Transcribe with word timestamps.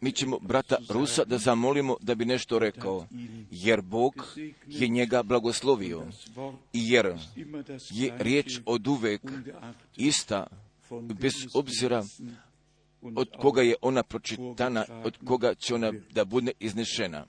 mi 0.00 0.12
ćemo 0.12 0.38
brata 0.38 0.76
Rusa 0.88 1.24
da 1.24 1.38
zamolimo 1.38 1.96
da 2.00 2.14
bi 2.14 2.24
nešto 2.24 2.58
rekao, 2.58 3.06
jer 3.50 3.82
Bog 3.82 4.26
je 4.66 4.88
njega 4.88 5.22
blagoslovio. 5.22 6.06
I 6.72 6.90
jer 6.90 7.14
je 7.90 8.14
riječ 8.18 8.60
od 8.66 8.86
uvek 8.86 9.22
ista, 9.96 10.46
bez 11.20 11.34
obzira 11.54 12.04
od 13.16 13.28
koga 13.40 13.62
je 13.62 13.74
ona 13.82 14.02
pročitana, 14.02 14.84
od 15.04 15.18
koga 15.24 15.54
će 15.54 15.74
ona 15.74 15.92
da 16.12 16.24
bude 16.24 16.52
iznešena. 16.60 17.26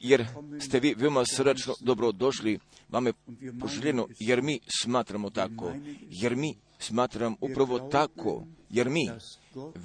Jer 0.00 0.26
ste 0.60 0.80
vi 0.80 0.94
veoma 0.94 1.24
srdačno 1.24 1.74
dobrodošli, 1.80 2.58
vam 2.88 3.06
je 3.06 3.12
poželjeno, 3.60 4.08
jer 4.20 4.42
mi 4.42 4.60
smatramo 4.82 5.30
tako, 5.30 5.72
jer 6.08 6.36
mi 6.36 6.58
smatram 6.78 7.34
upravo 7.40 7.78
tako, 7.78 8.46
jer 8.70 8.88
mi 8.88 9.10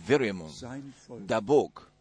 verujemo 0.08 0.50
da 1.20 1.42
Bog 1.42 1.92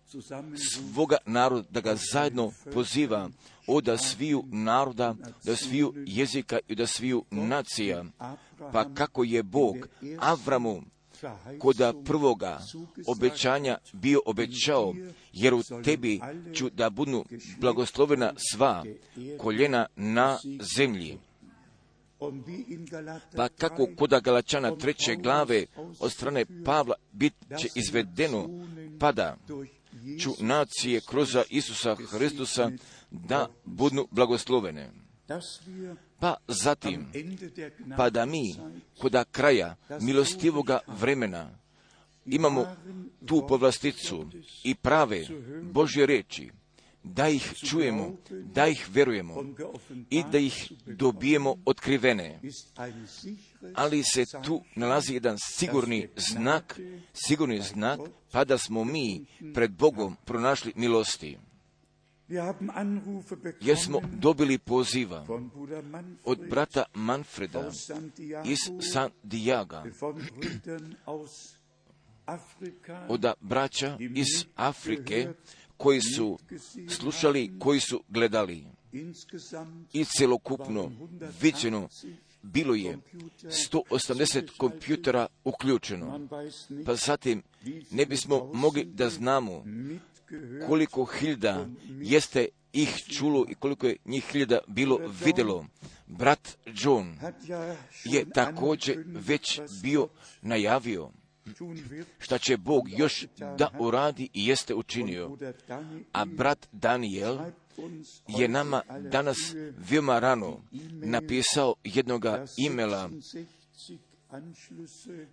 svoga 0.73 1.17
naroda, 1.27 1.69
da 1.71 1.81
ga 1.81 1.97
zajedno 2.13 2.53
poziva 2.73 3.31
od 3.67 3.89
sviju 3.99 4.45
naroda, 4.47 5.15
da 5.45 5.57
sviju 5.57 5.95
jezika 6.07 6.59
i 6.69 6.75
da 6.75 6.87
sviju 6.87 7.25
nacija. 7.31 8.05
Pa 8.73 8.95
kako 8.95 9.25
je 9.25 9.43
Bog 9.43 9.77
Avramu 10.19 10.83
koda 11.59 11.93
prvoga 12.05 12.61
obećanja 13.07 13.79
bio 13.93 14.21
obećao, 14.27 14.95
jer 15.33 15.55
u 15.55 15.63
tebi 15.85 16.21
ću 16.55 16.71
da 16.71 16.91
budu 16.91 17.25
blagoslovena 17.61 18.33
sva 18.53 18.85
koljena 19.39 19.87
na 19.97 20.39
zemlji. 20.77 21.19
Pa 23.37 23.49
kako 23.49 23.89
koda 23.97 24.21
Galačana 24.21 24.77
treće 24.77 25.17
glave 25.17 25.67
od 26.01 26.13
strane 26.13 26.45
Pavla 26.65 26.95
bit 27.13 27.35
će 27.59 27.69
izvedeno, 27.75 28.49
pada 29.01 29.37
ću 30.21 30.31
nacije 30.41 31.01
kroz 31.01 31.37
Isusa 31.49 31.95
Hristusa 31.95 32.71
da 33.11 33.49
budu 33.65 34.09
blagoslovene. 34.11 34.91
Pa 36.19 36.37
zatim, 36.49 37.07
pa 37.97 38.11
da 38.11 38.27
mi, 38.27 38.55
koda 38.99 39.25
kraja 39.25 39.77
milostivoga 40.01 40.79
vremena, 40.87 41.51
imamo 42.27 42.77
tu 43.27 43.47
povlasticu 43.49 44.31
i 44.65 44.75
prave 44.75 45.27
Božje 45.63 46.07
reči, 46.07 46.51
da 47.03 47.29
ih 47.29 47.55
čujemo, 47.71 48.17
da 48.31 48.67
ih 48.67 48.89
verujemo 48.93 49.45
i 50.11 50.23
da 50.33 50.39
ih 50.39 50.73
dobijemo 50.87 51.57
otkrivene. 51.65 52.41
Ali 53.75 54.03
se 54.03 54.25
tu 54.45 54.63
nalazi 54.75 55.15
jedan 55.15 55.37
sigurni 55.39 56.09
znak, 56.17 56.81
sigurni 57.13 57.61
znak, 57.61 58.01
pa 58.31 58.45
da 58.45 58.59
smo 58.59 58.85
mi 58.85 59.25
pred 59.55 59.71
Bogom 59.71 60.17
pronašli 60.25 60.73
milosti. 60.77 61.39
Jer 63.61 63.77
smo 63.79 64.01
dobili 64.13 64.59
poziva 64.59 65.27
od 66.25 66.49
brata 66.51 66.85
Manfreda 66.95 67.71
iz 68.45 68.59
San 68.93 69.11
Diaga, 69.23 69.85
od 73.09 73.25
braća 73.41 73.99
iz 74.01 74.47
Afrike 74.55 75.29
koji 75.77 76.01
su 76.01 76.39
slušali, 76.89 77.59
koji 77.59 77.81
su 77.81 78.03
gledali. 78.09 78.67
I 79.93 80.05
celokupno 80.05 80.93
viđeno 81.41 81.89
bilo 82.43 82.75
je 82.75 82.99
180 83.43 84.57
kompjutera 84.57 85.27
uključeno. 85.45 86.29
Pa 86.87 86.95
zatim 86.95 87.43
ne 87.91 88.07
bismo 88.07 88.51
mogli 88.55 88.85
da 88.85 89.11
znamo 89.11 89.65
koliko 90.67 91.05
hiljada 91.05 91.67
jeste 92.01 92.49
ih 92.73 93.05
čulo 93.19 93.47
i 93.49 93.55
koliko 93.55 93.87
je 93.87 93.97
njih 94.05 94.25
hiljada 94.33 94.59
bilo 94.67 95.01
vidjelo. 95.25 95.67
Brat 96.07 96.59
John 96.67 97.19
je 98.05 98.31
također 98.31 99.05
već 99.07 99.61
bio 99.83 100.09
najavio 100.43 101.11
šta 102.19 102.39
će 102.39 102.57
Bog 102.57 102.89
još 102.99 103.27
da 103.59 103.71
uradi 103.79 104.29
i 104.33 104.47
jeste 104.47 104.75
učinio. 104.75 105.37
A 106.13 106.25
brat 106.25 106.69
Daniel 106.73 107.39
je 108.29 108.49
nama 108.49 108.83
danas 109.11 109.55
veoma 109.91 110.19
rano 110.19 110.61
napisao 110.93 111.75
jednoga 111.85 112.47
imela 112.57 113.11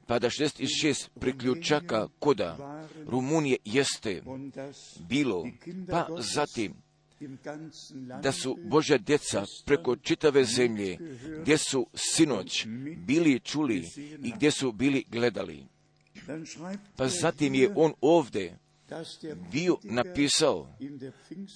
pa 0.07 0.19
da 0.19 0.29
66 0.29 1.09
priključaka 1.19 2.07
koda 2.19 2.83
Rumunije 3.07 3.57
jeste 3.65 4.23
bilo, 5.09 5.47
pa 5.89 6.07
zatim 6.19 6.73
da 8.21 8.31
su 8.31 8.57
Božja 8.65 8.97
djeca 8.97 9.45
preko 9.65 9.95
čitave 9.95 10.45
zemlje, 10.45 10.97
gdje 11.41 11.57
su 11.57 11.87
sinoć 11.93 12.65
bili 12.97 13.39
čuli 13.39 13.89
i 14.23 14.31
gdje 14.35 14.51
su 14.51 14.71
bili 14.71 15.03
gledali. 15.07 15.65
Pa 16.95 17.07
zatim 17.07 17.55
je 17.55 17.73
on 17.75 17.93
ovdje 18.01 18.57
bio 19.51 19.77
napisao, 19.83 20.67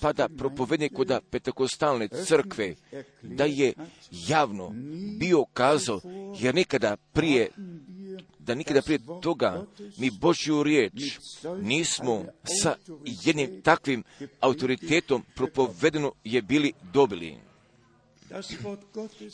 pa 0.02 0.14
da 0.14 0.30
propovednik 0.30 0.94
kod 0.94 1.20
Petekostalne 1.30 2.08
crkve, 2.08 2.76
da 3.22 3.46
je 3.46 3.74
javno 4.12 4.72
bio 5.20 5.46
kazao, 5.54 6.02
jer 6.40 6.56
nikada 6.56 6.98
prije 7.14 7.50
da 8.40 8.56
nikada 8.56 8.82
prije 8.82 9.00
toga 9.22 9.66
mi 9.98 10.12
Božju 10.12 10.64
riječ 10.64 10.94
nismo 11.62 12.26
sa 12.62 12.76
jednim 13.04 13.62
takvim 13.62 14.04
autoritetom 14.40 15.24
propovedeno 15.36 16.12
je 16.24 16.42
bili 16.42 16.74
dobili. 16.94 17.38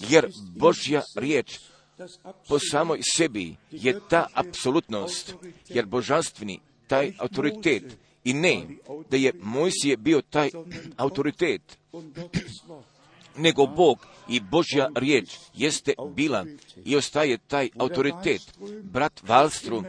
Jer 0.10 0.28
Božja 0.56 1.02
riječ 1.16 1.60
po 2.48 2.60
samoj 2.60 3.00
sebi 3.16 3.56
je 3.72 4.00
ta 4.10 4.28
apsolutnost, 4.34 5.34
jer 5.70 5.86
božanstveni 5.86 6.60
taj 6.88 7.14
autoritet 7.20 7.98
i 8.24 8.34
ne 8.34 8.68
da 9.10 9.18
je 9.18 9.34
Mojsije 9.42 9.98
bio 9.98 10.22
taj 10.22 10.50
autoritet, 10.98 11.78
nego 13.38 13.66
Bog 13.66 14.08
i 14.30 14.40
Božja 14.40 14.90
riječ 14.96 15.38
jeste 15.54 15.94
bila 16.16 16.46
i 16.86 16.96
ostaje 16.96 17.38
taj 17.38 17.70
autoritet. 17.78 18.42
Brat 18.84 19.22
Valstru 19.28 19.84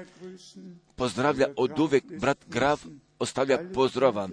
pozdravlja 0.96 1.46
od 1.56 1.78
uvek, 1.78 2.04
brat 2.20 2.38
Grav 2.48 2.80
ostavlja 3.18 3.58
pozdrava 3.74 4.28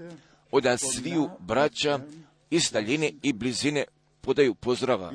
od 0.51 0.63
sviju 0.77 1.29
braća 1.39 1.99
iz 2.49 2.71
daljine 2.73 3.11
i 3.21 3.33
blizine 3.33 3.83
podaju 4.21 4.55
pozdrava. 4.55 5.13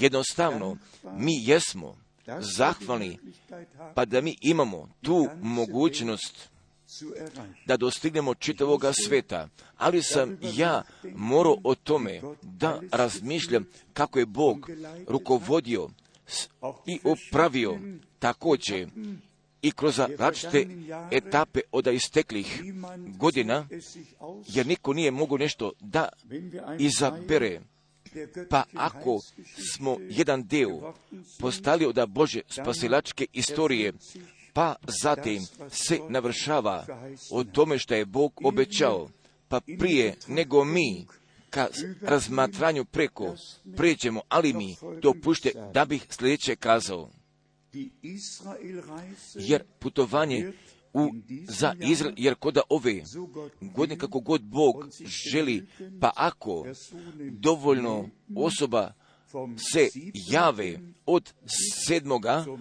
Jednostavno, 0.00 0.76
mi 1.16 1.32
jesmo 1.44 1.96
zahvalni, 2.56 3.18
pa 3.94 4.04
da 4.04 4.20
mi 4.20 4.36
imamo 4.40 4.88
tu 5.02 5.28
mogućnost 5.42 6.48
da 7.66 7.76
dostignemo 7.76 8.34
čitavoga 8.34 8.92
sveta, 9.06 9.48
ali 9.76 10.02
sam 10.02 10.38
ja 10.42 10.82
morao 11.14 11.56
o 11.64 11.74
tome 11.74 12.20
da 12.42 12.80
razmišljam 12.92 13.66
kako 13.92 14.18
je 14.18 14.26
Bog 14.26 14.70
rukovodio 15.08 15.88
i 16.86 17.00
opravio 17.04 17.78
također 18.18 18.88
i 19.62 19.70
kroz 19.70 19.98
različite 20.18 20.66
etape 21.10 21.60
od 21.72 21.86
isteklih 21.86 22.62
godina, 23.18 23.66
jer 24.46 24.66
niko 24.66 24.92
nije 24.92 25.10
mogu 25.10 25.38
nešto 25.38 25.72
da 25.80 26.08
izabere. 26.78 27.60
Pa 28.50 28.64
ako 28.74 29.20
smo 29.72 29.96
jedan 30.00 30.46
deo 30.46 30.94
postali 31.38 31.86
od 31.86 32.08
Bože 32.08 32.40
spasilačke 32.48 33.26
istorije, 33.32 33.92
pa 34.52 34.74
zatim 35.02 35.42
se 35.70 35.98
navršava 36.08 36.86
o 37.30 37.44
tome 37.44 37.78
što 37.78 37.94
je 37.94 38.04
Bog 38.04 38.40
obećao, 38.44 39.08
pa 39.48 39.60
prije 39.78 40.16
nego 40.28 40.64
mi 40.64 41.06
ka 41.50 41.68
razmatranju 42.00 42.84
preko 42.84 43.34
pređemo, 43.76 44.20
ali 44.28 44.52
mi 44.52 44.76
dopušte 45.02 45.52
da 45.74 45.84
bih 45.84 46.06
sljedeće 46.10 46.56
kazao. 46.56 47.10
Jer 49.34 49.64
putovanje 49.78 50.52
u, 50.92 51.10
za 51.48 51.74
Izrael, 51.80 52.14
jer 52.16 52.34
koda 52.34 52.60
ove 52.68 53.02
godine 53.60 53.98
kako 53.98 54.20
god 54.20 54.42
Bog 54.42 54.88
želi, 55.32 55.66
pa 56.00 56.10
ako 56.16 56.66
dovoljno 57.30 58.08
osoba 58.36 58.92
se 59.72 59.88
jave 60.30 60.78
od 61.06 61.32
7. 61.88 62.58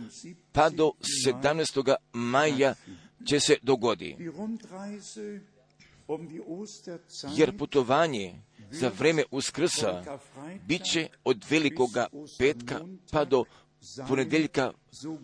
pa 0.51 0.69
do 0.69 0.91
17. 1.27 1.95
maja 2.13 2.75
će 3.25 3.39
se 3.39 3.57
dogodi. 3.61 4.15
Jer 7.37 7.57
putovanje 7.57 8.41
za 8.71 8.91
vreme 8.99 9.23
uskrsa 9.31 10.19
bit 10.67 10.83
će 10.91 11.07
od 11.23 11.45
velikoga 11.49 12.07
petka 12.37 12.79
pa 13.11 13.25
do 13.25 13.43
ponedjeljka 14.07 14.71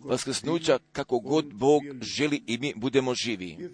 vaskrsnuća 0.04 0.78
kako 0.92 1.18
god 1.18 1.54
Bog 1.54 1.82
želi 2.00 2.42
i 2.46 2.58
mi 2.58 2.72
budemo 2.76 3.14
živi. 3.14 3.70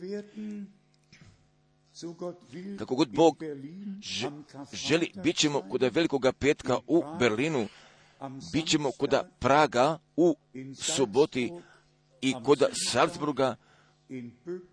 Kako 2.79 2.95
god 2.95 3.09
Bog 3.09 3.37
želi, 4.73 5.13
bit 5.23 5.37
ćemo 5.37 5.63
kod 5.71 5.83
velikoga 5.83 6.33
petka 6.33 6.79
u 6.87 7.03
Berlinu, 7.19 7.69
bit 8.53 8.67
ćemo 8.67 8.91
kod 8.99 9.15
Praga 9.39 9.99
u 10.17 10.37
soboti 10.75 11.53
i 12.21 12.35
kod 12.45 12.63
Salzburga, 12.91 13.57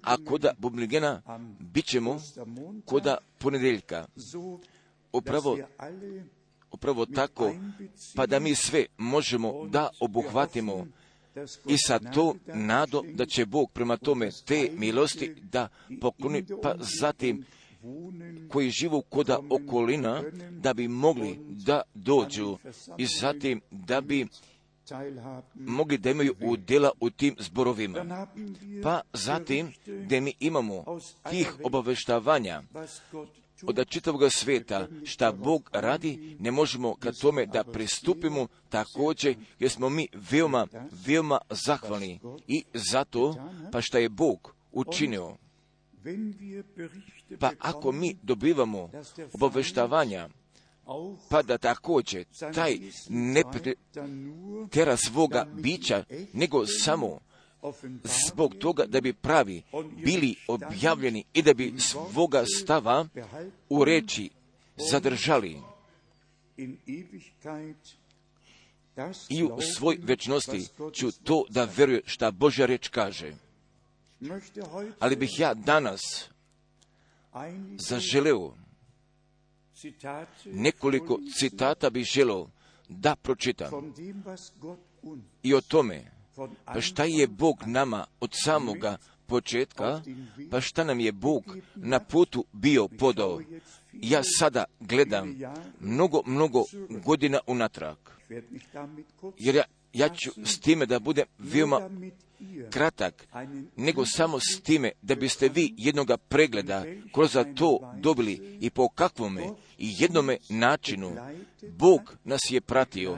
a 0.01 0.17
kod 0.25 0.45
Bubligena 0.57 1.21
bit 1.59 1.85
ćemo 1.85 2.21
kod 2.85 3.03
ponedjeljka. 3.37 4.07
Upravo, 5.11 5.57
upravo 6.71 7.05
tako, 7.05 7.53
pa 8.15 8.25
da 8.25 8.39
mi 8.39 8.55
sve 8.55 8.85
možemo 8.97 9.67
da 9.67 9.89
obuhvatimo 9.99 10.87
i 11.67 11.77
sa 11.77 11.99
to 11.99 12.35
nado 12.45 13.03
da 13.13 13.25
će 13.25 13.45
Bog 13.45 13.71
prema 13.71 13.97
tome 13.97 14.29
te 14.45 14.71
milosti 14.73 15.35
da 15.41 15.67
pokloni, 16.01 16.45
pa 16.63 16.75
zatim 17.01 17.45
koji 18.49 18.69
živu 18.69 19.01
koda 19.01 19.39
okolina, 19.49 20.23
da 20.51 20.73
bi 20.73 20.87
mogli 20.87 21.39
da 21.49 21.81
dođu 21.93 22.57
i 22.97 23.05
zatim 23.05 23.61
da 23.71 24.01
bi 24.01 24.27
mogli 25.55 25.97
da 25.97 26.11
imaju 26.11 26.35
udjela 26.41 26.91
u 26.99 27.09
tim 27.09 27.35
zborovima. 27.39 28.27
Pa 28.83 29.01
zatim 29.13 29.73
da 30.09 30.19
mi 30.19 30.33
imamo 30.39 30.99
tih 31.29 31.55
obaveštavanja 31.63 32.63
od 33.63 33.87
čitavog 33.89 34.21
sveta 34.31 34.87
šta 35.03 35.31
Bog 35.31 35.69
radi, 35.73 36.37
ne 36.39 36.51
možemo 36.51 36.95
ka 36.95 37.11
tome 37.11 37.45
da 37.45 37.63
pristupimo 37.63 38.47
također 38.69 39.35
jer 39.59 39.71
smo 39.71 39.89
mi 39.89 40.07
veoma, 40.31 40.67
veoma 41.05 41.39
zahvalni 41.49 42.19
i 42.47 42.63
zato 42.73 43.35
pa 43.71 43.81
šta 43.81 43.97
je 43.99 44.09
Bog 44.09 44.55
učinio. 44.71 45.37
Pa 47.39 47.51
ako 47.59 47.91
mi 47.91 48.17
dobivamo 48.23 48.91
obaveštavanja, 49.33 50.29
pa 51.29 51.41
da 51.41 51.57
također 51.57 52.25
taj 52.53 52.77
ne 53.09 53.43
tera 54.71 54.97
svoga 54.97 55.47
bića, 55.53 56.03
nego 56.33 56.65
samo 56.65 57.19
zbog 58.27 58.55
toga 58.55 58.85
da 58.85 59.01
bi 59.01 59.13
pravi 59.13 59.63
bili 60.05 60.35
objavljeni 60.47 61.23
i 61.33 61.41
da 61.41 61.53
bi 61.53 61.73
svoga 61.79 62.45
stava 62.45 63.07
u 63.69 63.83
reči 63.83 64.29
zadržali 64.91 65.57
i 69.29 69.43
u 69.43 69.61
svoj 69.61 69.97
večnosti 70.01 70.67
ću 70.93 71.11
to 71.23 71.45
da 71.49 71.69
veruju 71.77 72.01
šta 72.05 72.31
Božja 72.31 72.65
reč 72.65 72.87
kaže. 72.87 73.33
Ali 74.99 75.15
bih 75.15 75.39
ja 75.39 75.53
danas 75.53 76.01
zaželeo 77.77 78.55
nekoliko 80.45 81.19
citata 81.39 81.89
bih 81.89 82.05
želeo 82.05 82.49
da 82.89 83.15
pročitam 83.15 83.93
i 85.43 85.53
o 85.53 85.61
tome 85.61 86.18
pa 86.65 86.81
šta 86.81 87.03
je 87.03 87.27
Bog 87.27 87.63
nama 87.65 88.05
od 88.19 88.29
samoga 88.33 88.97
početka, 89.25 90.01
pa 90.51 90.61
šta 90.61 90.83
nam 90.83 90.99
je 90.99 91.11
Bog 91.11 91.57
na 91.75 91.99
putu 91.99 92.45
bio 92.51 92.87
podao. 92.87 93.41
Ja 93.93 94.21
sada 94.39 94.63
gledam 94.79 95.35
mnogo, 95.79 96.21
mnogo 96.25 96.63
godina 96.89 97.39
unatrag. 97.47 97.97
Jer 99.37 99.55
ja, 99.55 99.63
ja 99.93 100.09
ću 100.09 100.31
s 100.45 100.59
time 100.59 100.85
da 100.85 100.99
budem 100.99 101.25
veoma 101.37 101.89
kratak, 102.69 103.27
nego 103.75 104.05
samo 104.05 104.39
s 104.39 104.61
time 104.61 104.91
da 105.01 105.15
biste 105.15 105.49
vi 105.49 105.73
jednoga 105.77 106.17
pregleda 106.17 106.85
kroz 107.13 107.37
to 107.55 107.93
dobili 107.97 108.57
i 108.61 108.69
po 108.69 108.89
kakvome 108.89 109.43
i 109.77 109.93
jednome 109.97 110.37
načinu 110.49 111.15
Bog 111.77 112.17
nas 112.23 112.41
je 112.49 112.61
pratio. 112.61 113.17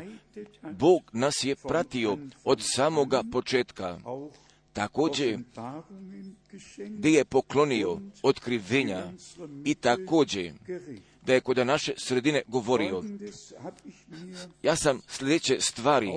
Bog 0.72 1.02
nas 1.14 1.34
je 1.44 1.56
pratio 1.56 2.18
od 2.44 2.60
samoga 2.62 3.24
početka. 3.32 4.00
Također, 4.74 5.40
gdje 6.78 7.10
je 7.10 7.26
poklonio 7.26 8.00
otkrivenja 8.24 9.12
i 9.66 9.76
također 9.76 10.54
da 11.26 11.34
je 11.34 11.42
kod 11.42 11.58
naše 11.58 11.94
sredine 11.98 12.42
govorio. 12.48 13.04
Ja 14.64 14.76
sam 14.76 15.02
sljedeće 15.08 15.58
stvari 15.60 16.12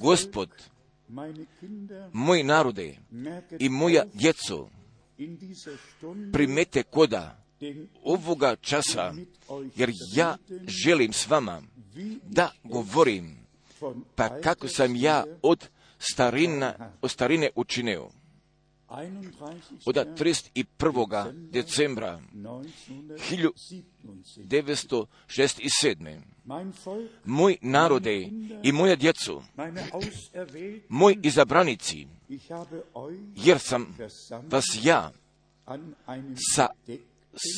gospod, 0.00 0.48
moj 2.12 2.42
narode 2.42 2.96
i 3.58 3.68
moja 3.68 4.04
djeco, 4.14 4.68
primete 6.32 6.82
koda 6.82 7.44
ovoga 8.02 8.56
časa, 8.56 9.14
jer 9.76 9.92
ja 10.14 10.36
želim 10.84 11.12
s 11.12 11.28
vama 11.28 11.62
da 12.22 12.50
govorim, 12.64 13.36
pa 14.14 14.40
kako 14.40 14.68
sam 14.68 14.96
ja 14.96 15.24
od 15.42 15.68
starina, 15.98 16.92
od 17.02 17.10
starine 17.10 17.50
učinio. 17.54 18.10
Od 19.84 19.96
31. 20.18 21.32
decembra 21.50 22.20
1967. 23.30 26.20
Moj 27.24 27.56
narode 27.60 28.28
i 28.62 28.72
moja 28.72 28.96
djecu, 28.96 29.42
moj 30.88 31.16
izabranici, 31.22 32.06
jer 33.36 33.58
sam 33.58 33.96
vas 34.48 34.64
ja 34.82 35.12
sa 36.54 36.68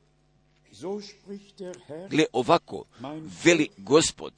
Gle 2.09 2.25
ovako, 2.33 2.85
veli 3.43 3.67
gospod, 3.77 4.33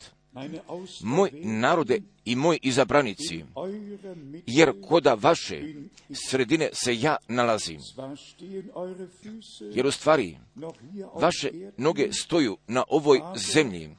moj 1.03 1.29
narode 1.33 2.01
i 2.25 2.35
moj 2.35 2.59
izabranici, 2.61 3.43
jer 4.47 4.71
koda 4.87 5.13
vaše 5.13 5.63
sredine 6.29 6.69
se 6.73 6.99
ja 6.99 7.17
nalazim. 7.27 7.79
Jer 9.73 9.87
u 9.87 9.91
stvari, 9.91 10.37
vaše 11.15 11.51
noge 11.77 12.11
stoju 12.11 12.57
na 12.67 12.83
ovoj 12.87 13.21
zemlji, 13.53 13.95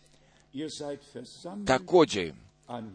također, 1.66 2.34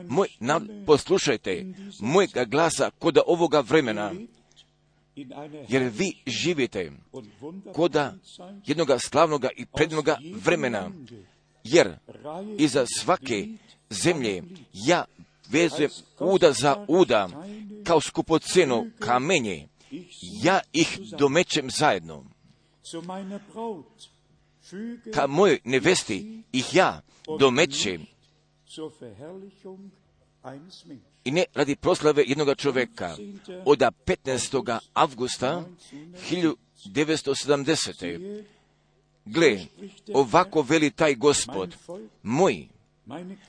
moj 0.07 0.27
narod, 0.39 0.69
poslušajte 0.85 1.65
mojega 1.99 2.45
glasa 2.45 2.91
kod 2.99 3.17
ovoga 3.25 3.59
vremena, 3.59 4.11
jer 5.69 5.91
vi 5.97 6.13
živite 6.25 6.91
koda 7.73 8.13
jednoga 8.65 8.99
slavnoga 8.99 9.49
i 9.57 9.65
prednoga 9.65 10.17
vremena, 10.35 10.91
jer 11.63 11.97
iza 12.57 12.85
svake 12.99 13.47
zemlje 13.89 14.43
ja 14.73 15.05
vezujem 15.49 15.91
uda 16.19 16.51
za 16.51 16.85
uda, 16.87 17.29
kao 17.83 18.01
skupoceno 18.01 18.85
kamenje, 18.99 19.67
ja 20.43 20.59
ih 20.73 20.99
domećem 21.19 21.69
zajedno. 21.69 22.25
Ka 25.13 25.27
mojoj 25.27 25.59
nevesti 25.63 26.43
ih 26.51 26.75
ja 26.75 27.01
domećem 27.39 28.05
i 31.23 31.31
ne 31.31 31.45
radi 31.53 31.75
proslave 31.75 32.23
jednog 32.27 32.57
čovjeka. 32.57 33.15
Od 33.65 33.79
15. 33.79 34.79
avgusta 34.93 35.63
1970. 36.31 38.43
Gle, 39.25 39.59
ovako 40.13 40.61
veli 40.61 40.91
taj 40.91 41.15
gospod, 41.15 41.75
moj 42.23 42.67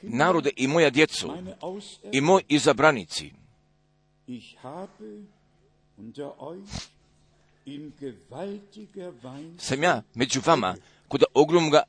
narode 0.03 0.51
i 0.57 0.67
moja 0.67 0.91
djecu 0.91 1.33
i 2.13 2.21
moj 2.21 2.43
izabranici. 2.49 3.31
Sam 9.59 9.83
ja 9.83 10.03
među 10.15 10.41
vama 10.47 10.75
kod 11.09 11.23
ogromnoga 11.35 11.83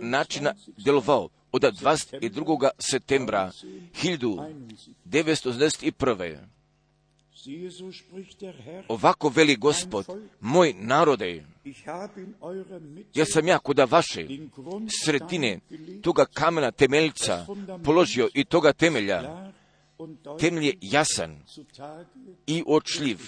načina 0.00 0.54
djelovao 0.76 1.28
od 1.52 1.62
22. 1.62 2.70
septembra 2.78 3.50
1991. 4.02 6.36
Ovako 8.88 9.28
veli 9.28 9.56
gospod, 9.56 10.06
moj 10.40 10.74
narode, 10.78 11.44
ja 13.14 13.24
sam 13.24 13.48
ja 13.48 13.58
kuda 13.58 13.84
vaše 13.84 14.26
sredine 15.04 15.60
toga 16.02 16.24
kamena 16.24 16.70
temeljca 16.70 17.46
položio 17.84 18.28
i 18.34 18.44
toga 18.44 18.72
temelja, 18.72 19.52
temelj 20.38 20.66
je 20.66 20.74
jasan 20.80 21.42
i 22.46 22.64
očljiv. 22.66 23.18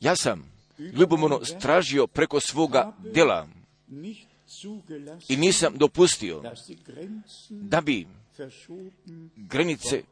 Ja 0.00 0.16
sam 0.16 0.53
ljubomorno 0.78 1.44
stražio 1.44 2.06
preko 2.06 2.40
svoga 2.40 2.92
dela 3.14 3.48
i 5.28 5.36
nisam 5.36 5.76
dopustio 5.76 6.42
da 7.50 7.80
bi 7.80 8.06
granice, 9.36 10.02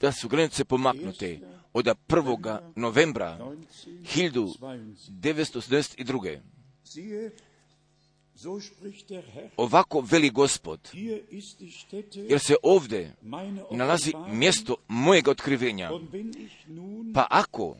da 0.00 0.12
su 0.12 0.28
granice 0.28 0.64
pomaknute 0.64 1.40
od 1.72 1.86
1. 2.08 2.58
novembra 2.76 3.38
1972. 4.16 6.40
Ovako 9.56 10.00
veli 10.00 10.30
gospod, 10.30 10.90
jer 12.14 12.40
se 12.40 12.56
ovdje 12.62 13.14
nalazi 13.70 14.12
mjesto 14.28 14.76
mojeg 14.88 15.28
otkrivenja. 15.28 15.90
Pa 17.14 17.26
ako 17.30 17.76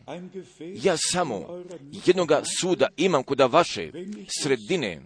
ja 0.59 0.97
samo 0.97 1.65
jednoga 2.07 2.43
suda 2.61 2.87
imam 2.97 3.23
kod 3.23 3.41
vaše 3.41 3.93
sredine, 4.43 5.03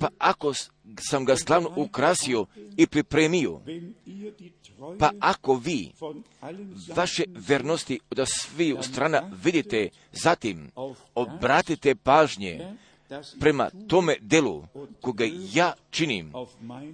pa 0.00 0.08
ako 0.18 0.52
sam 1.10 1.24
ga 1.24 1.36
slavno 1.36 1.72
ukrasio 1.76 2.46
i 2.76 2.86
pripremio, 2.86 3.60
pa 4.98 5.10
ako 5.20 5.54
vi 5.54 5.92
vaše 6.96 7.24
vernosti 7.48 8.00
od 8.10 8.26
sviju 8.28 8.78
strana 8.82 9.30
vidite, 9.44 9.88
zatim 10.12 10.70
obratite 11.14 11.94
pažnje 11.94 12.76
prema 13.40 13.70
tome 13.88 14.16
delu 14.20 14.64
koga 15.00 15.24
ja 15.52 15.72
činim 15.90 16.32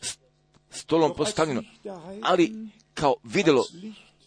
stolom 0.70 1.16
postavljeno, 1.16 1.64
ali 2.22 2.70
kao 2.94 3.16
vidjelo, 3.24 3.66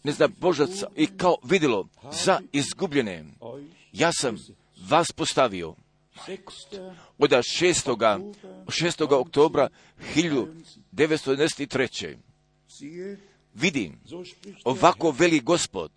ne 0.02 0.12
znam, 0.12 0.34
Božaca, 0.38 0.86
i 0.96 1.06
kao 1.06 1.36
vidjelo 1.44 1.88
za 2.24 2.40
izgubljene, 2.52 3.24
ja 3.92 4.12
sam 4.12 4.36
vas 4.88 5.12
postavio 5.12 5.74
od 7.18 7.30
6. 7.30 8.32
6. 8.66 9.12
oktobra 9.12 9.68
1993. 10.14 12.16
Vidim, 13.54 14.00
ovako 14.64 15.10
veli 15.10 15.40
gospod, 15.40 15.90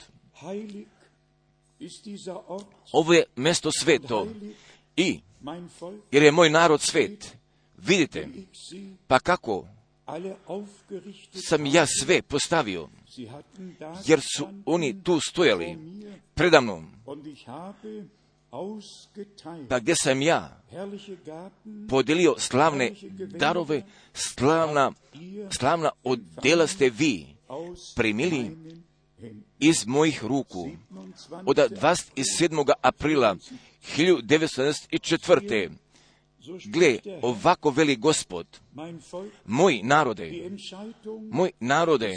ovo 2.91 3.13
je 3.13 3.23
mesto 3.35 3.71
sveto 3.71 4.27
i 4.97 5.19
jer 6.11 6.23
je 6.23 6.31
moj 6.31 6.49
narod 6.49 6.81
svet. 6.81 7.37
Vidite, 7.77 8.27
pa 9.07 9.19
kako 9.19 9.65
sam 11.49 11.65
ja 11.65 11.85
sve 11.85 12.21
postavio, 12.21 12.89
jer 14.05 14.19
su 14.37 14.47
oni 14.65 15.03
tu 15.03 15.19
stojali 15.29 15.77
predamnom, 16.33 16.91
pa 19.69 19.79
gdje 19.79 19.95
sam 19.95 20.21
ja? 20.21 20.61
podijelio 21.89 22.35
slavne 22.37 22.91
darove, 23.27 23.83
slavna, 24.13 24.91
slavna 25.51 25.89
odjela 26.03 26.67
ste 26.67 26.89
vi. 26.89 27.35
Primili 27.95 28.57
iz 29.59 29.85
mojih 29.85 30.23
ruku. 30.23 30.69
Od 31.45 31.57
27. 31.57 32.71
aprila 32.81 33.35
1974. 33.97 35.69
Gle, 36.65 36.99
ovako 37.21 37.69
veli 37.69 37.95
gospod, 37.95 38.47
moj 39.45 39.81
narode, 39.83 40.49
moj 41.31 41.51
narode, 41.59 42.13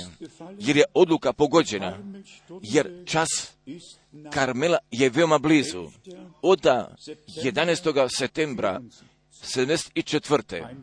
jer 0.59 0.77
je 0.77 0.85
odluka 0.95 1.33
pogođena, 1.33 1.99
jer 2.63 3.05
čas 3.07 3.29
Karmela 4.33 4.79
je 4.91 5.11
veoma 5.11 5.39
blizu. 5.39 5.91
Od 6.43 6.61
11. 6.63 8.09
septembra 8.19 8.81
74. 9.33 10.77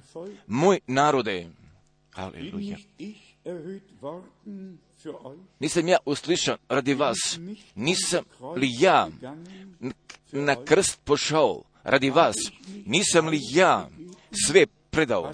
Moj 0.47 0.79
narode, 0.87 1.47
aleluja, 2.13 2.77
nisam 5.59 5.87
ja 5.87 5.97
uslišan 6.05 6.57
radi 6.69 6.93
vas, 6.93 7.39
nisam 7.75 8.23
li 8.55 8.69
ja 8.79 9.09
na 10.31 10.55
krst 10.65 10.99
pošao 11.03 11.63
radi 11.83 12.09
vas, 12.09 12.35
nisam 12.85 13.27
li 13.27 13.39
ja 13.53 13.89
sve 14.47 14.65
predao, 14.89 15.31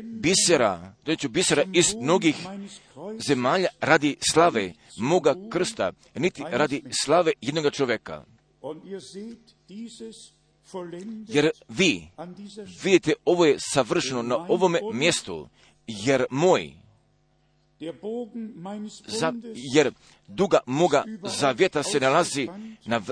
bisera, 0.03 0.93
da 1.05 1.15
ću 1.15 1.29
bisera 1.29 1.63
iz 1.73 1.95
mnogih 1.95 2.35
zemalja 3.27 3.67
radi 3.81 4.17
slave 4.31 4.73
moga 4.99 5.35
krsta, 5.49 5.91
niti 6.15 6.43
radi 6.51 6.83
slave 7.03 7.31
jednog 7.41 7.73
čovjeka. 7.73 8.23
Jer 11.27 11.49
vi 11.69 12.07
vidite, 12.83 13.13
ovo 13.25 13.45
je 13.45 13.57
savršeno 13.59 14.21
na 14.21 14.37
ovome 14.37 14.79
mjestu, 14.93 15.49
jer 15.87 16.25
moj, 16.31 16.73
za, 19.07 19.33
jer 19.55 19.91
duga 20.27 20.59
moga 20.65 21.03
zavjeta 21.39 21.83
se 21.83 21.99
nalazi 21.99 22.47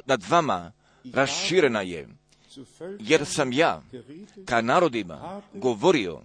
nad 0.06 0.24
vama, 0.30 0.72
raširena 1.14 1.82
je, 1.82 2.08
jer 3.00 3.26
sam 3.26 3.54
ja 3.54 3.82
ka 4.46 4.62
narodima 4.62 5.42
govorio, 5.54 6.22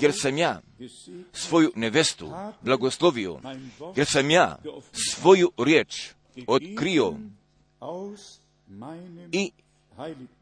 jer 0.00 0.12
sam 0.14 0.38
ja 0.38 0.60
svoju 1.32 1.72
nevestu 1.76 2.30
blagoslovio, 2.60 3.40
jer 3.96 4.06
sam 4.06 4.30
ja 4.30 4.58
svoju 4.92 5.52
riječ 5.58 6.12
otkrio 6.46 7.14
i 9.32 9.50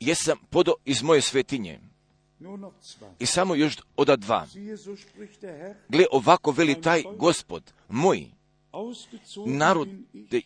jesam 0.01 0.39
podo 0.51 0.73
iz 0.85 1.03
moje 1.03 1.21
svetinje. 1.21 1.81
I 3.19 3.27
samo 3.27 3.55
još 3.55 3.77
oda 3.97 4.17
dva. 4.17 4.47
Gle, 5.89 6.05
ovako 6.13 6.51
veli 6.51 6.81
taj 6.81 7.03
gospod, 7.19 7.73
moj 7.89 8.27
narod, 9.47 9.89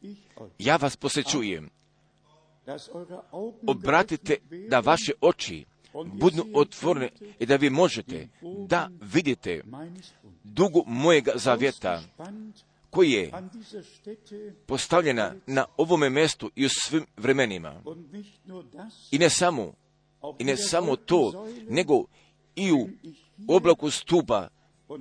Ja 0.59 0.77
vas 0.77 0.97
posjećujem. 0.97 1.71
Obratite 3.67 4.37
da 4.69 4.81
vaše 4.81 5.13
oči 5.21 5.65
budu 6.05 6.47
otvorene 6.55 7.11
i 7.39 7.47
da 7.47 7.57
vi 7.57 7.71
možete 7.71 8.29
da 8.69 8.91
vidite 9.01 9.63
dugu 10.45 10.85
mojega 10.87 11.33
zavjeta 11.35 12.03
koji 12.91 13.11
je 13.11 13.33
postavljena 14.67 15.35
na 15.47 15.65
ovome 15.77 16.11
mjestu 16.11 16.51
i 16.57 16.67
u 16.67 16.69
svim 16.69 17.07
vremenima. 17.17 17.83
I 19.11 19.19
ne 19.19 19.31
samo, 19.31 19.73
i 20.39 20.45
ne 20.45 20.57
samo 20.57 20.97
to, 20.97 21.47
nego 21.69 22.05
i 22.57 22.73
u 22.73 22.89
oblaku 23.49 23.91
stupa. 23.91 24.49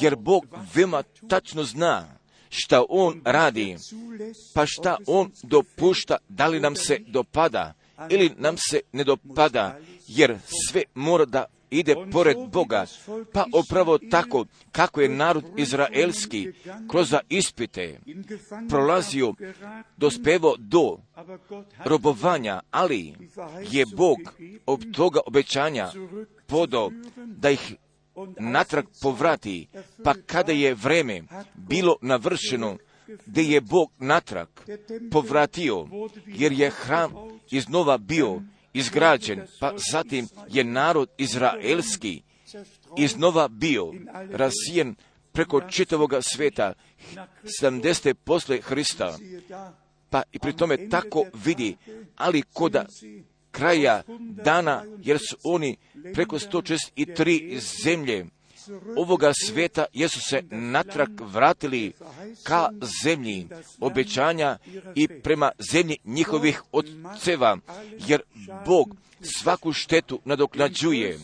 jer 0.02 0.15
Bog 0.15 0.45
veoma 0.74 1.04
tačno 1.30 1.63
zna 1.63 2.20
šta 2.51 2.83
On 2.89 3.21
radi, 3.25 3.77
pa 4.53 4.65
šta 4.65 4.97
On 5.07 5.31
dopušta, 5.43 6.17
da 6.29 6.47
li 6.47 6.59
nam 6.59 6.75
se 6.75 6.99
dopada 7.07 7.73
ili 8.09 8.31
nam 8.37 8.55
se 8.57 8.81
ne 8.91 9.03
dopada, 9.03 9.79
jer 10.07 10.39
sve 10.69 10.83
mora 10.95 11.25
da 11.25 11.45
ide 11.71 11.95
pored 12.11 12.37
Boga, 12.51 12.85
pa 13.33 13.45
upravo 13.53 13.97
tako 13.97 14.45
kako 14.71 15.01
je 15.01 15.09
narod 15.09 15.43
izraelski 15.57 16.47
kroz 16.87 17.13
ispite 17.29 17.99
prolazio, 18.69 19.33
dospevo 19.97 20.55
do 20.59 20.97
robovanja, 21.85 22.61
ali 22.71 23.13
je 23.71 23.85
Bog 23.95 24.17
od 24.65 24.91
toga 24.95 25.19
obećanja 25.27 25.91
podo 26.47 26.91
da 27.15 27.49
ih 27.49 27.75
natrag 28.39 28.86
povrati, 29.02 29.67
pa 30.04 30.13
kada 30.26 30.52
je 30.52 30.76
vreme 30.76 31.24
bilo 31.56 31.95
navršeno, 32.02 32.78
gdje 33.26 33.41
je 33.41 33.62
Bog 33.62 33.91
natrag 34.00 34.47
povratio, 35.12 35.88
jer 36.26 36.52
je 36.52 36.69
hram 36.69 37.12
iznova 37.52 37.97
bio 37.97 38.41
izgrađen, 38.74 39.41
pa 39.60 39.74
zatim 39.91 40.28
je 40.50 40.63
narod 40.63 41.10
izraelski 41.17 42.21
iznova 42.97 43.47
bio 43.47 43.93
rasijen 44.32 44.95
preko 45.32 45.62
čitavoga 45.62 46.21
sveta 46.21 46.74
70. 47.62 48.13
posle 48.13 48.62
Hrista, 48.62 49.17
pa 50.10 50.24
i 50.32 50.39
pri 50.39 50.54
tome 50.54 50.89
tako 50.89 51.26
vidi, 51.45 51.78
ali 52.15 52.41
koda 52.41 52.86
kraja 53.51 54.03
dana, 54.43 54.83
jer 55.03 55.19
su 55.29 55.37
oni 55.43 55.77
preko 56.13 56.39
163 56.39 57.59
zemlje. 57.83 58.25
Ovoga 58.97 59.31
sveta 59.47 59.85
jesu 59.93 60.19
se 60.29 60.43
natrag 60.51 61.09
vratili 61.21 61.93
ka 62.43 62.69
zemlji 63.03 63.47
obećanja 63.79 64.57
i 64.95 65.07
prema 65.07 65.51
zemlji 65.71 65.97
njihovih 66.05 66.61
otceva, 66.71 67.57
jer 68.07 68.21
Bog 68.65 68.95
svaku 69.21 69.73
štetu 69.73 70.19
nadoknađuje 70.25 71.19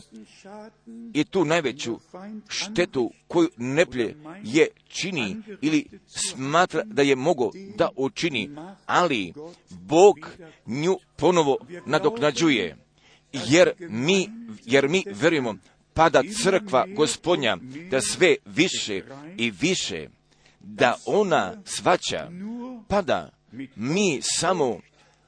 i 1.13 1.23
tu 1.23 1.45
najveću 1.45 1.99
štetu 2.47 3.11
koju 3.27 3.49
neplje 3.57 4.15
je 4.43 4.67
čini 4.87 5.35
ili 5.61 5.85
smatra 6.05 6.83
da 6.85 7.01
je 7.01 7.15
mogo 7.15 7.51
da 7.75 7.89
učini, 7.95 8.49
ali 8.85 9.33
Bog 9.69 10.15
nju 10.65 10.97
ponovo 11.15 11.57
nadoknađuje. 11.85 12.77
Jer 13.33 13.71
mi, 13.79 14.29
jer 14.65 14.89
mi 14.89 15.03
verujemo 15.05 15.55
pada 15.93 16.21
crkva 16.43 16.85
gospodnja 16.95 17.57
da 17.91 18.01
sve 18.01 18.35
više 18.45 19.01
i 19.37 19.51
više 19.51 20.07
da 20.59 20.95
ona 21.05 21.53
svaća 21.65 22.29
pada 22.87 23.29
mi 23.75 24.19
samo 24.21 24.79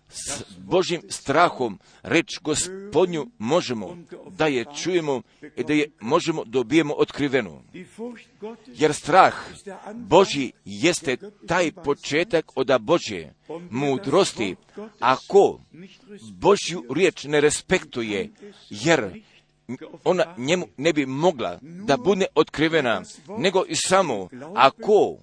s 0.10 0.44
Božim 0.58 1.02
strahom 1.10 1.80
reč 2.04 2.40
gospodnju 2.42 3.28
možemo 3.38 3.98
da 4.30 4.48
je 4.48 4.66
čujemo 4.82 5.22
i 5.56 5.64
da 5.64 5.74
je 5.74 5.92
možemo 6.00 6.44
dobijemo 6.46 6.94
otkrivenu. 6.94 7.62
Jer 8.68 8.94
strah 8.94 9.34
Boži 9.94 10.52
jeste 10.66 11.18
taj 11.48 11.72
početak 11.72 12.52
od 12.56 12.82
Božje 12.82 13.34
mudrosti. 13.70 14.56
Ako 15.00 15.60
Božju 16.34 16.86
riječ 16.96 17.24
ne 17.24 17.42
respektuje, 17.42 18.30
jer 18.70 19.22
ona 20.04 20.36
njemu 20.38 20.68
ne 20.78 20.94
bi 20.94 21.06
mogla 21.06 21.60
da 21.62 21.98
bude 21.98 22.26
otkrivena, 22.36 23.02
nego 23.38 23.66
i 23.68 23.76
samo 23.76 24.30
ako 24.56 25.18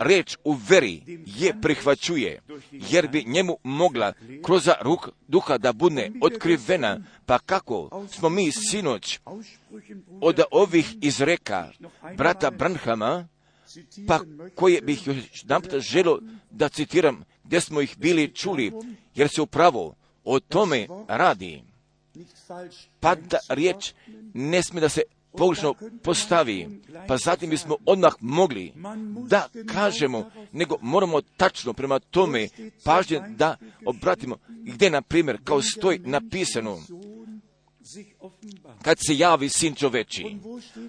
reč 0.00 0.36
u 0.44 0.56
veri 0.68 1.02
je 1.26 1.60
prihvaćuje, 1.62 2.42
jer 2.70 3.08
bi 3.08 3.24
njemu 3.26 3.56
mogla 3.62 4.12
kroz 4.44 4.68
ruk 4.80 5.08
duha 5.28 5.58
da 5.58 5.72
bude 5.72 6.10
otkrivena, 6.22 7.00
pa 7.26 7.38
kako 7.38 8.06
smo 8.10 8.28
mi 8.28 8.52
sinoć 8.52 9.20
od 10.20 10.40
ovih 10.50 10.96
izreka 11.00 11.70
brata 12.16 12.50
Branhama, 12.50 13.28
pa 14.06 14.20
koje 14.54 14.80
bih 14.80 15.06
još 15.06 15.16
jedan 15.42 15.62
želo 15.80 16.18
da 16.50 16.68
citiram, 16.68 17.24
gdje 17.44 17.60
smo 17.60 17.80
ih 17.80 17.98
bili 17.98 18.34
čuli, 18.34 18.72
jer 19.14 19.28
se 19.28 19.42
upravo 19.42 19.94
o 20.24 20.40
tome 20.40 20.86
radi 21.08 21.62
pa 23.00 23.14
da 23.14 23.38
riječ 23.48 23.92
ne 24.34 24.62
smije 24.62 24.80
da 24.80 24.88
se 24.88 25.02
pogrešno 25.38 25.74
postavi, 26.02 26.80
pa 27.08 27.16
zatim 27.16 27.50
bismo 27.50 27.76
odmah 27.86 28.12
mogli 28.20 28.72
da 29.28 29.48
kažemo, 29.66 30.30
nego 30.52 30.76
moramo 30.80 31.20
tačno 31.20 31.72
prema 31.72 31.98
tome 31.98 32.48
pažnje 32.84 33.20
da 33.28 33.56
obratimo, 33.86 34.36
gdje, 34.48 34.90
na 34.90 35.02
primjer, 35.02 35.38
kao 35.44 35.62
stoji 35.62 35.98
napisano, 35.98 36.78
kad 38.82 38.98
se 39.06 39.18
javi 39.18 39.48
sin 39.48 39.74
čoveči, 39.74 40.24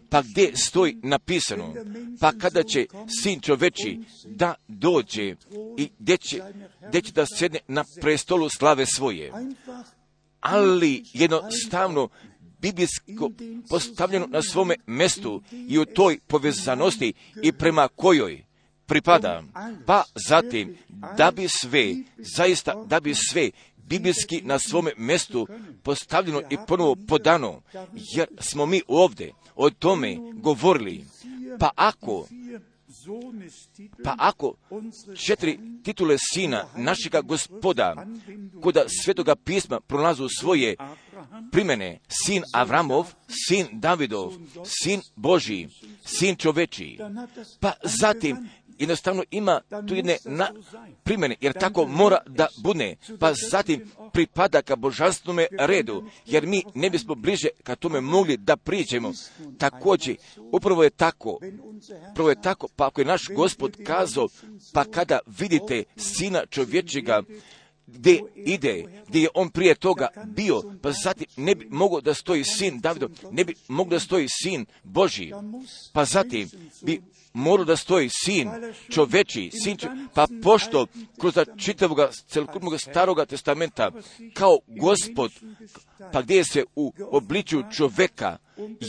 pa 0.10 0.22
gdje 0.22 0.52
stoji 0.56 0.98
napisano, 1.04 1.74
pa 2.20 2.32
kada 2.32 2.64
će 2.64 2.86
sin 3.22 3.40
čoveči 3.40 4.00
da 4.26 4.56
dođe 4.68 5.36
i 5.78 5.90
gdje 6.00 6.18
će, 6.18 6.42
gdje 6.88 7.02
će 7.02 7.12
da 7.12 7.26
sjedne 7.26 7.60
na 7.68 7.84
prestolu 8.02 8.50
slave 8.50 8.86
svoje 8.86 9.32
ali 10.40 11.04
jednostavno 11.14 12.10
biblijsko 12.62 13.32
postavljeno 13.70 14.28
na 14.28 14.42
svome 14.42 14.76
mestu 14.86 15.42
i 15.52 15.80
u 15.80 15.86
toj 15.86 16.20
povezanosti 16.28 17.14
i 17.44 17.52
prema 17.52 17.88
kojoj 17.88 18.46
pripada. 18.86 19.44
Pa 19.86 20.04
zatim, 20.28 20.78
da 21.18 21.32
bi 21.32 21.48
sve, 21.48 21.96
zaista, 22.18 22.84
da 22.86 23.00
bi 23.00 23.14
sve 23.16 23.52
biblijski 23.78 24.42
na 24.42 24.60
svome 24.60 24.92
mestu 24.98 25.48
postavljeno 25.84 26.42
i 26.50 26.58
ponovo 26.68 26.96
podano, 27.08 27.62
jer 28.16 28.28
smo 28.40 28.66
mi 28.66 28.82
ovdje 28.88 29.34
o 29.56 29.70
tome 29.70 30.18
govorili. 30.34 31.06
Pa 31.60 31.70
ako 31.76 32.28
pa 34.04 34.16
ako 34.18 34.56
četiri 35.16 35.60
titule 35.84 36.18
sina 36.34 36.66
našega 36.76 37.22
gospoda 37.22 38.06
koda 38.62 38.86
svetoga 39.04 39.36
pisma 39.36 39.80
prolazu 39.80 40.28
svoje 40.40 40.76
primene, 41.52 42.00
sin 42.08 42.44
Avramov, 42.54 43.14
sin 43.28 43.68
Davidov, 43.72 44.34
sin 44.64 45.02
Boži, 45.16 45.68
sin 46.06 46.36
čoveči, 46.36 46.98
pa 47.60 47.74
zatim 47.84 48.50
jednostavno 48.80 49.24
ima 49.32 49.62
tu 49.88 49.96
jedne 49.96 50.18
na 50.26 50.52
primjene, 51.04 51.36
jer 51.42 51.54
tako 51.54 51.88
mora 51.88 52.18
da 52.28 52.48
bude, 52.64 52.96
pa 53.20 53.34
zatim 53.52 53.92
pripada 54.14 54.62
ka 54.62 54.76
božanstvenome 54.76 55.48
redu, 55.60 56.04
jer 56.26 56.48
mi 56.48 56.64
ne 56.74 56.90
bismo 56.90 57.16
bliže 57.16 57.48
ka 57.64 57.76
tome 57.76 58.02
mogli 58.02 58.38
da 58.38 58.58
priđemo. 58.58 59.14
Također, 59.58 60.16
upravo 60.52 60.84
je 60.84 60.90
tako, 60.90 61.40
upravo 62.12 62.30
je 62.30 62.42
tako, 62.42 62.68
pa 62.76 62.88
ako 62.88 63.02
je 63.02 63.06
naš 63.06 63.28
gospod 63.36 63.78
kazao, 63.86 64.28
pa 64.74 64.84
kada 64.86 65.20
vidite 65.40 65.84
sina 65.98 66.46
čovječega, 66.46 67.24
gdje 67.88 68.22
ide, 68.36 68.84
gdje 69.08 69.22
je 69.22 69.30
on 69.34 69.50
prije 69.50 69.76
toga 69.76 70.08
bio, 70.26 70.64
pa 70.82 70.92
zatim 71.04 71.28
ne 71.38 71.56
bi 71.56 71.68
mogao 71.70 72.02
da 72.02 72.14
stoji 72.14 72.44
sin 72.44 72.80
Davidov, 72.80 73.10
ne 73.32 73.44
bi 73.44 73.56
mogao 73.68 73.90
da 73.90 74.00
stoji 74.00 74.28
sin 74.44 74.66
Boži, 74.84 75.32
pa 75.94 76.06
zatim 76.06 76.50
bi 76.82 77.02
morao 77.40 77.66
da 77.66 77.76
stoji 77.76 78.10
sin 78.26 78.50
čoveči, 78.90 79.52
sin 79.64 79.78
čo... 79.78 79.88
pa 80.14 80.28
pošto 80.44 80.88
kroz 81.20 81.34
čitavog 81.58 82.00
celokupnog 82.28 82.80
staroga 82.82 83.26
testamenta 83.26 83.92
kao 84.34 84.60
gospod, 84.68 85.32
pa 86.14 86.22
gdje 86.22 86.44
se 86.44 86.64
u 86.76 86.94
obličju 87.12 87.64
čoveka 87.78 88.38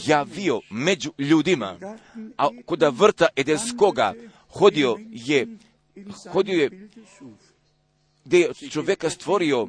javio 0.05 0.59
među 0.69 1.11
ljudima, 1.17 1.77
a 2.37 2.49
kod 2.65 2.83
vrta 2.91 3.27
Edenskoga 3.35 4.13
hodio 4.49 4.97
je, 5.11 5.47
hodio 6.31 6.61
je 6.61 6.89
gdje 8.25 8.39
je 8.39 8.69
čovjeka 8.69 9.09
stvorio, 9.09 9.67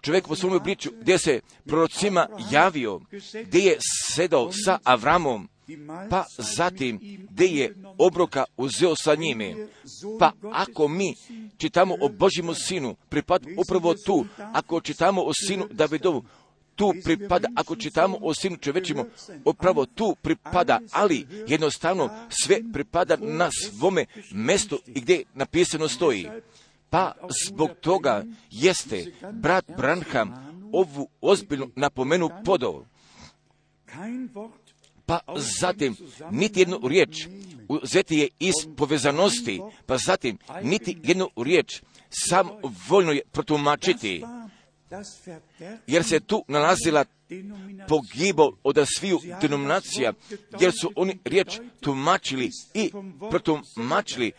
čovjek 0.00 0.28
po 0.28 0.36
svom 0.36 0.52
obličju, 0.52 0.92
gdje 1.00 1.18
se 1.18 1.40
prorocima 1.66 2.26
javio, 2.50 3.00
gdje 3.46 3.60
je 3.60 3.78
sedao 4.12 4.52
sa 4.52 4.78
Avramom, 4.84 5.48
pa 6.10 6.24
zatim 6.38 6.98
gdje 7.30 7.46
je 7.46 7.74
obroka 7.98 8.44
uzeo 8.56 8.96
sa 8.96 9.14
njime. 9.14 9.54
Pa 10.18 10.32
ako 10.52 10.88
mi 10.88 11.14
čitamo 11.56 11.96
o 12.00 12.08
Božjemu 12.08 12.54
sinu, 12.54 12.96
pripad 13.08 13.46
upravo 13.56 13.94
tu, 14.06 14.26
ako 14.52 14.80
čitamo 14.80 15.22
o 15.22 15.32
sinu 15.46 15.66
Davidovu, 15.70 16.24
tu 16.80 16.94
pripada, 17.04 17.48
ako 17.56 17.76
čitamo 17.76 18.18
o 18.22 18.34
sinu 18.34 18.56
čovečimu, 18.56 19.04
upravo 19.44 19.86
tu 19.86 20.16
pripada, 20.22 20.80
ali 20.92 21.26
jednostavno 21.46 22.10
sve 22.28 22.60
pripada 22.72 23.16
na 23.20 23.50
svome 23.52 24.06
mestu 24.32 24.78
i 24.86 25.00
gdje 25.00 25.24
napisano 25.34 25.88
stoji. 25.88 26.28
Pa 26.90 27.12
zbog 27.46 27.70
toga 27.80 28.24
jeste 28.50 29.12
brat 29.32 29.64
Branham 29.76 30.32
ovu 30.72 31.08
ozbiljnu 31.20 31.70
napomenu 31.76 32.30
podao. 32.44 32.84
Pa 35.10 35.20
zatim, 35.60 35.96
niti 36.30 36.60
jednu 36.60 36.80
riječ 36.88 37.26
uzeti 37.68 38.16
je 38.16 38.28
iz 38.38 38.54
povezanosti, 38.76 39.60
pa 39.86 39.98
zatim, 39.98 40.38
niti 40.62 40.98
jednu 41.02 41.28
riječ 41.36 41.82
sam 42.10 42.48
voljno 42.88 43.12
je 43.12 43.22
protumačiti, 43.32 44.24
jer 45.86 46.04
se 46.04 46.20
tu 46.20 46.44
nalazila 46.48 47.04
pogibao 47.88 48.52
od 48.62 48.78
sviju 48.98 49.20
denominacija, 49.42 50.12
jer 50.60 50.72
su 50.80 50.92
oni 50.96 51.18
riječ 51.24 51.60
tumačili 51.80 52.50
i 52.74 52.90
protumačili, 53.30 54.32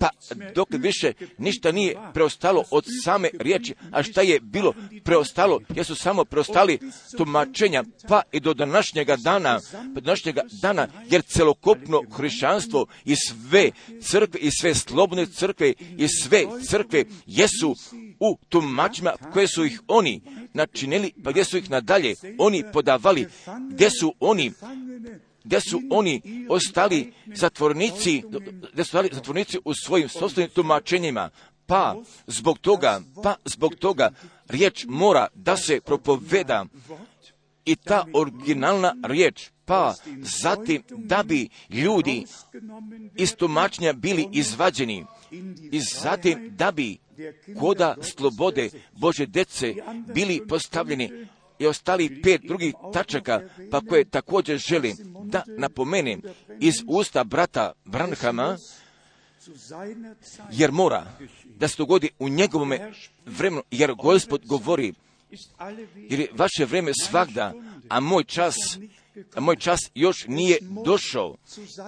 pa 0.00 0.08
dok 0.54 0.68
više 0.70 1.12
ništa 1.38 1.72
nije 1.72 1.96
preostalo 2.14 2.64
od 2.70 2.84
same 3.04 3.28
riječi, 3.38 3.74
a 3.92 4.02
šta 4.02 4.22
je 4.22 4.40
bilo 4.40 4.74
preostalo, 5.04 5.60
jer 5.74 5.86
su 5.86 5.94
samo 5.94 6.24
preostali 6.24 6.78
tumačenja, 7.16 7.84
pa 8.08 8.22
i 8.32 8.40
do 8.40 8.54
današnjega 8.54 9.16
dana, 9.16 9.60
do 9.94 10.00
današnjega 10.00 10.42
dana, 10.62 10.88
jer 11.10 11.22
celokupno 11.22 12.02
hrišćanstvo 12.12 12.86
i 13.04 13.14
sve 13.16 13.70
crkve 14.02 14.40
i 14.40 14.50
sve 14.50 14.74
slobodne 14.74 15.26
crkve 15.26 15.72
i 15.98 16.08
sve 16.08 16.44
crkve 16.68 17.04
jesu 17.26 17.74
u 18.20 18.38
tumačima 18.48 19.12
koje 19.32 19.48
su 19.48 19.64
ih 19.64 19.82
oni 19.88 20.20
načinili, 20.52 21.12
pa 21.24 21.30
gdje 21.30 21.44
su 21.44 21.58
ih 21.58 21.70
nadalje 21.70 22.14
oni 22.38 22.64
podavali, 22.72 23.26
gdje 23.70 23.90
su 23.90 24.14
oni? 24.20 24.52
Gdje 25.44 25.60
su 25.60 25.82
oni 25.90 26.22
ostali 26.48 27.12
zatvornici, 27.34 28.22
gdje 28.72 28.84
su 28.84 28.88
ostali 28.88 29.08
zatvornici 29.12 29.58
u 29.64 29.74
svojim 29.74 30.08
sobstvenim 30.08 30.50
tumačenjima, 30.50 31.30
pa 31.66 31.96
zbog 32.26 32.58
toga, 32.58 33.00
pa 33.22 33.34
zbog 33.44 33.74
toga 33.74 34.10
riječ 34.48 34.84
mora 34.88 35.26
da 35.34 35.56
se 35.56 35.80
propoveda 35.80 36.66
i 37.64 37.76
ta 37.76 38.04
originalna 38.14 38.94
riječ, 39.04 39.50
pa 39.64 39.94
zatim 40.42 40.82
da 40.90 41.22
bi 41.22 41.48
ljudi 41.70 42.24
iz 43.16 43.36
tumačenja 43.36 43.92
bili 43.92 44.28
izvađeni 44.32 45.04
i 45.72 45.80
zatim 45.80 46.56
da 46.56 46.72
bi 46.72 46.98
koda 47.60 47.96
slobode 48.02 48.70
Bože 48.92 49.26
dece 49.26 49.74
bili 50.14 50.46
postavljeni 50.48 51.26
i 51.58 51.66
ostali 51.66 52.22
pet 52.22 52.40
drugih 52.44 52.74
tačaka, 52.92 53.40
pa 53.70 53.80
koje 53.80 54.04
također 54.04 54.58
želim 54.58 54.96
da 55.24 55.42
napomenem 55.46 56.22
iz 56.60 56.74
usta 56.86 57.24
brata 57.24 57.72
Branhama, 57.84 58.56
jer 60.52 60.72
mora 60.72 61.06
da 61.44 61.68
se 61.68 61.74
dogodi 61.78 62.10
u 62.18 62.28
njegovome 62.28 62.92
vremenu, 63.26 63.62
jer 63.70 63.94
Gospod 63.94 64.46
govori, 64.46 64.92
jer 65.96 66.20
je 66.20 66.28
vaše 66.32 66.64
vreme 66.64 66.92
svakda, 67.06 67.54
a 67.88 68.00
moj 68.00 68.24
čas, 68.24 68.54
a 69.34 69.40
moj 69.40 69.56
čas 69.56 69.80
još 69.94 70.24
nije 70.26 70.58
došao, 70.84 71.36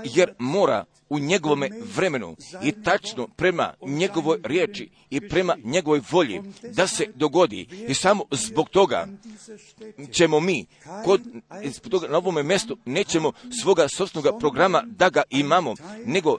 jer 0.04 0.34
mora 0.38 0.84
u 1.10 1.18
njegovome 1.18 1.70
vremenu 1.96 2.36
i 2.62 2.72
tačno 2.72 3.28
prema 3.28 3.74
njegovoj 3.86 4.38
riječi 4.44 4.90
i 5.10 5.28
prema 5.28 5.56
njegovoj 5.64 6.00
volji 6.10 6.40
da 6.62 6.86
se 6.86 7.06
dogodi. 7.14 7.68
I 7.88 7.94
samo 7.94 8.24
zbog 8.30 8.68
toga 8.68 9.08
ćemo 10.12 10.40
mi 10.40 10.66
kod, 11.04 11.20
zbog 11.64 11.90
toga 11.90 12.08
na 12.08 12.18
ovome 12.18 12.42
mjestu 12.42 12.76
nećemo 12.84 13.32
svoga 13.62 13.88
sobstvenog 13.88 14.40
programa 14.40 14.82
da 14.86 15.10
ga 15.10 15.22
imamo, 15.30 15.74
nego 16.06 16.36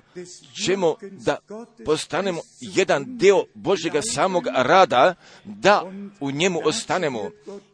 ćemo 0.65 0.95
da 1.01 1.37
postanemo 1.85 2.41
jedan 2.59 3.05
deo 3.07 3.43
Božjega 3.53 4.01
samog 4.01 4.43
rada, 4.55 5.15
da 5.43 5.83
u 6.19 6.31
njemu 6.31 6.59
ostanemo, 6.65 7.29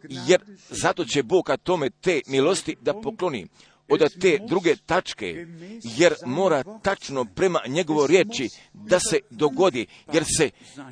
jer 0.10 0.42
zato 0.70 1.06
će 1.06 1.24
Bog 1.24 1.50
tome 1.64 1.90
te 1.90 2.22
milosti 2.28 2.76
da 2.82 2.94
pokloni 2.94 3.48
od 3.90 4.20
te 4.20 4.38
druge 4.48 4.76
tačke, 4.76 5.46
jer 5.84 6.14
mora 6.26 6.64
tačno 6.82 7.26
prema 7.26 7.60
njegovoj 7.68 8.08
riječi 8.08 8.50
da 8.74 9.00
se 9.00 9.20
dogodi, 9.30 9.86
jer 10.14 10.24
se, 10.38 10.50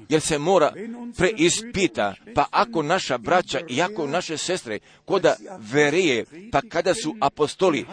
jer 0.10 0.22
se 0.22 0.38
mora 0.38 0.74
preispita, 1.18 2.16
pa 2.36 2.46
ako 2.52 2.84
naša 2.84 3.18
braća 3.18 3.60
i 3.70 3.82
ako 3.82 4.08
naše 4.08 4.38
sestre 4.38 4.80
koda 5.06 5.36
verije, 5.60 6.26
pa 6.52 6.62
kada 6.70 6.94
su 6.94 7.16
apostoli 7.22 7.86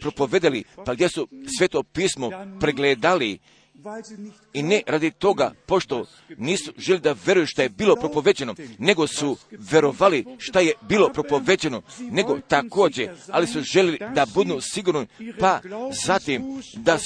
propovedali, 0.00 0.64
pa 0.86 0.94
gdje 0.94 1.08
su 1.08 1.28
sveto 1.58 1.82
pismo 1.82 2.30
pregledali, 2.60 3.38
i 4.52 4.62
ne 4.62 4.82
radi 4.86 5.10
toga, 5.10 5.52
pošto 5.66 6.06
nisu 6.36 6.72
želi 6.78 7.00
da 7.00 7.16
veruju 7.26 7.46
što 7.46 7.62
je 7.62 7.68
bilo 7.68 7.96
propoveđeno, 7.96 8.54
nego 8.78 9.06
su 9.06 9.36
verovali 9.50 10.24
šta 10.38 10.60
je 10.60 10.72
bilo 10.80 11.08
propoveđeno, 11.08 11.82
nego 11.98 12.38
također, 12.48 13.10
ali 13.30 13.46
su 13.46 13.60
želi 13.60 13.98
da 14.14 14.26
budu 14.34 14.60
sigurni, 14.60 15.06
pa 15.40 15.60
zatim 16.06 16.62
da, 16.76 16.98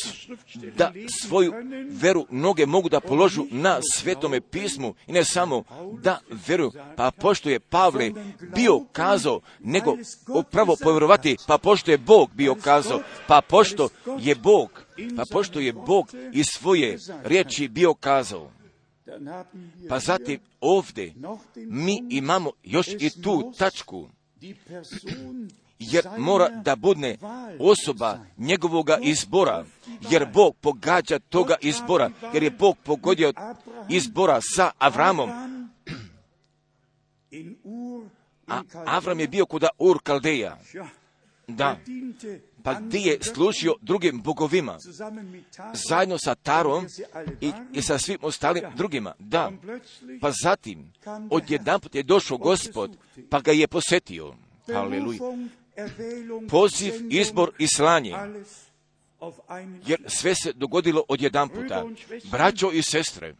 da 0.76 0.92
svoju 1.22 1.52
veru 1.90 2.26
noge 2.30 2.66
mogu 2.66 2.88
da 2.88 3.00
položu 3.00 3.46
na 3.50 3.80
svetome 3.94 4.40
pismu 4.40 4.94
i 5.06 5.12
ne 5.12 5.24
samo 5.24 5.64
da 6.02 6.20
veruju, 6.46 6.72
pa 6.96 7.10
pošto 7.10 7.50
je 7.50 7.60
Pavle 7.60 8.10
bio 8.54 8.80
kazao, 8.92 9.40
nego 9.60 9.96
upravo 10.28 10.76
povjerovati, 10.82 11.37
pa 11.46 11.58
pošto 11.58 11.90
je 11.90 11.98
Bog 11.98 12.30
bio 12.34 12.54
kazao, 12.54 13.00
pa 13.26 13.40
pošto 13.40 13.88
je 14.18 14.34
Bog 14.34 14.84
pa 15.16 15.24
pošto 15.30 15.61
je 15.61 15.72
Bog 15.72 16.11
iz 16.33 16.46
svoje 16.46 16.98
riječi 17.24 17.68
bio 17.68 17.94
kazao, 17.94 18.52
pa 19.88 19.98
zatim 19.98 20.40
ovdje 20.61 21.14
mi 21.57 22.02
imamo 22.11 22.50
još 22.62 22.88
i 22.88 23.22
tu 23.22 23.52
tačku, 23.59 24.09
jer 25.78 26.04
mora 26.18 26.48
da 26.48 26.76
budne 26.76 27.16
osoba 27.59 28.18
njegovoga 28.38 28.98
izbora, 29.02 29.64
jer 30.11 30.26
Bog 30.33 30.57
pogađa 30.61 31.18
toga 31.18 31.54
izbora, 31.61 32.11
jer 32.35 32.42
je 32.42 32.50
Bog 32.50 32.76
pogodio 32.85 33.33
izbora 33.88 34.40
sa 34.57 34.70
Avramom. 34.78 35.30
A 38.46 38.62
Avram 38.87 39.20
je 39.20 39.28
bio 39.28 39.46
kuda 39.46 39.68
Ur 39.78 39.98
Kaldeja. 40.02 40.59
Da, 41.48 41.76
pa 42.64 42.81
gdje 42.81 42.98
je 42.98 43.18
služio 43.22 43.74
drugim 43.81 44.22
bogovima, 44.22 44.79
zajedno 45.88 46.18
sa 46.18 46.35
Tarom 46.35 46.87
i, 47.40 47.53
i 47.72 47.83
sa 47.83 47.98
svim 47.98 48.18
ostalim 48.22 48.64
drugima. 48.77 49.14
Da, 49.18 49.53
pa 50.20 50.33
zatim, 50.42 50.92
odjedanput 51.31 51.94
je 51.94 52.03
došao 52.03 52.38
gospod, 52.38 52.96
pa 53.31 53.40
ga 53.40 53.53
je 53.53 53.66
posjetio. 53.66 54.35
Haleluja. 54.72 55.18
Poziv, 56.48 56.94
izbor 57.11 57.53
i 57.59 57.66
slanje. 57.77 58.14
Jer 59.87 60.05
sve 60.07 60.35
se 60.35 60.53
dogodilo 60.53 61.05
odjedanputa. 61.09 61.85
Braćo 62.31 62.70
i 62.70 62.83
sestre, 62.83 63.35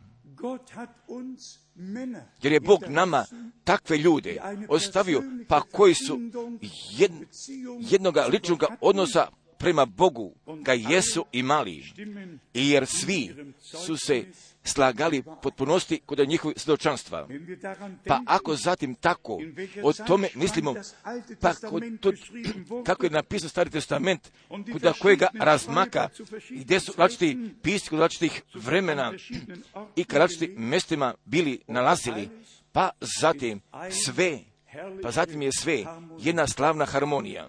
jer 2.43 2.53
je 2.53 2.61
Bog 2.61 2.85
nama 2.89 3.25
takve 3.65 3.99
ljude 3.99 4.41
ostavio, 4.69 5.23
pa 5.49 5.61
koji 5.61 5.95
su 5.95 6.21
jed, 6.99 7.13
jednoga 7.91 8.27
ličnog 8.27 8.65
odnosa 8.81 9.29
prema 9.59 9.85
Bogu 9.87 10.35
ga 10.47 10.73
jesu 10.73 11.25
imali. 11.33 11.85
I 12.55 12.71
jer 12.71 12.87
svi 12.87 13.35
su 13.87 13.97
se 13.97 14.25
slagali 14.65 15.23
potpunosti 15.43 16.01
kod 16.07 16.29
njihovih 16.29 16.61
svjedočanstva. 16.61 17.29
Pa 18.07 18.21
ako 18.27 18.57
zatim 18.57 18.95
tako 18.95 19.39
o 19.83 19.93
tome 19.93 20.29
mislimo, 20.35 20.75
pa 21.41 21.55
to, 22.01 22.13
kako 22.87 23.07
je 23.07 23.11
napisan 23.11 23.49
Stari 23.49 23.71
testament, 23.71 24.33
kuda 24.73 24.93
kojega 24.93 25.29
razmaka, 25.41 26.09
gdje 26.51 26.81
su 26.81 26.93
različiti 26.97 27.55
pisci 27.63 27.91
kod 27.91 27.99
različitih 27.99 28.43
vremena 28.55 29.13
i 29.97 30.05
kad 30.05 30.19
različitim 30.19 30.69
mjestima 30.69 31.15
bili 31.25 31.61
nalazili, 31.67 32.29
pa 32.73 32.91
zatim 33.21 33.61
sve, 34.05 34.39
pa 35.03 35.11
zatim 35.11 35.43
je 35.43 35.51
sve 35.53 35.85
jedna 36.19 36.47
slavna 36.47 36.85
harmonija. 36.85 37.49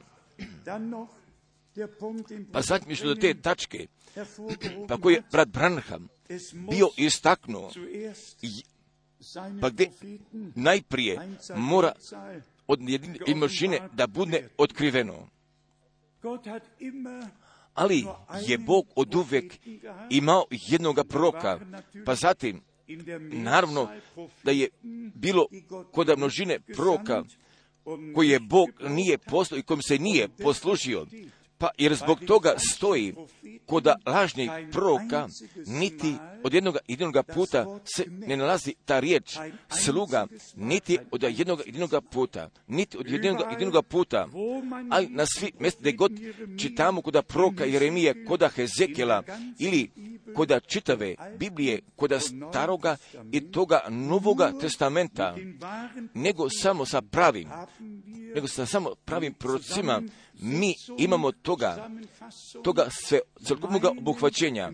Pa 2.52 2.62
zatim 2.62 2.92
je 2.92 2.98
do 3.04 3.16
te 3.16 3.34
tačke, 3.34 3.88
pa 4.88 4.98
koji 4.98 5.14
je 5.14 5.24
brat 5.32 5.48
Branham 5.50 6.08
bio 6.72 6.90
istaknuo, 6.98 7.72
pa 9.62 9.70
gdje 9.70 9.92
najprije 10.56 11.20
mora 11.56 11.92
od 12.68 12.80
jedine 12.82 13.90
da 13.94 14.08
bude 14.08 14.50
otkriveno. 14.58 15.28
Ali 17.74 18.06
je 18.48 18.58
Bog 18.58 18.86
od 18.96 19.16
uvek 19.16 19.54
imao 20.10 20.46
jednoga 20.52 21.04
proka, 21.04 21.60
pa 22.06 22.16
zatim, 22.16 22.62
naravno, 23.32 23.90
da 24.44 24.52
je 24.52 24.70
bilo 25.16 25.46
kod 25.92 26.18
množine 26.18 26.60
proka 26.60 27.24
koji 28.16 28.30
je 28.30 28.40
Bog 28.40 28.70
nije 28.90 29.18
poslao 29.18 29.60
i 29.60 29.64
kojim 29.64 29.82
se 29.82 29.98
nije 29.98 30.28
poslužio. 30.28 31.06
Pa 31.58 31.70
jer 31.78 31.96
zbog 31.96 32.20
toga 32.28 32.54
stoji 32.58 33.16
kod 33.66 33.88
lažnih 34.06 34.52
proroka 34.72 35.28
niti 35.66 36.16
od 36.44 36.54
jednog 36.54 36.78
jedinog 36.88 37.26
puta 37.34 37.80
se 37.96 38.06
ne 38.10 38.38
nalazi 38.38 38.74
ta 38.86 39.00
riječ 39.00 39.38
sluga, 39.70 40.28
niti 40.56 40.98
od 41.12 41.24
jednog 41.24 41.62
jedinog 41.66 41.92
puta, 42.12 42.50
niti 42.68 42.98
od 42.98 43.10
jednog 43.10 43.38
jedinog 43.52 43.86
puta, 43.86 44.28
ali 44.92 45.08
na 45.08 45.26
svi 45.26 45.52
mjesta 45.60 45.80
gdje 45.80 45.92
god 45.92 46.12
čitamo 46.60 47.02
kod 47.02 47.26
proroka 47.28 47.66
Jeremije, 47.66 48.26
kod 48.26 48.44
Hezekela 48.56 49.24
ili 49.60 49.90
kod 50.36 50.52
čitave 50.68 51.16
Biblije, 51.38 51.82
kod 51.96 52.14
staroga 52.22 52.98
i 53.32 53.52
toga 53.52 53.82
novoga 53.90 54.52
testamenta, 54.62 55.36
nego 56.14 56.50
samo 56.50 56.86
sa 56.86 57.02
pravim, 57.02 57.50
nego 58.36 58.48
sa 58.48 58.66
samo 58.66 58.96
pravim 59.06 59.34
prorocima, 59.34 60.02
mi 60.40 60.76
imamo 60.98 61.32
toga, 61.32 61.90
toga 62.64 62.88
sve 62.92 63.20
celokupnog 63.46 63.86
obuhvaćenja. 63.86 64.72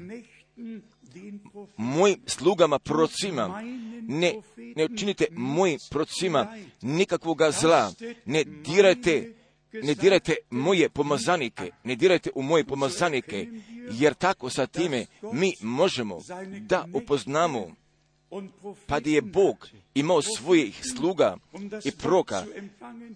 Mojim 1.78 2.21
slugama, 2.26 2.80
prorocima, 2.80 3.62
ne, 4.02 4.34
ne 4.76 4.86
učinite 4.86 5.26
mojim 5.32 5.80
prorocima 5.89 6.56
nikakvoga 6.82 7.52
zla, 7.52 7.93
ne 8.26 8.43
dirajte 8.43 9.34
ne 9.74 9.95
dirajte 9.95 10.36
moje 10.50 10.89
pomazanike, 10.89 11.71
ne 11.84 11.95
dirajte 11.95 12.30
u 12.36 12.41
moje 12.41 12.63
pomazanike, 12.63 13.47
jer 13.91 14.13
tako 14.13 14.50
sa 14.50 14.67
time 14.67 15.06
mi 15.34 15.54
možemo 15.62 16.19
da 16.60 16.86
upoznamo 16.93 17.76
pa 18.88 19.00
da 19.00 19.10
je 19.10 19.22
Bog 19.22 19.70
imao 19.96 20.22
svojih 20.22 20.82
sluga 20.96 21.38
i 21.84 21.91
proka 21.91 22.46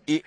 i 0.08 0.22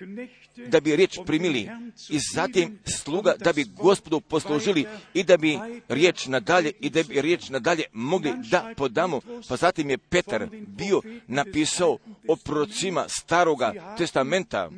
da 0.67 0.79
bi 0.79 0.95
riječ 0.95 1.19
primili 1.25 1.69
i 2.09 2.19
zatim 2.33 2.79
sluga 3.03 3.33
da 3.39 3.53
bi 3.53 3.63
gospodu 3.63 4.19
poslužili 4.19 4.85
i 5.13 5.23
da 5.23 5.37
bi 5.37 5.59
riječ 5.89 6.27
nadalje 6.27 6.71
i 6.79 6.89
da 6.89 7.03
bi 7.03 7.21
riječ 7.21 7.49
nadalje 7.49 7.83
mogli 7.93 8.31
da 8.51 8.73
podamo. 8.77 9.21
Pa 9.47 9.55
zatim 9.55 9.89
je 9.89 9.97
Petar 9.97 10.47
bio 10.67 11.01
napisao 11.27 11.97
o 12.27 12.35
prorocima 12.35 13.05
staroga 13.09 13.95
testamenta 13.97 14.69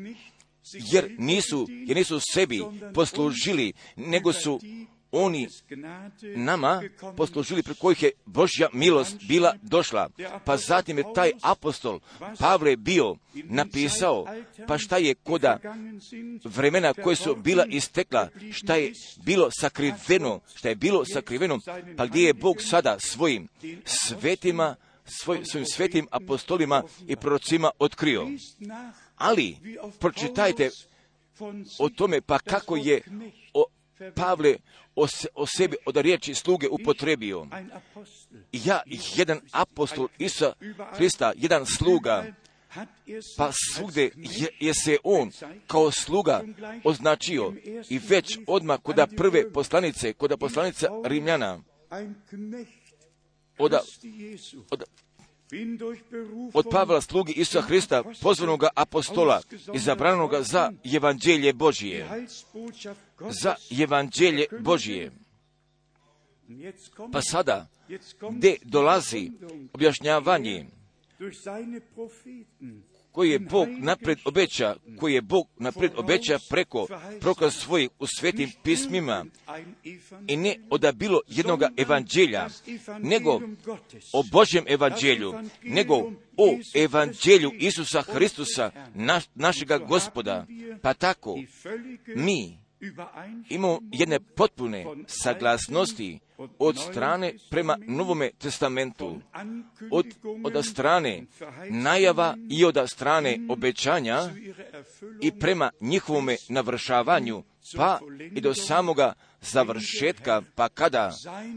jer 0.74 1.15
nisu, 1.17 1.67
jer 1.69 1.97
nisu 1.97 2.19
sebi 2.34 2.62
poslužili, 2.93 3.74
nego 3.95 4.34
su 4.34 4.60
oni 5.12 5.47
nama 6.36 6.84
poslužili 7.17 7.63
pre 7.63 7.74
kojih 7.74 8.04
je 8.04 8.12
Božja 8.26 8.69
milost 8.74 9.17
bila 9.28 9.56
došla. 9.62 10.10
Pa 10.45 10.58
zatim 10.58 10.97
je 10.97 11.04
taj 11.15 11.32
apostol 11.41 12.00
Pavle 12.39 12.76
bio 12.76 13.15
napisao, 13.34 14.26
pa 14.67 14.78
šta 14.78 14.97
je 14.97 15.15
koda 15.15 15.60
vremena 16.43 16.93
koje 16.93 17.15
su 17.15 17.36
bila 17.36 17.65
istekla, 17.65 18.30
šta 18.52 18.76
je 18.76 18.93
bilo 19.24 19.50
sakriveno, 19.60 20.39
šta 20.56 20.69
je 20.69 20.76
bilo 20.76 21.06
sakriveno, 21.06 21.60
pa 21.97 22.06
gdje 22.06 22.26
je 22.26 22.34
Bog 22.34 22.62
sada 22.62 22.97
svojim 23.00 23.47
svetima, 23.86 24.76
svoj, 25.06 25.45
svojim 25.45 25.65
svetim 25.65 26.08
apostolima 26.12 26.84
i 27.08 27.15
prorocima 27.15 27.71
otkrio. 27.80 28.28
Ali, 29.15 29.58
pročitajte 30.00 30.69
o 31.80 31.89
tome, 31.89 32.21
pa 32.21 32.39
kako 32.39 32.76
je 32.76 33.02
Pavle 34.16 34.58
o, 34.96 35.08
o 35.34 35.46
sebi 35.48 35.78
od 35.86 35.98
riječi 35.98 36.34
sluge 36.34 36.68
upotrebio. 36.70 37.48
Ja, 38.52 38.82
jedan 39.16 39.40
apostol 39.52 40.08
Isa 40.18 40.54
Hrista, 40.94 41.34
jedan 41.36 41.66
sluga, 41.66 42.26
pa 43.38 43.52
svugdje 43.52 44.12
je, 44.16 44.48
je 44.60 44.74
se 44.74 44.98
on 45.04 45.32
kao 45.68 45.92
sluga 45.92 46.42
označio 46.84 47.54
i 47.90 48.00
već 48.10 48.40
odmah 48.48 48.80
kod 48.84 48.96
prve 49.18 49.52
poslanice, 49.52 50.14
kod 50.14 50.40
poslanica 50.40 50.88
Rimljana, 51.06 51.60
od, 53.58 53.74
od, 54.72 54.84
od 56.54 56.66
Pavla 56.72 57.02
slugi 57.02 57.34
Isusa 57.34 57.62
Hrista, 57.62 58.04
pozvanoga 58.22 58.70
apostola, 58.76 59.42
izabranoga 59.74 60.42
za 60.42 60.72
evanđelje 60.96 61.54
Božije. 61.54 62.26
Za 63.42 63.56
evanđelje 63.84 64.46
Božije. 64.60 65.12
Pa 67.12 67.22
sada, 67.22 67.68
gdje 68.32 68.58
dolazi 68.64 69.32
objašnjavanje 69.74 70.66
koji 73.12 73.30
je 73.30 73.39
Bog 73.39 73.67
napred 73.69 74.17
obeća, 74.26 74.76
koji 75.00 75.13
je 75.13 75.21
Bog 75.21 75.47
napred 75.58 75.91
obeća 75.95 76.39
preko 76.50 76.88
prokaz 77.19 77.54
svojih 77.56 77.89
u 78.00 78.08
svetim 78.08 78.52
pismima 78.63 79.26
i 80.28 80.38
ne 80.38 80.56
od 80.69 80.95
bilo 80.95 81.21
jednog 81.28 81.62
evanđelja, 81.78 82.47
nego 83.00 83.41
o 84.13 84.24
Božjem 84.32 84.65
evanđelju, 84.67 85.34
nego 85.63 85.95
o 86.38 86.58
evanđelju 86.76 87.52
Isusa 87.60 88.02
Hristusa, 88.02 88.71
naš, 88.93 89.24
našega 89.36 89.78
gospoda. 89.78 90.45
Pa 90.82 90.93
tako, 90.93 91.36
mi 92.15 92.58
imamo 93.50 93.80
jedne 93.91 94.20
potpune 94.20 94.86
saglasnosti 95.08 96.20
od 96.60 96.78
strane 96.78 97.34
prema 97.50 97.78
Novome 97.88 98.32
testamentu, 98.38 99.20
od, 99.91 100.06
od 100.44 100.65
strane 100.65 101.24
najava 101.70 102.36
i 102.50 102.65
od 102.65 102.78
strane 102.88 103.38
obećanja 103.50 104.20
i 105.22 105.32
prema 105.39 105.70
njihovome 105.82 106.36
navršavanju, 106.50 107.44
pa 107.76 108.00
i 108.32 108.41
do 108.41 108.54
samoga 108.54 109.13
završetka, 109.41 110.41
pa 110.56 110.69
kada 110.69 111.12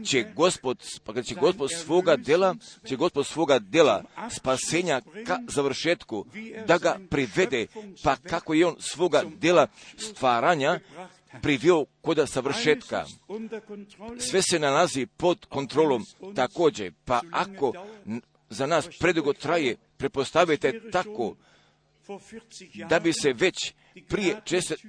će 0.05 0.25
gospod, 0.35 0.77
pa 1.03 1.13
kada 1.13 1.23
će 1.23 1.35
gospod 1.35 1.71
svoga 1.71 2.15
dela, 2.15 2.55
će 2.87 2.95
gospod 2.95 3.27
svoga 3.27 3.59
dela 3.59 4.03
spasenja 4.29 5.01
ka 5.25 5.39
završetku, 5.47 6.25
da 6.67 6.77
ga 6.77 6.99
privede, 7.09 7.67
pa 8.03 8.15
kako 8.15 8.53
je 8.53 8.65
on 8.65 8.75
svoga 8.79 9.23
dela 9.39 9.67
stvaranja 9.97 10.79
privio 11.41 11.85
koda 12.01 12.27
savršetka. 12.27 13.05
Sve 14.19 14.41
se 14.41 14.59
nalazi 14.59 15.05
pod 15.05 15.45
kontrolom 15.49 16.03
također, 16.35 16.93
pa 17.05 17.21
ako 17.31 17.73
za 18.49 18.65
nas 18.65 18.87
predugo 18.99 19.33
traje, 19.33 19.75
prepostavite 19.97 20.81
tako 20.91 21.35
da 22.89 22.99
bi 22.99 23.13
se 23.13 23.33
već 23.33 23.73
prije 24.07 24.41
česet, 24.45 24.79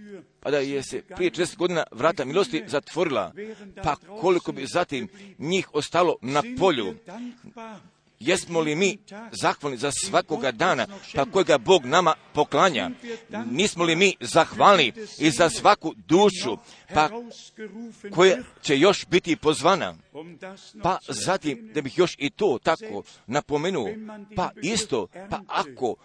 pa 0.40 0.50
da 0.50 0.58
je 0.58 0.82
se 0.82 1.02
prije 1.16 1.30
česet 1.30 1.56
godina 1.56 1.84
vrata 1.92 2.24
milosti 2.24 2.64
zatvorila, 2.66 3.32
pa 3.82 3.96
koliko 4.20 4.52
bi 4.52 4.66
zatim 4.66 5.08
njih 5.38 5.74
ostalo 5.74 6.16
na 6.22 6.42
polju, 6.58 6.94
Jesmo 8.20 8.60
li 8.60 8.74
mi 8.74 8.98
zahvalni 9.42 9.76
za 9.76 9.90
svakoga 10.04 10.52
dana, 10.52 10.86
pa 11.14 11.24
kojega 11.24 11.58
Bog 11.58 11.86
nama 11.86 12.14
poklanja? 12.32 12.90
Nismo 13.50 13.84
li 13.84 13.96
mi 13.96 14.16
zahvalni 14.20 14.92
i 15.18 15.30
za 15.30 15.50
svaku 15.50 15.94
dušu, 15.96 16.58
pa 16.94 17.10
koja 18.14 18.36
će 18.62 18.78
još 18.78 19.06
biti 19.06 19.36
pozvana? 19.36 19.94
Pa 20.82 20.98
zatim, 21.08 21.70
da 21.74 21.80
bih 21.82 21.98
još 21.98 22.14
i 22.18 22.30
to 22.30 22.58
tako 22.62 23.02
napomenuo, 23.26 23.88
pa 24.36 24.50
isto, 24.62 25.06
pa 25.30 25.40
ako 25.46 25.96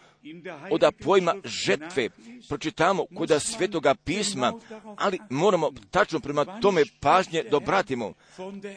od 0.71 0.83
pojma 1.03 1.35
žetve 1.45 2.09
pročitamo 2.49 3.05
kod 3.17 3.31
svetoga 3.41 3.95
pisma, 3.95 4.53
ali 4.97 5.19
moramo 5.29 5.71
tačno 5.91 6.19
prema 6.19 6.59
tome 6.59 6.83
pažnje 6.99 7.43
dobratimo. 7.51 8.13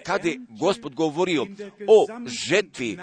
Kad 0.05 0.25
je 0.25 0.41
gospod 0.61 0.95
govorio 0.95 1.47
o 1.87 2.07
žetvi, 2.49 2.99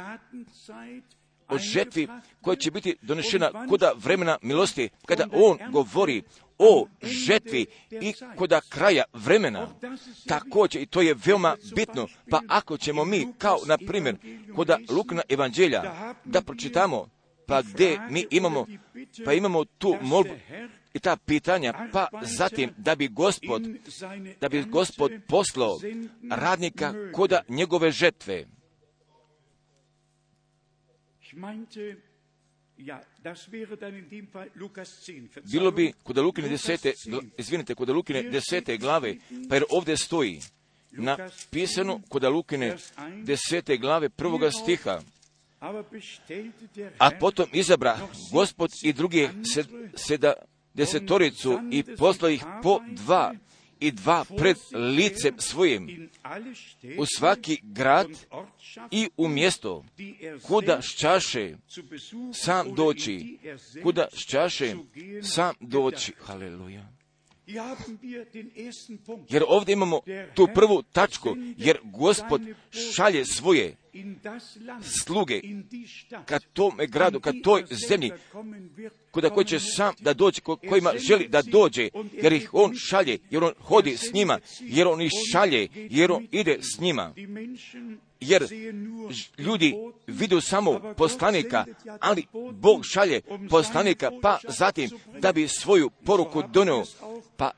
o 1.51 1.57
žetvi 1.57 2.07
koja 2.41 2.55
će 2.55 2.71
biti 2.71 2.95
donešena 3.01 3.67
koda 3.69 3.91
vremena 3.95 4.37
milosti, 4.41 4.89
kada 5.05 5.27
on 5.31 5.57
govori 5.71 6.23
o 6.57 6.87
žetvi 7.03 7.65
i 7.91 8.13
koda 8.35 8.61
kraja 8.69 9.03
vremena. 9.13 9.67
Također, 10.27 10.81
i 10.81 10.85
to 10.85 11.01
je 11.01 11.15
veoma 11.25 11.55
bitno, 11.75 12.07
pa 12.29 12.41
ako 12.47 12.77
ćemo 12.77 13.05
mi, 13.05 13.27
kao 13.37 13.57
na 13.65 13.77
primjer, 13.77 14.15
koda 14.55 14.77
Lukna 14.89 15.21
evanđelja, 15.29 16.13
da 16.25 16.41
pročitamo 16.41 17.07
pa 17.51 17.61
gdje 17.61 17.99
mi 18.09 18.25
imamo, 18.29 18.65
pa 19.25 19.33
imamo 19.33 19.65
tu 19.65 19.97
molbu 20.01 20.33
i 20.93 20.99
ta 20.99 21.17
pitanja, 21.25 21.73
pa 21.91 22.07
zatim 22.21 22.69
da 22.77 22.95
bi 22.95 23.07
gospod, 23.07 23.61
da 24.41 24.49
bi 24.49 24.63
gospod 24.63 25.11
poslao 25.27 25.79
radnika 26.31 26.93
koda 27.13 27.41
njegove 27.47 27.91
žetve. 27.91 28.45
Bilo 35.51 35.71
bi 35.71 35.93
kod 36.03 36.17
Lukine 36.17 36.49
desete, 36.49 36.93
izvinite, 37.37 37.75
kod 37.75 37.89
Lukine 37.89 38.23
desete 38.23 38.77
glave, 38.77 39.15
pa 39.49 39.55
jer 39.55 39.63
ovdje 39.69 39.97
stoji 39.97 40.41
napisano 40.91 42.01
kod 42.09 42.23
Lukine 42.23 42.77
desete 43.23 43.77
glave 43.77 44.09
prvoga 44.09 44.51
stiha, 44.51 45.01
a 46.97 47.11
potom 47.19 47.49
izabra 47.53 47.97
gospod 48.31 48.71
i 48.83 48.93
druge 48.93 49.29
se, 49.53 49.63
se 49.95 50.17
da 50.17 50.33
desetoricu 50.73 51.59
i 51.71 51.83
poslao 51.97 52.29
ih 52.29 52.43
po 52.63 52.79
dva 52.87 53.33
i 53.81 53.91
dva 53.91 54.25
pred 54.37 54.57
licem 54.73 55.35
svojim 55.37 56.09
u 56.97 57.05
svaki 57.17 57.59
grad 57.63 58.07
i 58.91 59.09
u 59.17 59.27
mjesto 59.27 59.85
kuda 60.47 60.81
šćaše 60.81 61.55
sam 62.33 62.75
doći, 62.75 63.37
kuda 63.83 64.07
šćaše 64.13 64.75
sam 65.23 65.55
doći. 65.59 66.13
Haleluja. 66.19 66.87
Jer 69.29 69.43
ovdje 69.47 69.73
imamo 69.73 69.99
tu 70.35 70.47
prvu 70.55 70.81
tačku, 70.81 71.35
jer 71.57 71.79
gospod 71.83 72.41
šalje 72.95 73.25
svoje 73.25 73.75
sluge 75.03 75.41
ka 76.25 76.39
tome 76.53 76.87
gradu, 76.87 77.19
ka 77.19 77.31
toj 77.43 77.63
zemlji, 77.89 78.11
kuda 79.11 79.29
koji 79.29 79.45
će 79.45 79.59
sam 79.59 79.93
da 79.99 80.13
dođe, 80.13 80.41
kojima 80.41 80.93
želi 80.97 81.27
da 81.27 81.41
dođe, 81.41 81.89
jer 82.11 82.33
ih 82.33 82.49
on 82.53 82.75
šalje, 82.75 83.17
jer 83.29 83.43
on 83.43 83.53
hodi 83.59 83.97
s 83.97 84.13
njima, 84.13 84.39
jer 84.59 84.87
on 84.87 85.01
ih 85.01 85.11
šalje, 85.31 85.67
jer 85.73 86.11
on 86.11 86.27
ide 86.31 86.59
s 86.61 86.79
njima. 86.79 87.13
Jer 88.19 88.47
ljudi 89.37 89.73
vidu 90.07 90.41
samo 90.41 90.93
poslanika, 90.97 91.65
ali 91.99 92.25
Bog 92.51 92.81
šalje 92.85 93.21
poslanika, 93.49 94.11
pa 94.21 94.39
zatim 94.47 94.89
da 95.19 95.33
bi 95.33 95.47
svoju 95.47 95.89
poruku 96.05 96.43
donio, 96.53 96.83
pa 97.37 97.51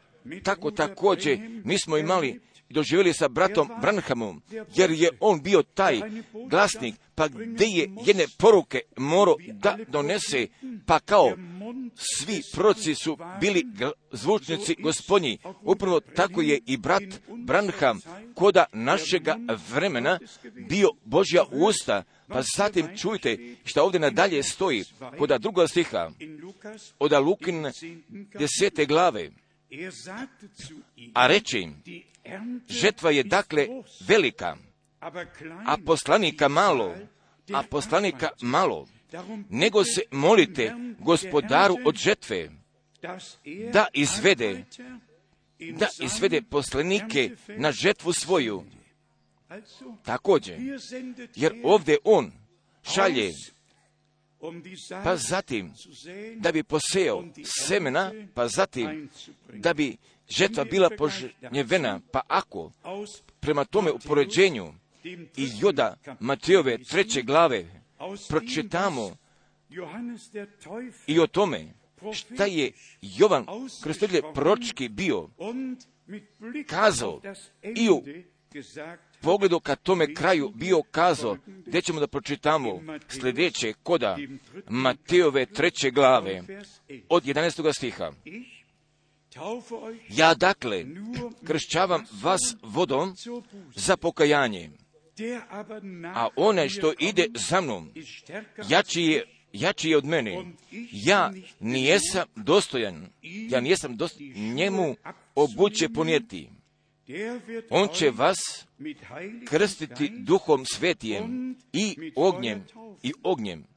tako 0.44 0.72
također 0.72 1.40
mi 1.64 1.80
smo 1.80 1.98
imali 1.98 2.40
doživjeli 2.74 3.14
sa 3.14 3.28
bratom 3.28 3.70
Branhamom, 3.82 4.42
jer 4.76 4.92
je 4.92 5.10
on 5.20 5.42
bio 5.42 5.64
taj 5.64 6.02
glasnik, 6.50 6.96
pa 7.16 7.28
gdje 7.28 7.66
je 7.66 7.90
jedne 8.06 8.26
poruke 8.38 8.82
morao 8.98 9.36
da 9.54 9.78
donese, 9.88 10.48
pa 10.86 11.00
kao 11.00 11.32
svi 11.96 12.42
proci 12.54 12.96
su 12.96 13.18
bili 13.42 13.66
zvučnici 14.12 14.76
gospodnji. 14.80 15.38
Upravo 15.62 16.00
tako 16.00 16.42
je 16.42 16.60
i 16.66 16.78
brat 16.78 17.04
Branham 17.28 18.00
koda 18.36 18.66
našega 18.74 19.38
vremena 19.70 20.20
bio 20.70 20.90
Božja 21.04 21.44
usta, 21.52 22.04
pa 22.28 22.42
zatim 22.58 22.98
čujte 22.98 23.38
što 23.66 23.84
ovdje 23.84 24.00
nadalje 24.00 24.44
stoji, 24.44 24.84
koda 25.18 25.38
druga 25.38 25.68
stiha, 25.68 26.12
od 27.00 27.12
Lukin 27.12 27.72
desete 28.40 28.86
glave, 28.86 29.30
a 31.14 31.28
reče 31.28 31.60
im, 31.60 31.76
žetva 32.70 33.12
je 33.12 33.24
dakle 33.24 33.68
velika, 34.08 34.58
a 35.66 35.78
poslanika 35.86 36.48
malo, 36.48 36.96
a 37.54 37.64
poslanika 37.64 38.30
malo, 38.42 38.88
nego 39.50 39.84
se 39.84 40.02
molite 40.12 40.74
gospodaru 41.00 41.78
od 41.86 41.96
žetve, 41.96 42.50
da 43.74 43.86
izvede, 43.94 44.66
da 45.60 45.88
izvede 46.00 46.42
poslanike 46.42 47.32
na 47.48 47.72
žetvu 47.72 48.14
svoju. 48.14 48.64
Također, 50.06 50.60
jer 51.36 51.54
ovdje 51.64 51.98
on 52.04 52.32
šalje 52.84 53.32
pa 55.04 55.16
zatim 55.18 55.74
da 56.36 56.52
bi 56.52 56.64
poseo 56.64 57.24
semena, 57.44 58.12
pa 58.34 58.48
zatim 58.48 59.10
da 59.54 59.74
bi 59.74 59.98
žetva 60.30 60.64
bila 60.64 60.90
požnjevena, 60.98 62.00
pa 62.12 62.22
ako 62.28 62.72
prema 63.40 63.66
tome 63.66 63.92
u 63.92 64.00
poređenju 64.00 64.74
i 65.38 65.50
Joda 65.60 65.96
Matejove 66.20 66.78
treće 66.78 67.22
glave 67.22 67.66
pročitamo 68.30 69.18
i 71.08 71.20
o 71.20 71.28
tome 71.28 71.74
šta 72.14 72.46
je 72.46 72.72
Jovan 73.02 73.46
Krstitelj 73.84 74.22
pročki 74.34 74.90
bio 74.90 75.30
kazao 76.68 77.22
i 77.76 77.90
u 77.90 78.04
pogledu 79.22 79.60
ka 79.60 79.76
tome 79.76 80.14
kraju 80.14 80.52
bio 80.56 80.82
kazao, 80.92 81.38
gdje 81.66 81.82
ćemo 81.82 82.00
da 82.00 82.08
pročitamo 82.08 82.82
sljedeće 83.10 83.74
koda 83.84 84.18
Matejove 84.70 85.46
treće 85.46 85.92
glave 85.92 86.44
od 87.10 87.24
11. 87.24 87.74
stiha. 87.74 88.12
Ja 90.10 90.34
dakle 90.34 90.86
kršćavam 91.44 92.06
vas 92.22 92.56
vodom 92.62 93.16
za 93.76 93.98
pokajanje, 93.98 94.70
a 96.16 96.28
onaj 96.36 96.70
što 96.70 96.94
ide 97.00 97.28
za 97.50 97.62
mnom, 97.62 97.92
jači 98.70 99.02
je, 99.02 99.26
jači 99.54 99.90
je 99.90 99.98
od 99.98 100.06
mene. 100.06 100.46
Ja 100.92 101.32
nijesam 101.60 102.28
dostojan, 102.36 103.10
ja 103.50 103.62
nijesam 103.62 103.98
dostojan 103.98 104.54
njemu 104.54 104.96
obuće 105.36 105.90
ponijeti. 105.90 106.50
On 107.70 107.88
će 107.88 108.10
vas 108.10 108.38
krstiti 109.48 110.10
duhom 110.10 110.66
svetijem 110.66 111.56
i 111.74 112.12
ognjem 112.16 112.64
i 113.04 113.14
ognjem. 113.24 113.73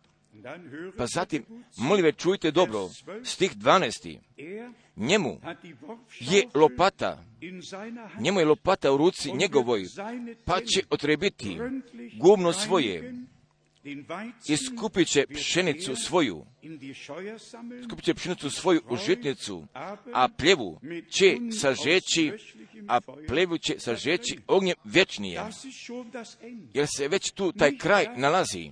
Pa 0.96 1.06
zatim, 1.06 1.44
molim 1.76 2.12
čujte 2.12 2.50
dobro, 2.50 2.88
stih 3.24 3.56
12. 3.56 4.18
Njemu 4.96 5.40
je 6.20 6.48
lopata, 6.54 7.24
njemu 8.20 8.40
je 8.40 8.46
lopata 8.46 8.92
u 8.92 8.96
ruci 8.96 9.32
njegovoj, 9.32 9.84
pa 10.44 10.60
će 10.60 10.82
otrebiti 10.90 11.58
gumno 12.20 12.52
svoje 12.52 13.14
i 14.48 14.56
skupit 14.56 15.08
će 15.08 15.26
pšenicu 15.26 15.96
svoju, 15.96 16.44
skupit 17.84 18.04
će 18.04 18.14
pšenicu 18.14 18.50
svoju 18.50 18.80
u 18.90 18.96
žitnicu, 18.96 19.66
a 20.12 20.28
pljevu 20.38 20.80
će 21.10 21.38
sažeći, 21.60 22.32
a 22.88 23.00
pljevu 23.28 23.58
će 23.58 23.74
sažeći 23.78 24.38
ognjem 24.46 24.76
vječnija. 24.84 25.50
Jer 26.74 26.86
se 26.96 27.08
već 27.08 27.30
tu 27.30 27.52
taj 27.52 27.76
kraj 27.76 28.06
nalazi. 28.16 28.70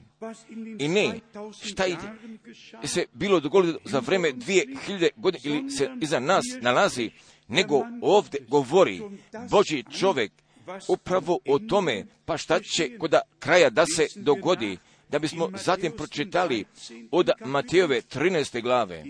I 0.78 0.88
ne, 0.88 1.20
šta 1.62 1.84
je 1.84 1.96
se 2.84 3.06
bilo 3.12 3.40
dogodilo 3.40 3.78
za 3.84 3.98
vreme 3.98 4.32
dvije 4.32 4.66
hiljade 4.86 5.10
godine 5.16 5.40
ili 5.44 5.70
se 5.70 5.90
iza 6.00 6.20
nas 6.20 6.44
nalazi, 6.60 7.10
nego 7.48 7.86
ovdje 8.02 8.40
govori 8.48 9.02
Boži 9.50 9.84
čovjek 9.98 10.32
upravo 10.88 11.38
o 11.48 11.58
tome, 11.58 12.06
pa 12.24 12.38
šta 12.38 12.60
će 12.60 12.98
kod 12.98 13.14
kraja 13.38 13.70
da 13.70 13.86
se 13.86 14.06
dogodi, 14.16 14.78
da 15.14 15.18
bismo 15.18 15.50
zatim 15.64 15.92
pročitali 15.92 16.64
od 17.10 17.30
Matejove 17.44 18.02
13. 18.02 18.62
glave. 18.62 19.04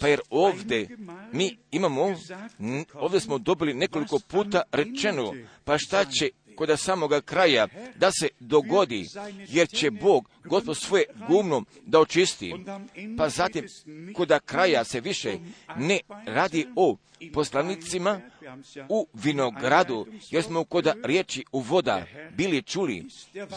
Pa 0.00 0.08
jer 0.08 0.20
ovdje 0.30 0.88
mi 1.32 1.56
imamo, 1.70 2.16
ovdje 2.94 3.20
smo 3.20 3.38
dobili 3.38 3.74
nekoliko 3.74 4.18
puta 4.28 4.62
rečeno, 4.72 5.34
pa 5.64 5.78
šta 5.78 6.04
će 6.04 6.30
kod 6.56 6.80
samoga 6.80 7.20
kraja 7.20 7.68
da 7.96 8.10
se 8.20 8.28
dogodi, 8.40 9.06
jer 9.48 9.68
će 9.68 9.90
Bog 9.90 10.30
gospod 10.44 10.76
svoje 10.76 11.04
gumnom 11.28 11.66
da 11.86 12.00
očisti. 12.00 12.54
Pa 13.18 13.28
zatim, 13.28 13.66
kod 14.14 14.32
kraja 14.44 14.84
se 14.84 15.00
više 15.00 15.38
ne 15.76 16.00
radi 16.26 16.66
o 16.76 16.96
poslanicima 17.32 18.20
u 18.88 19.06
vinogradu, 19.14 20.06
jer 20.30 20.42
smo 20.42 20.64
kod 20.64 20.88
riječi 21.04 21.44
u 21.52 21.60
voda 21.60 22.06
bili 22.36 22.62
čuli, 22.62 23.04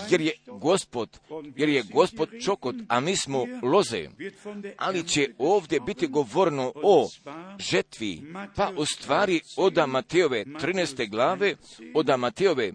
jer 0.10 0.22
je 0.22 0.32
gospod, 0.48 1.20
jer 1.56 1.70
je 1.70 1.84
gospod 1.94 2.30
čokot, 2.46 2.76
a 2.88 3.00
mi 3.00 3.16
smo 3.16 3.46
loze. 3.64 4.10
Ali 4.78 5.08
će 5.08 5.28
ovdje 5.38 5.80
biti 5.80 6.08
govorno 6.08 6.72
o 6.76 7.08
žetvi, 7.60 8.22
pa 8.56 8.72
u 8.78 8.86
stvari 8.86 9.42
od 9.58 9.78
Matejove 9.88 10.46
13. 10.46 11.10
glave, 11.10 11.56
od 11.94 12.20
Matejove 12.20 12.72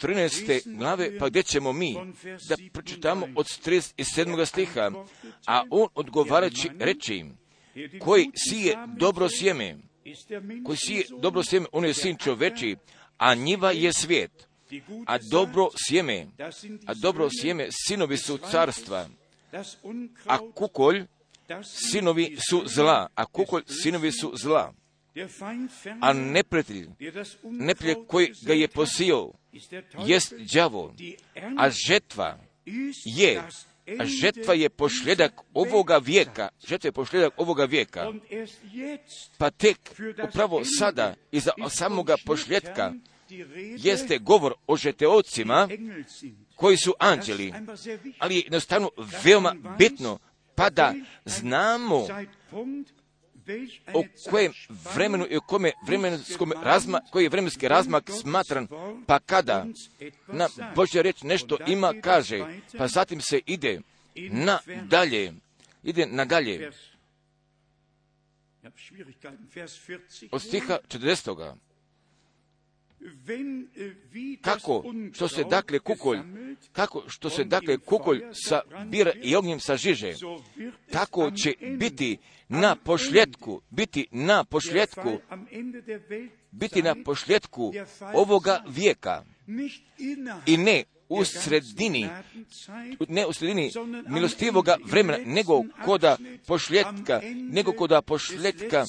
13. 0.00 0.78
glave, 0.78 1.18
pa 1.18 1.28
gdje 1.28 1.42
ćemo 1.42 1.72
mi 1.72 1.94
da 2.48 2.56
pročitamo 2.72 3.26
od 3.36 3.46
37. 3.46 4.46
stiha, 4.46 4.90
a 5.46 5.62
on 5.70 5.88
odgovarajući 5.94 6.70
reći 6.78 7.24
koji 7.98 8.30
sije 8.34 8.76
dobro 8.96 9.28
sjeme, 9.28 9.76
koji 10.64 10.76
sije 10.76 11.04
dobro 11.20 11.42
sjeme, 11.42 11.66
on 11.72 11.84
je 11.84 11.94
sin 11.94 12.16
čoveči, 12.16 12.76
a 13.18 13.34
njiva 13.34 13.72
je 13.72 13.92
svijet, 13.92 14.48
a 15.06 15.18
dobro 15.30 15.68
sjeme, 15.88 16.26
a 16.86 16.94
dobro 16.94 17.28
sjeme, 17.40 17.68
sinovi 17.86 18.16
su 18.16 18.38
carstva, 18.50 19.08
a 20.26 20.38
kukolj, 20.54 21.04
sinovi 21.90 22.36
su 22.50 22.62
zla, 22.66 23.08
a 23.14 23.26
kukolj, 23.26 23.62
sinovi 23.82 24.12
su 24.12 24.32
zla. 24.36 24.72
A 26.00 26.12
neprijatelj, 26.12 26.88
neprijatelj 27.42 28.06
koji 28.06 28.32
ga 28.46 28.52
je 28.52 28.68
posio, 28.68 29.32
jest 30.06 30.34
đavo, 30.54 30.94
a 31.56 31.70
žetva 31.70 32.38
je, 33.16 33.42
a 33.98 34.04
žetva 34.04 34.54
je 34.54 34.68
pošljedak 34.68 35.32
ovoga 35.54 35.98
vijeka, 35.98 36.48
žetva 36.68 36.88
je 36.88 36.92
pošljedak 36.92 37.32
ovoga 37.36 37.64
vijeka, 37.64 38.12
pa 39.38 39.50
tek 39.50 39.78
upravo 40.28 40.62
sada, 40.78 41.14
iza 41.32 41.50
samoga 41.70 42.16
pošljetka, 42.26 42.92
jeste 43.78 44.18
govor 44.18 44.54
o 44.66 44.76
žeteocima 44.76 45.68
koji 46.56 46.76
su 46.76 46.94
anđeli, 46.98 47.52
ali 48.18 48.34
je 48.34 48.40
jednostavno 48.40 48.90
veoma 49.24 49.54
bitno, 49.78 50.18
pa 50.54 50.70
da 50.70 50.94
znamo 51.24 52.06
o 53.94 54.04
kojem 54.30 54.52
vremenu 54.94 55.26
i 55.30 55.36
o 55.36 55.40
kome 55.40 55.72
vremenskom 55.86 56.52
razma, 56.62 57.00
koji 57.10 57.24
je 57.24 57.28
vremenski 57.28 57.68
razmak 57.68 58.10
smatran, 58.20 58.68
pa 59.06 59.18
kada 59.18 59.66
na 60.26 60.48
Božja 60.74 61.02
reč 61.02 61.22
nešto 61.22 61.58
ima, 61.66 61.94
kaže, 62.02 62.44
pa 62.78 62.88
zatim 62.88 63.20
se 63.20 63.40
ide 63.46 63.80
na 64.14 64.58
dalje, 64.88 65.32
ide 65.82 66.06
na 66.06 66.24
dalje. 66.24 66.70
Od 70.30 70.42
stiha 70.42 70.78
40 70.88 71.54
kako 74.40 74.84
što 75.12 75.28
se 75.28 75.44
dakle 75.44 75.78
kukolj, 75.78 76.18
kako 76.72 77.04
što 77.08 77.30
se 77.30 77.44
dakle 77.44 77.78
kukolj 77.78 78.22
sa 78.32 78.60
bira 78.86 79.12
i 79.22 79.36
ognjem 79.36 79.60
sažiže, 79.60 80.14
tako 80.90 81.30
će 81.30 81.54
biti 81.76 82.18
na 82.50 82.76
pošljetku, 82.76 83.62
biti 83.70 84.06
na 84.10 84.44
pošljetku, 84.44 85.18
biti 86.50 86.82
na 86.82 86.96
pošljetku 87.04 87.72
ovoga 88.14 88.64
vijeka. 88.68 89.24
I 90.46 90.56
ne 90.56 90.84
u 91.08 91.24
sredini, 91.24 92.08
ne 93.08 93.26
u 93.26 93.32
sredini 93.32 93.70
milostivoga 94.08 94.76
vremena, 94.84 95.18
nego 95.26 95.62
koda 95.84 96.16
pošljetka, 96.46 97.20
nego 97.50 97.72
koda 97.72 98.02
pošljetka, 98.02 98.84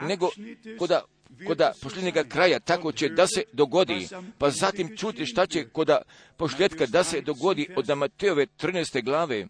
nego 0.00 0.30
koda 0.78 1.02
koda 1.46 1.72
posljednjega 1.82 2.24
kraja, 2.24 2.60
tako 2.60 2.92
će 2.92 3.08
da 3.08 3.26
se 3.26 3.42
dogodi, 3.52 4.08
pa 4.38 4.50
zatim 4.50 4.96
čuti 4.96 5.26
šta 5.26 5.46
će 5.46 5.68
koda 5.68 6.02
pošljetka 6.36 6.86
da 6.86 7.04
se 7.04 7.20
dogodi 7.20 7.68
od 7.76 7.88
Matejove 7.96 8.46
13. 8.46 9.04
glave, 9.04 9.46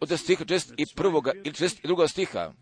od 0.00 0.18
stiha 0.18 0.44
61. 0.44 1.32
ili 1.44 1.54
62. 1.54 2.08
stiha. 2.08 2.52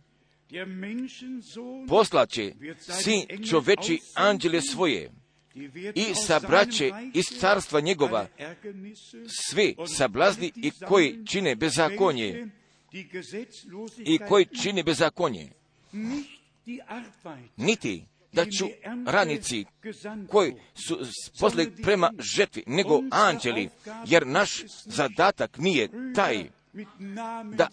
Poslaće 1.89 2.53
sin 2.79 3.47
čoveči 3.51 4.01
anđele 4.15 4.61
svoje 4.61 5.11
i 5.95 6.15
sabraće 6.27 6.91
iz 7.15 7.25
carstva 7.41 7.81
njegova 7.81 8.27
sve 9.27 9.73
sablazni 9.97 10.53
i 10.57 10.71
koji 10.89 11.27
čine 11.27 11.55
bezakonje 11.55 12.49
i 13.99 14.19
koji 14.29 14.47
čine 14.63 14.83
bezakonje. 14.83 15.51
Niti 17.57 18.05
da 18.35 18.45
ću 18.45 18.67
ranici 19.07 19.65
koji 20.29 20.55
su 20.87 20.99
poslali 21.41 21.73
prema 21.83 22.11
žetvi, 22.19 22.63
nego 22.67 23.01
anđeli, 23.11 23.69
jer 24.07 24.27
naš 24.27 24.63
zadatak 24.85 25.59
nije 25.59 25.89
taj 26.15 26.45
da 27.53 27.69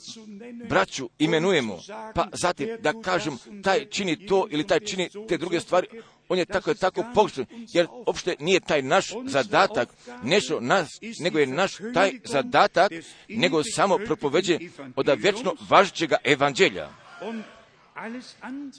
braću 0.69 1.09
imenujemo, 1.19 1.79
pa 2.15 2.27
zatim 2.33 2.67
da 2.81 2.93
kažem 3.01 3.37
taj 3.63 3.85
čini 3.85 4.25
to 4.25 4.47
ili 4.49 4.67
taj 4.67 4.79
čini 4.79 5.09
te 5.27 5.37
druge 5.37 5.59
stvari, 5.59 5.87
on 6.29 6.37
je 6.37 6.45
tako 6.45 6.73
tako 6.73 7.05
pogrešan, 7.15 7.45
jer 7.73 7.87
uopšte 8.07 8.35
nije 8.39 8.59
taj 8.59 8.81
naš 8.81 9.13
zadatak, 9.25 9.89
nešto 10.23 10.59
nas, 10.59 10.89
nego 11.19 11.39
je 11.39 11.47
naš 11.47 11.71
taj 11.93 12.11
zadatak, 12.23 12.91
nego 13.29 13.63
samo 13.75 13.97
propoveđe 13.97 14.59
od 14.95 15.09
vječno 15.17 15.53
važećega 15.69 16.17
evanđelja 16.23 16.89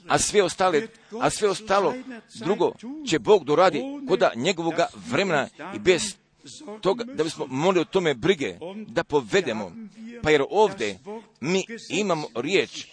a 0.07 0.19
sve 0.19 0.43
ostale, 0.43 0.87
a 1.21 1.29
sve 1.29 1.49
ostalo 1.49 1.93
drugo 2.39 2.71
će 3.09 3.19
Bog 3.19 3.43
doradi 3.43 3.83
koda 4.07 4.31
njegovoga 4.35 4.87
vremena 5.09 5.49
i 5.75 5.79
bez 5.79 6.01
toga 6.81 7.03
da 7.03 7.23
bismo 7.23 7.45
mogli 7.49 7.79
o 7.79 7.85
tome 7.85 8.13
brige 8.13 8.57
da 8.87 9.03
povedemo. 9.03 9.71
Pa 10.23 10.29
jer 10.29 10.43
ovdje 10.49 10.99
mi 11.41 11.65
imamo 11.89 12.27
riječ 12.35 12.87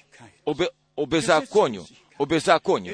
o, 0.45 0.55
be, 0.55 0.67
o 0.97 1.07
bezakonju, 1.07 1.85
o 2.19 2.27
bezakonju. 2.27 2.93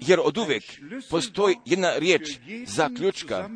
Jer 0.00 0.20
od 0.24 0.38
uvek 0.38 0.62
postoji 1.10 1.56
jedna 1.64 1.92
riječ 1.98 2.38
zaključka 2.66 3.50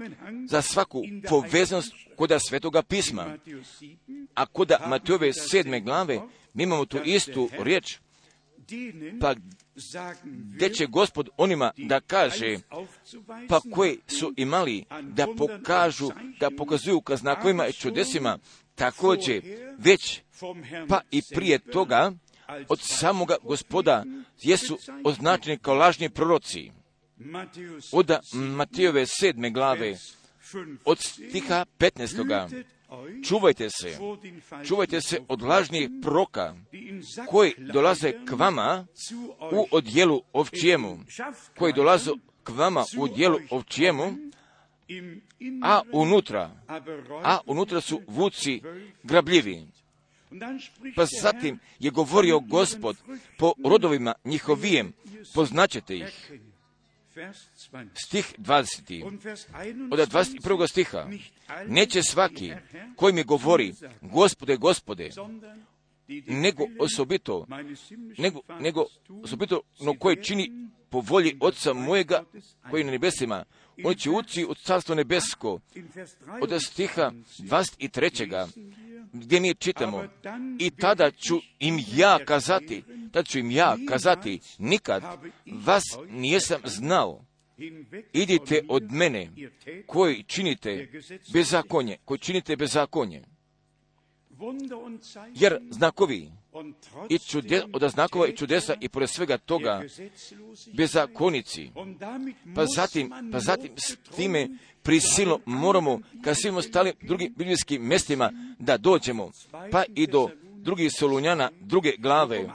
za 0.49 0.63
svaku 0.63 1.03
povezanost 1.29 1.93
koda 2.17 2.39
svetoga 2.39 2.83
pisma. 2.83 3.37
A 4.35 4.47
koda 4.47 4.79
Matejove 4.87 5.33
sedme 5.33 5.81
glave 5.81 6.21
mi 6.55 6.63
imamo 6.63 6.85
tu 6.85 6.99
istu 7.05 7.49
riječ 7.59 7.99
pa 9.21 9.35
gdje 10.25 10.75
će 10.75 10.87
gospod 10.87 11.29
onima 11.37 11.71
da 11.77 12.01
kaže, 12.01 12.57
pa 13.49 13.61
koji 13.75 13.99
su 14.07 14.33
imali 14.37 14.85
da 15.03 15.27
pokažu, 15.39 16.11
da 16.41 16.51
pokazuju 16.51 17.01
ka 17.01 17.17
znakovima 17.17 17.67
i 17.67 17.73
čudesima, 17.73 18.39
također 18.75 19.43
već 19.79 20.21
pa 20.89 21.01
i 21.11 21.23
prije 21.35 21.59
toga 21.59 22.13
od 22.69 22.81
samoga 22.81 23.37
gospoda 23.43 24.05
jesu 24.43 24.79
označeni 25.05 25.59
kao 25.59 25.75
lažni 25.75 26.11
proroci. 26.11 26.71
Od 27.93 28.11
Matijove 28.33 29.07
sedme 29.07 29.51
glave, 29.51 29.97
od 30.85 30.99
stiha 30.99 31.65
15 31.79 32.65
čuvajte 33.29 33.71
se, 33.71 33.99
čuvajte 34.67 35.01
se 35.01 35.21
od 35.29 35.43
lažnih 35.43 35.91
proka 36.03 36.55
koji 37.29 37.55
dolaze 37.59 38.13
k 38.13 38.31
vama 38.31 38.87
u 39.53 39.67
odjelu 39.71 40.23
ovčijemu, 40.33 40.99
koji 41.59 41.73
dolaze 41.73 42.11
k 42.43 42.49
vama 42.49 42.85
u 42.99 43.03
odjelu 43.03 43.39
ovčijemu, 43.51 44.17
a 45.63 45.81
unutra, 45.93 46.51
a 47.23 47.39
unutra 47.47 47.81
su 47.81 48.01
vuci 48.07 48.63
grabljivi. 49.03 49.67
Pa 50.97 51.05
zatim 51.23 51.59
je 51.79 51.91
govorio 51.91 52.41
gospod 52.41 52.97
po 53.39 53.53
rodovima 53.65 54.15
njihovijem, 54.25 54.93
poznaćete 55.35 55.97
ih 55.97 56.33
stih 58.07 58.35
20. 58.39 59.05
Od 59.91 59.99
21. 59.99 60.69
stiha. 60.69 61.09
Neće 61.67 62.03
svaki 62.03 62.53
koji 62.97 63.13
mi 63.13 63.25
govori, 63.25 63.75
gospode, 64.01 64.57
gospode, 64.57 65.11
nego 66.27 66.65
osobito, 66.81 67.47
nego, 68.19 68.41
nego 68.61 68.87
osobito 69.23 69.61
no 69.81 69.95
koji 69.99 70.23
čini 70.23 70.69
po 70.91 71.01
volji 71.01 71.37
Otca 71.41 71.73
mojega 71.73 72.25
koji 72.71 72.81
je 72.81 72.85
na 72.85 72.93
nebesima, 72.93 73.45
on 73.85 73.95
će 73.95 74.11
ući 74.11 74.47
od 74.49 74.59
carstva 74.59 74.95
nebesko. 74.95 75.61
Od 76.43 76.63
stiha 76.63 77.13
23 77.39 78.47
gdje 79.13 79.41
mi 79.41 79.55
čitamo, 79.55 80.05
i 80.59 80.71
tada 80.71 81.11
ću 81.11 81.41
im 81.59 81.85
ja 81.97 82.19
kazati, 82.25 82.83
tada 83.13 83.23
ću 83.23 83.39
im 83.39 83.51
ja 83.51 83.77
kazati, 83.89 84.41
nikad 84.59 85.03
vas 85.65 85.85
nijesam 86.09 86.61
znao, 86.65 87.25
idite 88.13 88.63
od 88.69 88.93
mene 88.93 89.31
koji 89.87 90.23
činite 90.23 90.89
bezakonje, 91.33 91.97
koji 92.05 92.19
činite 92.19 92.57
bezakonje. 92.57 93.23
Jer 95.35 95.59
znakovi 95.71 96.31
i 97.09 97.19
čude, 97.19 97.63
od 97.73 97.91
znakova 97.91 98.29
i 98.29 98.37
čudesa 98.37 98.75
i 98.81 98.89
pored 98.89 99.11
svega 99.11 99.39
toga 99.39 99.83
bezakonici, 100.73 101.71
pa 102.55 102.67
zatim, 102.67 103.13
pa 103.33 103.41
zatim 103.41 103.71
s 103.77 103.97
time 104.17 104.49
prisilno 104.83 105.41
moramo 105.45 106.01
ka 106.25 106.35
svim 106.35 106.57
ostalim 106.57 106.95
drugim 107.03 107.35
biblijskim 107.37 107.89
mjestima 107.89 108.33
da 108.59 108.77
dođemo, 108.77 109.31
pa 109.71 109.85
i 109.95 110.07
do 110.07 110.31
drugih 110.57 110.93
Solunjana, 110.99 111.51
druge 111.61 111.93
glave, 111.99 112.49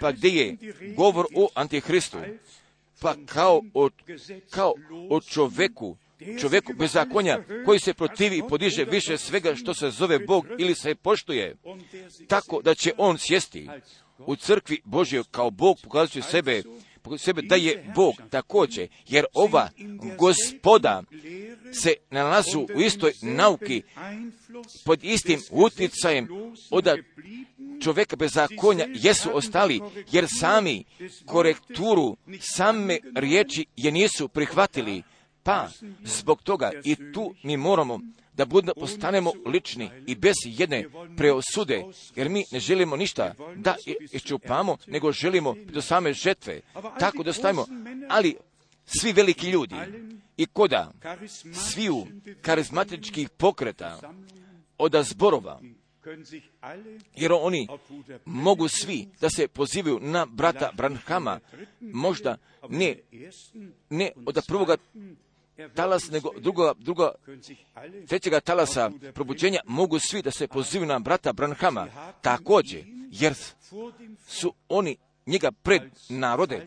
pa 0.00 0.12
gdje 0.12 0.28
je 0.28 0.56
govor 0.96 1.26
o 1.34 1.48
Antihristu, 1.54 2.18
pa 3.00 3.14
kao 3.26 3.62
o, 3.74 3.88
kao 4.50 4.74
o 5.10 5.20
čoveku, 5.20 5.96
čovjeku 6.40 6.72
bezakonja 6.78 7.38
koji 7.64 7.78
se 7.78 7.94
protivi 7.94 8.36
i 8.38 8.42
podiže 8.48 8.84
više 8.84 9.18
svega 9.18 9.54
što 9.54 9.74
se 9.74 9.90
zove 9.90 10.18
Bog 10.18 10.46
ili 10.58 10.74
se 10.74 10.94
poštuje, 10.94 11.56
tako 12.28 12.62
da 12.62 12.74
će 12.74 12.92
on 12.98 13.18
sjesti 13.18 13.68
u 14.18 14.36
crkvi 14.36 14.80
Božjoj 14.84 15.24
kao 15.30 15.50
Bog 15.50 15.78
pokazuje 15.82 16.22
sebe, 16.22 16.62
sebe 17.18 17.42
da 17.42 17.54
je 17.54 17.92
Bog 17.94 18.14
također, 18.30 18.88
jer 19.08 19.24
ova 19.34 19.68
gospoda 20.18 21.02
se 21.72 21.94
nalazu 22.10 22.66
u 22.74 22.80
istoj 22.80 23.12
nauki 23.22 23.82
pod 24.84 25.04
istim 25.04 25.40
utjecajem 25.50 26.28
od 26.70 26.88
čovjeka 27.82 28.16
bez 28.16 28.32
zakonja 28.32 28.86
jesu 28.88 29.30
ostali, 29.32 29.80
jer 30.12 30.26
sami 30.40 30.84
korekturu 31.26 32.16
same 32.40 32.98
riječi 33.14 33.66
je 33.76 33.92
nisu 33.92 34.28
prihvatili. 34.28 35.02
Pa, 35.42 35.68
zbog 36.04 36.42
toga 36.42 36.70
i 36.84 37.12
tu 37.12 37.34
mi 37.42 37.56
moramo 37.56 38.00
da 38.32 38.44
budemo, 38.44 38.74
postanemo 38.74 39.32
lični 39.46 39.90
i 40.06 40.14
bez 40.14 40.34
jedne 40.44 40.84
preosude, 41.16 41.84
jer 42.16 42.28
mi 42.28 42.44
ne 42.52 42.60
želimo 42.60 42.96
ništa 42.96 43.34
da 43.56 43.76
iščupamo, 44.12 44.76
nego 44.86 45.12
želimo 45.12 45.54
do 45.72 45.82
same 45.82 46.12
žetve, 46.12 46.60
tako 46.98 47.22
da 47.22 47.32
stavimo, 47.32 47.66
ali 48.08 48.36
svi 48.84 49.12
veliki 49.12 49.50
ljudi 49.50 49.74
i 50.36 50.46
koda 50.46 50.92
sviju 51.52 52.06
karizmatičkih 52.42 53.28
pokreta 53.28 54.00
od 54.78 54.94
zborova 55.02 55.60
jer 57.16 57.32
oni 57.32 57.68
mogu 58.24 58.68
svi 58.68 59.08
da 59.20 59.30
se 59.30 59.48
pozivaju 59.48 59.98
na 60.00 60.26
brata 60.26 60.72
Branhama, 60.76 61.40
možda 61.80 62.36
ne, 62.68 62.96
ne 63.90 64.10
od 64.26 64.38
prvoga 64.48 64.76
talas, 65.74 66.10
nego 66.10 66.30
drugoga, 66.38 66.72
drugoga, 66.78 67.12
trećega 68.08 68.40
talasa 68.40 68.90
probuđenja 69.14 69.60
mogu 69.64 69.98
svi 69.98 70.22
da 70.22 70.30
se 70.30 70.48
pozivaju 70.48 70.88
na 70.88 70.98
brata 70.98 71.32
Branhama, 71.32 71.86
također, 72.20 72.84
jer 73.10 73.34
su 74.28 74.54
oni 74.68 74.96
njega 75.30 75.52
pred 75.52 75.82
narode 76.08 76.66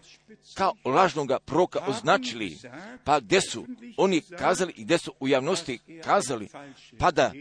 kao 0.54 0.74
lažnoga 0.86 1.40
proka 1.40 1.80
označili, 1.88 2.58
pa 3.04 3.20
gdje 3.20 3.42
su 3.42 3.66
oni 3.98 4.22
kazali 4.22 4.74
i 4.78 4.84
gdje 4.84 4.98
su 4.98 5.14
u 5.20 5.28
javnosti 5.28 5.80
kazali, 6.04 6.50
pa 6.98 7.12
da 7.12 7.32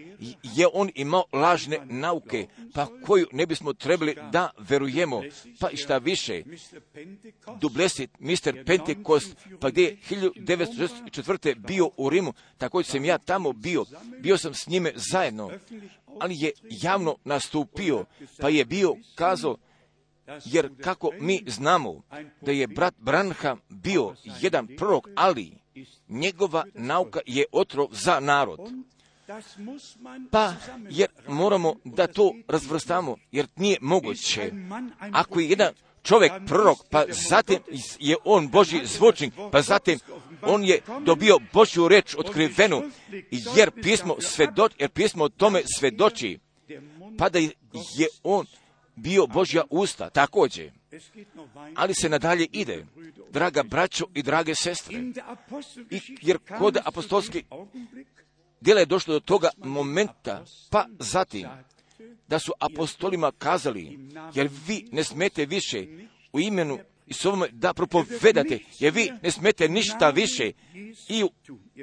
je 0.43 0.67
on 0.73 0.91
imao 0.95 1.25
lažne 1.33 1.79
nauke, 1.85 2.47
pa 2.75 2.87
koju 3.07 3.27
ne 3.33 3.47
bismo 3.47 3.73
trebali 3.73 4.17
da 4.33 4.51
verujemo, 4.59 5.23
pa 5.61 5.71
i 5.71 5.77
šta 5.77 5.99
više, 5.99 6.43
Dublesit, 7.61 8.11
Mr. 8.19 8.65
Pentecost, 8.67 9.37
pa 9.61 9.71
gdje 9.71 9.83
je 9.83 9.99
1904. 10.03 11.55
bio 11.55 11.91
u 11.97 12.11
Rimu, 12.11 12.33
također 12.59 12.91
sam 12.91 13.05
ja 13.05 13.19
tamo 13.19 13.53
bio, 13.53 13.85
bio 14.19 14.39
sam 14.39 14.55
s 14.55 14.67
njime 14.67 14.93
zajedno, 14.95 15.51
ali 16.21 16.37
je 16.39 16.53
javno 16.71 17.17
nastupio, 17.25 18.05
pa 18.41 18.49
je 18.49 18.65
bio 18.65 18.95
kazao, 19.15 19.57
jer 20.45 20.71
kako 20.83 21.11
mi 21.21 21.45
znamo 21.47 22.03
da 22.41 22.53
je 22.53 22.67
brat 22.67 22.95
Branham 22.99 23.61
bio 23.69 24.15
jedan 24.41 24.69
prorok, 24.77 25.09
ali 25.15 25.53
njegova 26.09 26.65
nauka 26.75 27.21
je 27.27 27.45
otrov 27.53 27.89
za 27.93 28.21
narod. 28.21 28.61
Pa, 30.31 30.55
jer 30.91 31.09
moramo 31.29 31.75
da 31.85 32.07
to 32.07 32.35
razvrstamo, 32.49 33.17
jer 33.33 33.47
nije 33.57 33.79
moguće. 33.81 34.53
Ako 35.13 35.41
je 35.41 35.49
jedan 35.49 35.75
čovjek 36.03 36.33
prorok, 36.47 36.79
pa 36.91 37.05
zatim 37.31 37.59
je 37.99 38.17
on 38.25 38.49
Boži 38.49 38.81
zvučnik, 38.85 39.35
pa 39.53 39.63
zatim 39.63 39.99
on 40.43 40.65
je 40.65 40.81
dobio 41.01 41.39
Božju 41.53 41.89
reč 41.89 42.15
otkrivenu, 42.19 42.83
jer 43.57 43.71
pismo, 43.71 44.17
svedoči, 44.21 44.75
jer 44.79 44.91
pismo 44.91 45.29
tome 45.29 45.63
svedoči, 45.79 46.39
pa 47.19 47.29
da 47.29 47.39
je 47.39 48.09
on 48.23 48.47
bio 48.97 49.27
Božja 49.27 49.63
usta, 49.71 50.11
također. 50.11 50.71
Ali 51.75 51.95
se 51.95 52.09
nadalje 52.09 52.47
ide, 52.53 52.87
draga 53.31 53.63
braćo 53.63 54.07
i 54.15 54.23
drage 54.23 54.55
sestre, 54.55 54.99
I, 55.91 56.01
jer 56.23 56.39
kod 56.59 56.77
apostolski 56.85 57.45
djela 58.61 58.81
je 58.81 58.87
došlo 58.87 59.15
do 59.15 59.21
toga 59.21 59.51
momenta, 59.57 60.45
pa 60.71 60.87
zatim, 60.99 61.49
da 62.29 62.39
su 62.39 62.53
apostolima 62.59 63.33
kazali, 63.39 63.99
jer 64.35 64.49
vi 64.67 64.89
ne 64.93 65.05
smete 65.05 65.47
više 65.47 65.87
u 66.33 66.41
imenu 66.41 66.79
i 67.07 67.29
ovome 67.29 67.49
da 67.53 67.75
propovedate, 67.75 68.59
jer 68.79 68.93
vi 68.93 69.13
ne 69.23 69.31
smete 69.31 69.69
ništa 69.69 70.11
više 70.11 70.53
i 71.09 71.25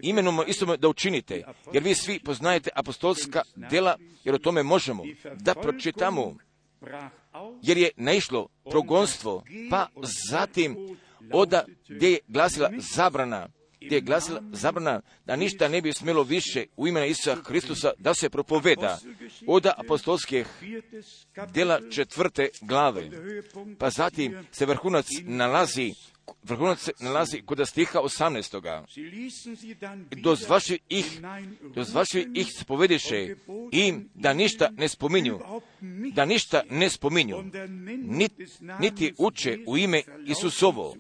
imenom 0.02 0.44
istome 0.48 0.78
da 0.78 0.90
učinite, 0.90 1.44
jer 1.74 1.84
vi 1.84 1.96
svi 1.96 2.20
poznajete 2.20 2.70
apostolska 2.76 3.42
djela, 3.56 3.98
jer 4.24 4.36
o 4.36 4.38
tome 4.38 4.64
možemo 4.64 5.04
da 5.40 5.56
pročitamo 5.56 6.38
jer 7.62 7.78
je 7.78 7.90
naišlo 7.98 8.48
progonstvo, 8.70 9.44
pa 9.70 9.88
zatim 10.30 10.98
oda 11.32 11.66
gdje 11.90 12.12
je 12.12 12.20
glasila 12.28 12.72
zabrana, 12.96 13.48
gdje 13.82 13.96
je 13.96 14.02
glasila 14.02 14.42
zabrana 14.52 15.02
da 15.26 15.36
ništa 15.36 15.68
ne 15.68 15.82
bi 15.82 15.94
smjelo 15.94 16.24
više 16.24 16.66
u 16.78 16.88
imena 16.88 17.06
Isusa 17.06 17.36
Hristusa 17.36 17.92
da 17.98 18.14
se 18.14 18.30
propoveda 18.30 19.00
oda 19.48 19.74
apostolskih 19.78 20.48
djela 21.54 21.80
četvrte 21.92 22.50
glave. 22.62 23.10
Pa 23.80 23.90
zatim 23.90 24.48
se 24.52 24.66
vrhunac 24.66 25.08
nalazi 25.24 25.94
vrhunac 26.44 26.80
se 26.80 26.92
nalazi 27.00 27.42
kod 27.42 27.68
stiha 27.68 28.00
18. 28.00 28.84
Dozvaši 30.22 30.80
ih, 30.90 31.22
dozvaši 31.76 32.28
ih 32.34 32.48
spovediše 32.60 33.36
im 33.72 34.10
da 34.14 34.34
ništa 34.34 34.70
ne 34.78 34.88
spominju, 34.88 35.40
da 36.14 36.26
ništa 36.26 36.62
ne 36.70 36.90
spominju, 36.90 37.44
niti, 37.98 38.46
niti 38.80 39.14
uče 39.18 39.60
u 39.68 39.78
ime 39.78 40.04
Isusovo. 40.26 40.96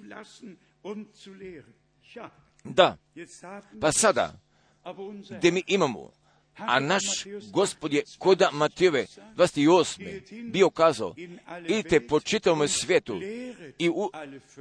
Da, 2.63 2.97
pa 3.82 3.91
sada, 3.91 4.39
gdje 5.38 5.51
mi 5.51 5.63
imamo 5.67 6.11
a 6.60 6.80
naš 6.80 7.03
gospod 7.51 7.93
je 7.93 8.03
koda 8.18 8.49
Matijeve 8.51 9.05
28. 9.36 10.51
bio 10.51 10.70
kazao, 10.70 11.16
idite 11.68 12.07
po 12.07 12.20
čitavom 12.20 12.68
svijetu 12.68 13.22
i 13.80 13.89
u, 13.89 14.10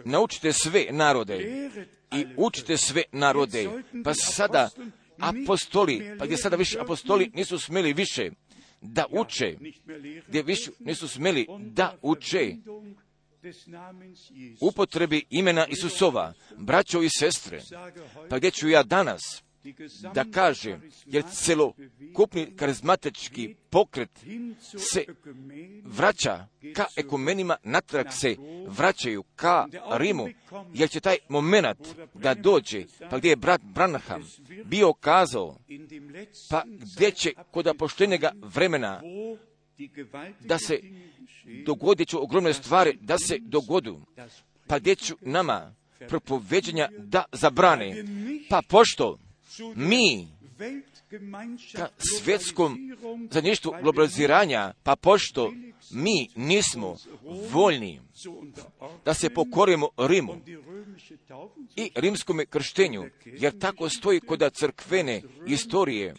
naučite 0.05 0.53
sve 0.53 0.87
narode 0.91 1.69
i 2.17 2.27
učite 2.37 2.77
sve 2.77 3.03
narode. 3.13 3.69
Pa 4.05 4.15
sada 4.15 4.71
apostoli, 5.19 6.17
pa 6.19 6.25
gdje 6.25 6.37
sada 6.37 6.57
više 6.57 6.81
apostoli 6.81 7.31
nisu 7.35 7.59
smjeli 7.59 7.93
više 7.93 8.31
da 8.81 9.05
uče, 9.11 9.57
gdje 10.29 10.43
više 10.43 10.71
nisu 10.79 11.09
smjeli 11.09 11.47
da 11.61 11.97
uče 12.03 12.57
upotrebi 14.61 15.25
imena 15.31 15.67
Isusova, 15.67 16.33
braćo 16.57 17.03
i 17.03 17.09
sestre, 17.19 17.61
pa 18.31 18.39
gdje 18.39 18.51
ću 18.51 18.69
ja 18.69 18.83
danas 18.83 19.43
da 20.15 20.25
kaže, 20.25 20.79
jer 21.07 21.25
celokupni 21.33 22.57
karizmatički 22.57 23.55
pokret 23.71 24.11
se 24.79 25.05
vraća 25.85 26.47
ka 26.75 26.87
ekumenima, 26.97 27.57
natrag 27.63 28.07
se 28.11 28.37
vraćaju 28.67 29.23
ka 29.37 29.67
Rimu, 29.91 30.29
jer 30.75 30.91
će 30.91 31.01
taj 31.01 31.17
moment 31.29 31.79
da 32.15 32.35
dođe, 32.35 32.85
pa 33.11 33.19
gdje 33.19 33.29
je 33.29 33.37
brat 33.37 33.61
Branham 33.63 34.23
bio 34.65 34.93
kazao, 34.93 35.59
pa 36.51 36.63
gdje 36.67 37.11
će 37.11 37.33
kod 37.51 37.77
poštenjega 37.79 38.33
vremena 38.43 39.03
da 40.41 40.59
se 40.59 40.81
dogodit 41.67 42.09
će 42.09 42.17
ogromne 42.17 42.53
stvari, 42.53 42.99
da 43.01 43.19
se 43.19 43.39
dogodu, 43.41 44.01
pa 44.67 44.79
gdje 44.79 44.95
ću 44.95 45.17
nama 45.21 45.75
propoveđenja 46.09 46.89
da 46.99 47.25
zabrane, 47.33 48.05
pa 48.51 48.63
pošto 48.69 49.19
mi 49.75 50.29
ka 51.77 51.89
svjetskom 51.99 52.97
zajedništvu 53.31 53.75
globaliziranja, 53.83 54.75
pa 54.83 54.97
pošto 54.97 55.53
mi 55.91 56.29
nismo 56.37 56.97
voljni 57.51 58.01
da 59.05 59.15
se 59.15 59.31
pokorimo 59.31 59.89
Rimu 59.97 60.37
i 61.77 61.91
rimskom 61.95 62.41
krštenju, 62.51 63.05
jer 63.25 63.59
tako 63.59 63.89
stoji 63.89 64.21
kod 64.21 64.53
crkvene 64.53 65.23
istorije, 65.47 66.15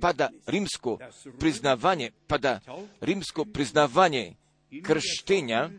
pa 0.00 0.12
da 0.12 0.30
rimsko 0.46 0.98
priznavanje, 1.38 2.10
pa 2.26 2.38
da 2.38 2.60
rimsko 3.00 3.44
priznavanje 3.44 4.34
krštenja 4.82 5.70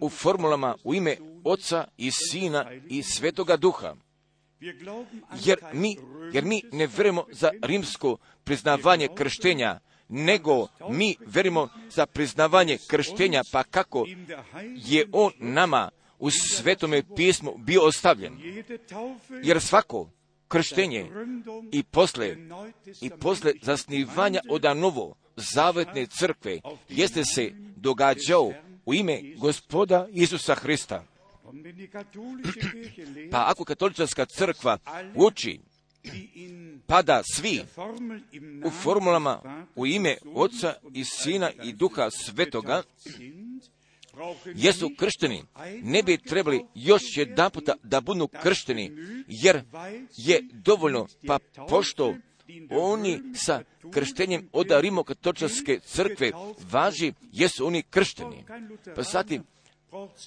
u 0.00 0.08
formulama 0.08 0.76
u 0.84 0.94
ime 0.94 1.16
Oca 1.44 1.84
i 1.96 2.10
Sina 2.10 2.72
i 2.88 3.02
Svetoga 3.02 3.56
Duha 3.56 3.96
jer 5.44 5.58
mi, 5.72 5.96
jer 6.32 6.44
mi 6.44 6.62
ne 6.72 6.86
verimo 6.86 7.26
za 7.32 7.50
rimsko 7.62 8.16
priznavanje 8.44 9.08
krštenja, 9.14 9.80
nego 10.08 10.66
mi 10.88 11.16
verimo 11.26 11.68
za 11.90 12.06
priznavanje 12.06 12.78
krštenja, 12.86 13.42
pa 13.52 13.62
kako 13.62 14.06
je 14.76 15.06
on 15.12 15.32
nama 15.38 15.90
u 16.18 16.30
svetome 16.30 17.02
pismu 17.16 17.54
bio 17.58 17.82
ostavljen. 17.82 18.38
Jer 19.42 19.60
svako 19.60 20.10
krštenje 20.48 21.10
i 21.72 21.82
posle, 21.82 22.36
i 23.00 23.10
posle 23.10 23.52
zasnivanja 23.62 24.40
od 24.50 24.64
novo 24.76 25.14
zavetne 25.36 26.06
crkve 26.06 26.60
jeste 26.88 27.24
se 27.24 27.50
događao 27.76 28.52
u 28.86 28.94
ime 28.94 29.20
gospoda 29.36 30.08
Isusa 30.12 30.54
Hrista. 30.54 31.04
Pa 33.32 33.44
ako 33.48 33.64
katoličanska 33.64 34.26
crkva 34.26 34.78
uči 35.14 35.60
pa 36.86 37.02
da 37.02 37.22
svi 37.34 37.62
u 38.64 38.70
formulama 38.70 39.66
u 39.76 39.86
ime 39.86 40.16
Oca 40.34 40.74
i 40.94 41.04
Sina 41.04 41.50
i 41.64 41.72
Duha 41.72 42.10
Svetoga 42.10 42.82
jesu 44.54 44.90
kršteni, 44.98 45.42
ne 45.82 46.02
bi 46.02 46.18
trebali 46.18 46.64
još 46.74 47.02
jedan 47.16 47.50
puta 47.50 47.74
da 47.82 48.00
budu 48.00 48.28
kršteni, 48.28 48.92
jer 49.28 49.62
je 50.16 50.40
dovoljno, 50.52 51.06
pa 51.26 51.38
pošto 51.68 52.14
oni 52.70 53.20
sa 53.34 53.62
krštenjem 53.92 54.48
od 54.52 54.66
rimokatoličanske 54.70 55.80
crkve 55.84 56.30
važi, 56.70 57.12
jesu 57.32 57.66
oni 57.66 57.82
kršteni. 57.82 58.44
Pa 58.96 59.02
zatim, 59.02 59.44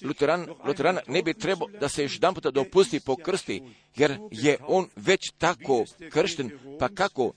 Luteran, 0.02 0.46
Luteran 0.64 0.98
ne 1.06 1.22
bi 1.22 1.34
trebao 1.34 1.68
da 1.80 1.88
se 1.88 2.02
još 2.02 2.14
jedan 2.14 2.34
puta 2.34 2.50
dopusti 2.50 3.00
po 3.00 3.16
krsti, 3.16 3.62
jer 3.96 4.18
je 4.30 4.56
on 4.66 4.88
već 4.96 5.20
tako 5.38 5.84
kršten, 6.10 6.50
pa 6.78 6.88
kako 6.88 7.32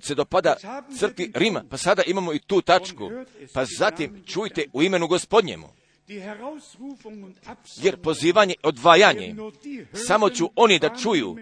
se 0.00 0.14
dopada 0.14 0.56
crkvi 0.98 1.32
Rima, 1.34 1.64
pa 1.70 1.76
sada 1.76 2.02
imamo 2.06 2.32
i 2.32 2.38
tu 2.38 2.62
tačku. 2.62 3.10
Pa 3.52 3.64
zatim 3.78 4.22
čujte 4.26 4.64
u 4.72 4.82
imenu 4.82 5.06
gospodnjemu. 5.06 5.68
Jer 7.76 7.96
pozivanje 8.02 8.54
odvajanje, 8.62 9.34
samo 10.06 10.30
ću 10.30 10.50
oni 10.56 10.78
da 10.78 10.96
čuju, 11.02 11.36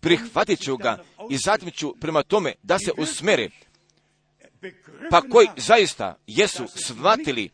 prihvatit 0.00 0.60
ću 0.60 0.76
ga 0.76 1.04
i 1.30 1.36
zatim 1.36 1.70
ću 1.70 1.94
prema 2.00 2.22
tome 2.22 2.54
da 2.62 2.78
se 2.78 2.92
usmere. 2.98 3.50
Pa 5.10 5.20
koji 5.20 5.48
zaista 5.56 6.16
jesu 6.26 6.64
shvatili, 6.74 7.50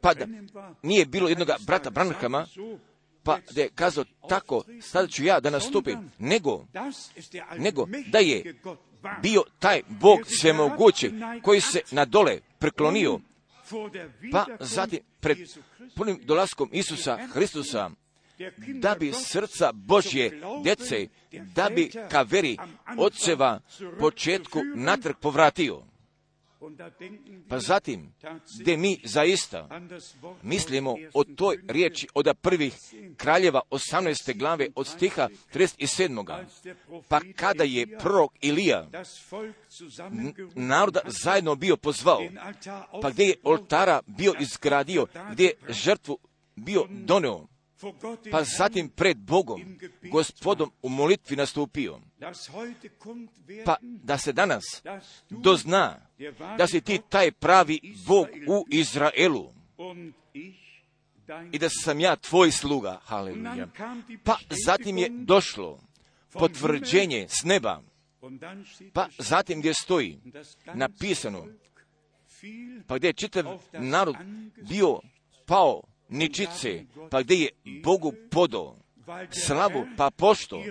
pa 0.00 0.14
da 0.14 0.26
nije 0.82 1.06
bilo 1.06 1.28
jednog 1.28 1.48
brata 1.66 1.90
Branhama, 1.90 2.46
pa 3.22 3.38
da 3.50 3.60
je 3.60 3.68
kazao 3.74 4.04
tako, 4.28 4.64
sada 4.82 5.08
ću 5.08 5.24
ja 5.24 5.40
da 5.40 5.50
nastupim, 5.50 6.10
nego, 6.18 6.64
nego 7.58 7.86
da 8.06 8.18
je 8.18 8.54
bio 9.22 9.42
taj 9.58 9.82
Bog 9.88 10.18
svemogući 10.40 11.12
koji 11.42 11.60
se 11.60 11.80
na 11.90 12.04
dole 12.04 12.38
preklonio, 12.58 13.20
pa 14.32 14.46
zatim 14.60 15.00
pred 15.20 15.38
punim 15.96 16.20
dolaskom 16.24 16.68
Isusa 16.72 17.18
Hristusa, 17.32 17.90
da 18.68 18.94
bi 18.94 19.12
srca 19.12 19.72
Božje 19.72 20.40
djece, 20.62 21.06
da 21.54 21.70
bi 21.70 21.90
ka 22.10 22.22
veri 22.22 22.56
oceva 22.98 23.60
početku 24.00 24.58
natrg 24.74 25.16
povratio. 25.20 25.82
Pa 27.48 27.60
zatim, 27.60 28.12
gdje 28.60 28.76
mi 28.76 29.00
zaista 29.04 29.80
mislimo 30.42 30.96
o 31.14 31.24
toj 31.24 31.58
riječi 31.68 32.08
od 32.14 32.36
prvih 32.40 32.74
kraljeva 33.16 33.60
18. 33.70 34.38
glave 34.38 34.68
od 34.74 34.86
stiha 34.86 35.28
37. 35.54 36.44
Pa 37.08 37.20
kada 37.36 37.64
je 37.64 37.98
prorok 37.98 38.32
Ilija 38.40 38.88
naroda 40.54 41.00
zajedno 41.06 41.54
bio 41.54 41.76
pozvao, 41.76 42.22
pa 43.02 43.10
gdje 43.10 43.24
je 43.24 43.36
oltara 43.42 44.02
bio 44.06 44.34
izgradio, 44.40 45.06
gdje 45.32 45.44
je 45.44 45.54
žrtvu 45.68 46.18
bio 46.56 46.86
doneo, 46.90 47.46
pa 48.30 48.44
zatim 48.44 48.88
pred 48.88 49.18
Bogom, 49.18 49.78
gospodom 50.10 50.70
u 50.82 50.88
molitvi 50.88 51.36
nastupio. 51.36 52.00
Pa 53.64 53.76
da 53.82 54.18
se 54.18 54.32
danas 54.32 54.82
dozna 55.30 56.00
da 56.58 56.66
si 56.66 56.80
ti 56.80 57.00
taj 57.08 57.32
pravi 57.32 57.80
Bog 58.06 58.26
u 58.48 58.64
Izraelu. 58.70 59.52
I 61.52 61.58
da 61.58 61.68
sam 61.84 62.00
ja 62.00 62.16
tvoj 62.16 62.50
sluga, 62.50 63.00
haleluja. 63.04 63.68
Pa 64.24 64.38
zatim 64.66 64.98
je 64.98 65.08
došlo 65.10 65.80
potvrđenje 66.32 67.26
s 67.28 67.44
neba, 67.44 67.82
pa 68.92 69.08
zatim 69.18 69.58
gdje 69.58 69.74
stoji 69.74 70.18
napisano, 70.74 71.46
pa 72.86 72.96
gdje 72.96 73.08
je 73.08 73.12
čitav 73.12 73.62
narod 73.72 74.16
bio 74.68 75.00
pao 75.46 75.82
ničice, 76.08 76.84
pa 77.10 77.22
gdje 77.22 77.34
je 77.34 77.50
Bogu 77.82 78.12
podo 78.30 78.76
slavu, 79.46 79.86
pa 79.96 80.10
pošto 80.10 80.62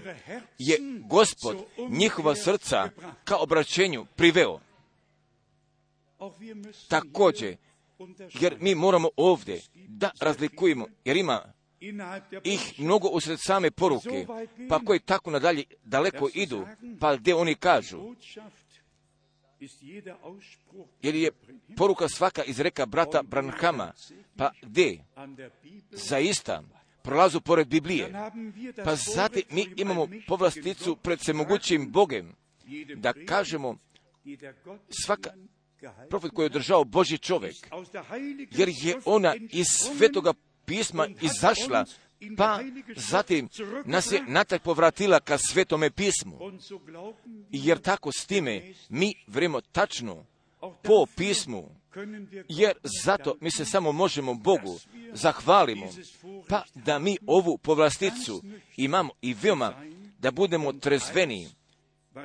je 0.57 0.77
gospod 1.09 1.57
njihova 1.89 2.35
srca 2.35 2.89
ka 3.23 3.37
obraćenju 3.37 4.05
priveo. 4.15 4.59
Također, 6.87 7.57
jer 8.39 8.57
mi 8.59 8.75
moramo 8.75 9.09
ovdje 9.17 9.61
da 9.73 10.11
razlikujemo, 10.19 10.87
jer 11.05 11.17
ima 11.17 11.53
ih 12.43 12.79
mnogo 12.79 13.07
usred 13.07 13.39
same 13.41 13.71
poruke, 13.71 14.27
pa 14.69 14.79
koji 14.79 14.99
tako 14.99 15.31
nadalje 15.31 15.63
daleko 15.83 16.29
idu, 16.33 16.67
pa 16.99 17.15
gdje 17.15 17.35
oni 17.35 17.55
kažu, 17.55 18.15
jer 21.01 21.15
je 21.15 21.31
poruka 21.77 22.09
svaka 22.09 22.43
iz 22.43 22.59
reka 22.59 22.85
brata 22.85 23.23
Branhama, 23.23 23.93
pa 24.37 24.51
gdje? 24.61 25.05
Zaista 25.91 26.63
prolazu 27.05 27.41
pored 27.41 27.67
Biblije. 27.67 28.13
Pa 28.83 28.95
zatim 28.95 29.43
mi 29.49 29.67
imamo 29.75 30.07
povlasticu 30.27 30.95
pred 30.95 31.19
svemogućim 31.21 31.91
Bogem, 31.91 32.35
da 32.95 33.13
kažemo 33.27 33.77
svaka 35.05 35.29
profet 36.09 36.31
koji 36.31 36.43
je 36.43 36.49
održao 36.49 36.83
Boži 36.83 37.17
čovjek, 37.17 37.55
jer 38.51 38.69
je 38.69 38.95
ona 39.05 39.35
iz 39.51 39.65
svetoga 39.67 40.33
pisma 40.65 41.07
izašla, 41.21 41.85
pa 42.37 42.59
zatim 42.95 43.49
nas 43.85 44.11
je 44.11 44.23
natak 44.27 44.61
povratila 44.61 45.19
ka 45.19 45.37
svetome 45.37 45.89
pismu. 45.89 46.39
Jer 47.51 47.77
tako 47.77 48.11
s 48.11 48.25
time 48.25 48.61
mi 48.89 49.13
vremo 49.27 49.61
tačno 49.61 50.25
po 50.59 51.05
pismu, 51.17 51.69
jer 52.47 52.77
zato 53.05 53.35
mi 53.41 53.51
se 53.51 53.65
samo 53.65 53.91
možemo 53.91 54.33
Bogu 54.33 54.79
zahvalimo, 55.13 55.87
pa 56.49 56.63
da 56.75 56.99
mi 56.99 57.17
ovu 57.27 57.57
povlasticu 57.57 58.43
imamo 58.77 59.09
i 59.21 59.33
veoma 59.33 59.73
da 60.19 60.31
budemo 60.31 60.73
trezveni, 60.73 61.47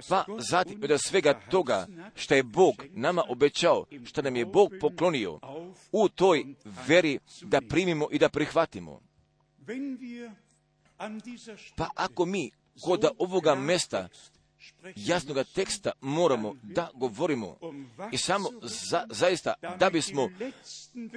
pa 0.08 0.24
zatim 0.50 0.82
od 0.82 1.00
svega 1.00 1.40
toga 1.50 1.86
što 2.14 2.34
je 2.34 2.42
Bog 2.42 2.74
nama 2.90 3.22
obećao, 3.28 3.84
što 4.04 4.22
nam 4.22 4.36
je 4.36 4.46
Bog 4.46 4.72
poklonio, 4.80 5.40
u 5.92 6.08
toj 6.08 6.44
veri 6.86 7.18
da 7.42 7.60
primimo 7.60 8.08
i 8.10 8.18
da 8.18 8.28
prihvatimo. 8.28 9.00
Pa 11.76 11.90
ako 11.94 12.26
mi 12.26 12.50
kod 12.84 13.04
ovoga 13.18 13.54
mesta 13.54 14.08
jasnoga 14.96 15.44
teksta 15.44 15.92
moramo 16.00 16.54
da 16.62 16.90
govorimo 16.94 17.56
i 18.12 18.18
samo 18.18 18.48
za, 18.62 19.04
zaista 19.10 19.54
da 19.78 19.90
bismo 19.90 20.28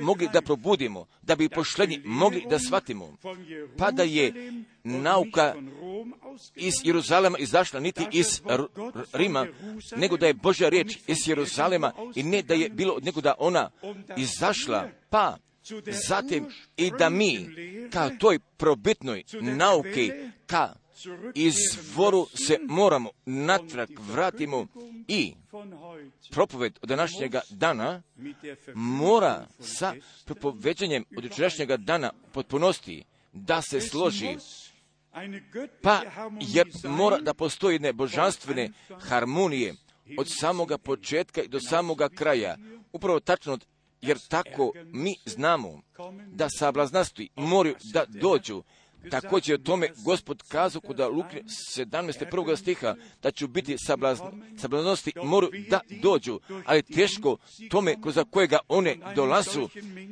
mogli 0.01 0.29
da 0.33 0.41
probudimo, 0.41 1.05
da 1.21 1.35
bi 1.35 1.49
pošlednji 1.49 2.01
mogli 2.05 2.45
da 2.49 2.59
shvatimo, 2.59 3.17
pa 3.77 3.91
da 3.91 4.03
je 4.03 4.33
nauka 4.83 5.55
iz 6.55 6.73
Jeruzalema 6.83 7.37
izašla 7.37 7.79
niti 7.79 8.07
iz 8.11 8.41
Rima, 9.13 9.47
nego 9.95 10.17
da 10.17 10.27
je 10.27 10.33
Božja 10.33 10.69
riječ 10.69 10.97
iz 11.07 11.27
Jeruzalema 11.27 11.93
i 12.15 12.23
ne 12.23 12.41
da 12.41 12.53
je 12.53 12.69
bilo 12.69 12.99
nego 13.01 13.21
da 13.21 13.35
ona 13.37 13.71
izašla, 14.17 14.89
pa 15.09 15.37
zatim 16.07 16.45
i 16.77 16.91
da 16.99 17.09
mi 17.09 17.49
ka 17.91 18.09
toj 18.19 18.39
probitnoj 18.39 19.23
nauki, 19.41 20.11
ka 20.45 20.73
izvoru 21.35 22.27
se 22.47 22.57
moramo 22.61 23.09
natrag 23.25 23.89
vratimo 23.99 24.67
i 25.07 25.33
propoved 26.31 26.79
od 26.81 26.89
današnjega 26.89 27.41
dana 27.49 28.01
mora 28.73 29.47
sa 29.59 29.93
propoveđanjem 30.25 31.05
od 31.17 31.23
jučerašnjega 31.23 31.77
dana 31.77 32.11
potpunosti 32.31 33.03
da 33.33 33.61
se 33.61 33.81
složi 33.81 34.37
pa 35.81 36.01
jer 36.41 36.67
mora 36.83 37.17
da 37.17 37.33
postoji 37.33 37.75
jedne 37.75 37.93
božanstvene 37.93 38.69
harmonije 38.99 39.75
od 40.17 40.27
samoga 40.39 40.77
početka 40.77 41.43
i 41.43 41.47
do 41.47 41.59
samoga 41.59 42.09
kraja. 42.09 42.57
Upravo 42.93 43.19
tačno 43.19 43.57
jer 44.01 44.19
tako 44.27 44.71
mi 44.85 45.15
znamo 45.25 45.81
da 46.27 46.47
sablaznasti 46.49 47.29
moraju 47.35 47.75
da 47.93 48.05
dođu 48.07 48.63
Također 49.11 49.55
o 49.55 49.63
tome 49.63 49.89
gospod 50.05 50.43
kazao 50.47 50.81
kod 50.81 50.99
Luke 50.99 51.43
17. 51.77 52.29
prvog 52.29 52.57
stiha 52.57 52.95
da 53.21 53.31
će 53.31 53.47
biti 53.47 53.75
sablaznosti 54.57 55.11
moru 55.23 55.49
da 55.69 55.79
dođu, 56.01 56.39
ali 56.65 56.83
teško 56.83 57.37
tome 57.69 58.01
kroz 58.01 58.19
kojega 58.29 58.59
one 58.67 58.97
dolazu, 59.15 59.69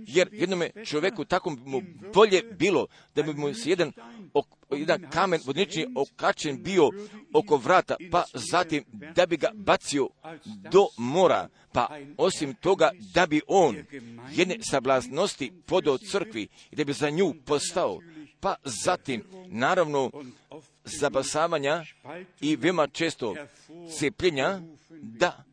jer 0.08 0.30
jednome 0.32 0.70
čovjeku 0.86 1.26
tako 1.26 1.50
mu 1.50 1.82
bolje 2.14 2.42
bilo 2.60 2.88
da 3.16 3.24
bi 3.24 3.34
mu 3.34 3.54
se 3.54 3.70
jedan, 3.70 3.92
jedan 4.72 5.10
kamen 5.10 5.42
vodnični 5.46 5.88
okačen 5.96 6.64
bio 6.64 6.90
oko 7.34 7.58
vrata, 7.58 7.96
pa 8.12 8.24
zatim 8.34 8.84
da 9.16 9.26
bi 9.26 9.38
ga 9.38 9.52
bacio 9.54 10.08
do 10.72 10.88
mora, 10.98 11.50
pa 11.72 11.88
osim 12.18 12.54
toga 12.54 12.92
da 13.14 13.26
bi 13.28 13.42
on 13.48 13.78
jedne 14.32 14.58
sablaznosti 14.62 15.52
podao 15.66 15.98
crkvi 15.98 16.48
i 16.72 16.76
da 16.76 16.84
bi 16.84 16.94
za 16.94 17.10
nju 17.10 17.34
postao 17.46 18.00
pa 18.42 18.56
zatim, 18.64 19.24
naravno, 19.48 20.12
zabasavanja 20.84 21.84
i 22.42 22.56
veoma 22.56 22.88
često 22.88 23.36
cepljenja, 24.00 24.62
da 24.90 25.44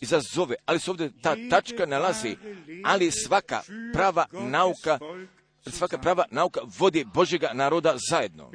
izazove, 0.00 0.56
ali 0.66 0.78
se 0.80 0.90
ovdje 0.90 1.10
ta 1.22 1.36
tačka 1.50 1.86
nalazi, 1.86 2.36
ali 2.84 3.10
svaka 3.10 3.62
prava 3.92 4.26
nauka 4.32 4.98
svaka 5.66 5.98
prava 5.98 6.24
nauka 6.30 6.60
vodi 6.78 7.06
Božjega 7.14 7.50
naroda 7.54 7.96
zajedno. 8.10 8.50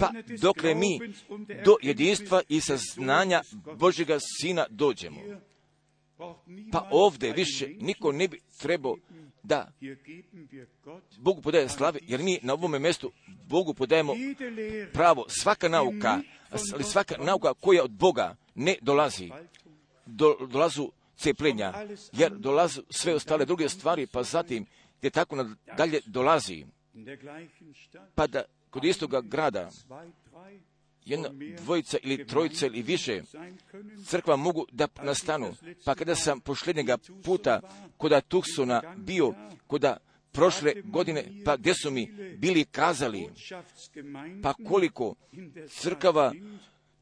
Pa 0.00 0.10
dokle 0.40 0.74
mi 0.74 0.98
do 1.64 1.76
jedinstva 1.82 2.42
i 2.48 2.60
saznanja 2.60 3.42
Božjega 3.76 4.18
Sina 4.40 4.66
dođemo. 4.70 5.20
Pa 6.72 6.88
ovdje 6.90 7.32
više 7.32 7.68
niko 7.80 8.12
ne 8.12 8.28
bi 8.28 8.40
trebao 8.58 8.96
da 9.42 9.72
Bogu 11.18 11.42
podaje 11.42 11.68
slave, 11.68 11.98
jer 12.02 12.20
mi 12.22 12.38
na 12.42 12.52
ovome 12.52 12.78
mjestu 12.78 13.12
Bogu 13.48 13.74
podajemo 13.74 14.14
pravo. 14.92 15.24
Svaka 15.28 15.68
nauka, 15.68 16.20
ali 16.74 16.84
svaka 16.84 17.16
nauka 17.18 17.54
koja 17.54 17.84
od 17.84 17.90
Boga 17.90 18.36
ne 18.54 18.76
dolazi, 18.80 19.30
do, 20.06 20.36
dolazu 20.50 20.90
cepljenja, 21.16 21.86
jer 22.12 22.32
dolazu 22.32 22.82
sve 22.90 23.14
ostale 23.14 23.44
druge 23.44 23.68
stvari, 23.68 24.06
pa 24.06 24.22
zatim 24.22 24.66
gdje 24.98 25.10
tako 25.10 25.46
dalje 25.76 26.00
dolazi, 26.06 26.66
pa 28.14 28.26
da 28.26 28.44
kod 28.70 28.84
istoga 28.84 29.20
grada 29.20 29.70
jedna 31.04 31.28
dvojica 31.62 31.98
ili 32.02 32.26
trojica 32.26 32.66
ili 32.66 32.82
više 32.82 33.22
crkva 34.06 34.36
mogu 34.36 34.66
da 34.72 34.88
nastanu. 35.02 35.54
Pa 35.84 35.94
kada 35.94 36.14
sam 36.14 36.40
pošljednjega 36.40 36.98
puta 37.24 37.60
koda 37.96 38.20
Tuksona 38.20 38.82
bio, 38.96 39.34
koda 39.66 39.96
prošle 40.32 40.74
godine, 40.84 41.24
pa 41.44 41.56
gdje 41.56 41.74
su 41.74 41.90
mi 41.90 42.06
bili 42.38 42.64
kazali, 42.64 43.28
pa 44.42 44.54
koliko 44.68 45.14
crkava 45.68 46.32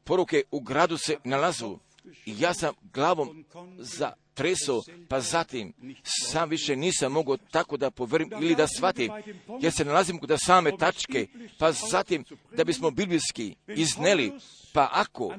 poruke 0.03 0.43
u 0.51 0.59
gradu 0.59 0.97
se 0.97 1.17
nalazu. 1.23 1.77
Ja 2.25 2.53
sam 2.53 2.73
glavom 2.93 3.45
za 3.77 4.13
treso, 4.33 4.81
pa 5.09 5.21
zatim 5.21 5.73
sam 6.03 6.49
više 6.49 6.75
nisam 6.75 7.11
mogao 7.11 7.37
tako 7.37 7.77
da 7.77 7.91
poverim 7.91 8.31
ili 8.41 8.55
da 8.55 8.67
shvatim, 8.67 9.11
jer 9.61 9.71
se 9.71 9.85
nalazim 9.85 10.17
kod 10.17 10.37
same 10.45 10.77
tačke, 10.77 11.27
pa 11.59 11.71
zatim 11.71 12.25
da 12.57 12.63
bismo 12.63 12.91
biblijski 12.91 13.55
izneli, 13.67 14.31
pa 14.73 14.89
ako 14.91 15.35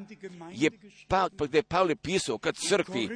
je 0.52 0.70
pa, 1.08 1.28
pa 1.38 1.46
gdje 1.46 1.58
je 1.58 1.62
Pavle 1.62 1.96
pisao 1.96 2.38
kad 2.38 2.56
crkvi, 2.56 3.08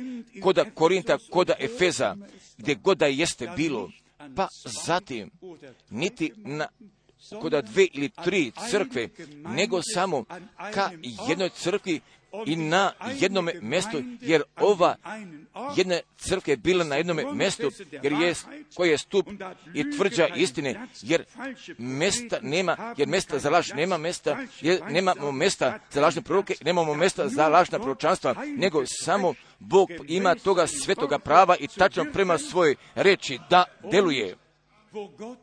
koda 0.42 0.64
Korinta, 0.74 1.18
koda 1.30 1.54
Efeza, 1.58 2.16
gdje 2.58 2.74
god 2.74 2.98
da 2.98 3.06
jeste 3.06 3.52
bilo, 3.56 3.90
pa 4.36 4.48
zatim 4.86 5.30
niti 5.90 6.32
na 6.36 6.68
koda 7.40 7.62
dve 7.62 7.86
ili 7.92 8.10
tri 8.24 8.52
crkve, 8.70 9.08
nego 9.34 9.80
samo 9.94 10.24
ka 10.74 10.90
jednoj 11.28 11.50
crkvi 11.50 12.00
i 12.46 12.56
na 12.56 12.92
jednom 13.20 13.48
mjestu, 13.60 14.02
jer 14.20 14.42
ova 14.56 14.96
jedna 15.76 16.00
crkva 16.16 16.50
je 16.50 16.56
bila 16.56 16.84
na 16.84 16.96
jednom 16.96 17.36
mjestu, 17.36 17.70
jer 18.02 18.12
je, 18.12 18.34
koji 18.74 18.90
je 18.90 18.98
stup 18.98 19.26
i 19.74 19.96
tvrđa 19.96 20.28
istine, 20.36 20.86
jer 21.02 21.24
mjesta 21.78 22.38
nema, 22.42 22.94
jer 22.96 23.08
mjesta 23.08 23.38
za 23.38 23.50
laž 23.50 23.70
nema 23.74 23.98
mjesta, 23.98 24.38
jer 24.60 24.80
nemamo 24.90 25.32
mjesta 25.32 25.78
za 25.90 26.00
lažne 26.00 26.22
proroke, 26.22 26.54
nemamo 26.64 26.94
mjesta 26.94 27.28
za 27.28 27.48
lažna 27.48 27.78
proročanstva, 27.78 28.34
nego 28.56 28.82
samo 28.86 29.34
Bog 29.58 29.88
ima 30.08 30.34
toga 30.34 30.66
svetoga 30.66 31.18
prava 31.18 31.56
i 31.56 31.68
tačno 31.68 32.04
prema 32.12 32.38
svojoj 32.38 32.76
reči 32.94 33.38
da 33.50 33.64
deluje. 33.90 34.36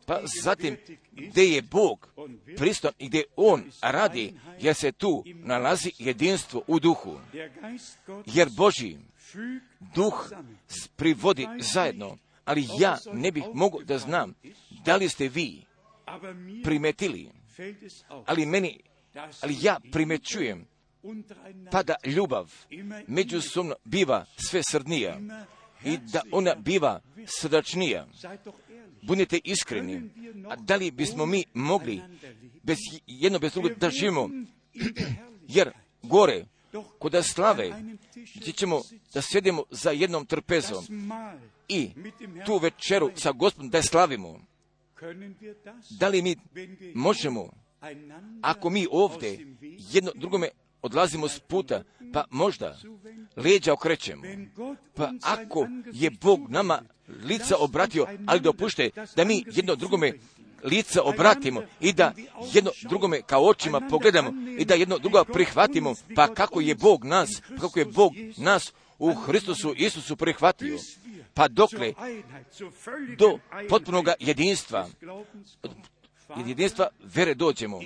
Pa 0.06 0.22
zatim, 0.44 0.78
gdje 1.12 1.44
je 1.44 1.62
Bog 1.62 2.10
pristan 2.58 2.92
i 3.00 3.08
gdje 3.08 3.24
On 3.36 3.64
radi, 3.82 4.34
jer 4.60 4.76
se 4.76 4.92
tu 4.92 5.24
nalazi 5.26 5.92
jedinstvo 5.98 6.64
u 6.68 6.80
duhu. 6.80 7.20
Jer 8.26 8.50
Boži 8.58 8.98
duh 9.96 10.32
privodi 10.96 11.48
zajedno, 11.60 12.18
ali 12.46 12.68
ja 12.80 12.98
ne 13.14 13.32
bih 13.32 13.44
mogao 13.54 13.82
da 13.82 13.98
znam 13.98 14.34
da 14.86 14.96
li 14.96 15.10
ste 15.10 15.30
vi 15.30 15.62
primetili, 16.64 17.30
ali 18.26 18.46
meni, 18.46 18.80
ali 19.42 19.58
ja 19.62 19.80
primećujem 19.92 20.68
pa 21.72 21.84
da 21.84 21.96
ljubav 22.06 22.52
međusobno 23.08 23.76
biva 23.84 24.26
sve 24.50 24.62
srdnija 24.72 25.20
i 25.86 25.98
da 25.98 26.22
ona 26.32 26.56
biva 26.56 27.02
srdačnija 27.26 28.08
budite 29.08 29.40
iskreni, 29.44 30.10
a 30.50 30.56
da 30.56 30.76
li 30.76 30.92
bismo 30.92 31.26
mi 31.26 31.44
mogli 31.54 32.02
bez 32.64 32.78
jedno 33.08 33.40
bez 33.40 33.54
drugog 33.54 33.72
da 33.74 33.90
živimo, 33.90 34.30
jer 35.48 35.72
gore, 36.02 36.46
kod 37.00 37.26
slave, 37.26 37.84
gdje 38.36 38.54
ćemo 38.54 38.82
da 39.14 39.22
sjedimo 39.22 39.64
za 39.70 39.92
jednom 39.92 40.26
trpezom 40.26 40.86
i 41.68 41.90
tu 42.46 42.58
večeru 42.58 43.12
sa 43.16 43.32
gospodom 43.32 43.70
da 43.70 43.82
slavimo, 43.82 44.40
da 46.00 46.08
li 46.08 46.22
mi 46.22 46.36
možemo, 46.94 47.50
ako 48.42 48.70
mi 48.70 48.88
ovdje 48.92 49.56
jedno 49.92 50.12
drugome 50.16 50.50
odlazimo 50.82 51.28
s 51.28 51.40
puta, 51.40 51.84
pa 52.14 52.26
možda 52.30 52.78
leđa 53.36 53.74
okrećemo. 53.74 54.24
Pa 54.96 55.12
ako 55.22 55.68
je 55.94 56.12
Bog 56.12 56.50
nama 56.50 56.82
lica 57.08 57.56
obratio, 57.60 58.08
ali 58.26 58.40
dopušte 58.40 58.90
da 59.16 59.24
mi 59.24 59.44
jedno 59.48 59.76
drugome 59.76 60.14
lica 60.64 61.02
obratimo 61.04 61.64
i 61.80 61.94
da 61.94 62.14
jedno 62.54 62.72
drugome 62.90 63.22
kao 63.22 63.42
očima 63.46 63.82
pogledamo 63.90 64.32
i 64.58 64.66
da 64.66 64.76
jedno 64.76 64.98
drugo 64.98 65.24
prihvatimo, 65.24 65.94
pa 66.16 66.34
kako 66.34 66.62
je 66.62 66.76
Bog 66.76 67.06
nas, 67.06 67.42
kako 67.62 67.80
je 67.80 67.86
Bog 67.86 68.14
nas 68.38 68.74
u 69.00 69.14
Hristusu 69.14 69.74
Isusu 69.78 70.16
prihvatio. 70.16 70.78
Pa 71.34 71.48
dokle 71.48 71.94
do 73.18 73.40
potpunog 73.70 74.08
jedinstva, 74.20 74.90
jedinstva 76.38 76.88
vere 77.04 77.34
dođemo. 77.34 77.80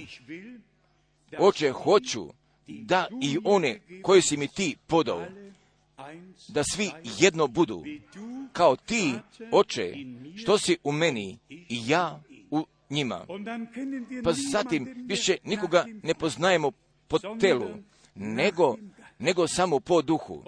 Oče, 1.38 1.72
hoću 1.72 2.28
da 2.68 3.08
i 3.22 3.38
one 3.44 3.80
koje 4.02 4.22
si 4.22 4.38
mi 4.38 4.48
ti 4.48 4.78
podao, 4.88 5.26
da 6.48 6.64
svi 6.64 6.92
jedno 7.20 7.48
budu, 7.48 7.84
kao 8.54 8.76
ti, 8.76 9.14
oče, 9.52 9.94
što 10.36 10.58
si 10.58 10.78
u 10.84 10.92
meni 10.92 11.38
i 11.50 11.82
ja 11.88 12.22
u 12.52 12.66
njima. 12.90 13.26
Pa 14.24 14.34
zatim 14.52 15.06
više 15.08 15.38
nikoga 15.44 15.86
ne 16.04 16.14
poznajemo 16.14 16.72
po 17.08 17.20
telu, 17.40 17.70
nego, 18.16 18.76
nego 19.20 19.48
samo 19.48 19.80
po 19.80 20.02
duhu. 20.02 20.44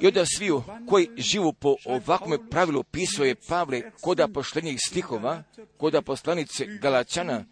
I 0.00 0.06
onda 0.06 0.24
svi 0.26 0.50
koji 0.88 1.08
živu 1.16 1.52
po 1.52 1.76
ovakvom 1.84 2.48
pravilu 2.50 2.82
pisao 2.82 3.24
je 3.24 3.34
Pavle 3.48 3.82
koda 4.00 4.28
poštenjih 4.28 4.78
stihova, 4.88 5.42
koda 5.76 6.02
poslanice 6.02 6.66
Galačana, 6.66 7.44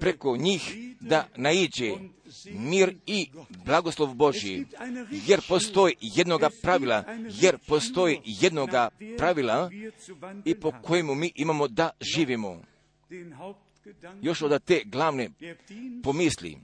preko 0.00 0.36
njih 0.36 0.74
da 1.00 1.28
naiđe 1.36 1.92
mir 2.44 2.96
i 3.06 3.28
blagoslov 3.64 4.14
Božji, 4.14 4.66
jer 5.10 5.40
postoji 5.48 5.94
jednoga 6.00 6.50
pravila, 6.62 7.04
jer 7.40 7.58
postoji 7.58 8.20
jednoga 8.24 8.88
pravila 9.18 9.70
i 10.44 10.54
po 10.60 10.72
kojemu 10.82 11.14
mi 11.14 11.32
imamo 11.34 11.68
da 11.68 11.90
živimo. 12.00 12.62
Još 14.22 14.42
od 14.42 14.64
te 14.64 14.82
glavne 14.84 15.30
pomisli 16.02 16.58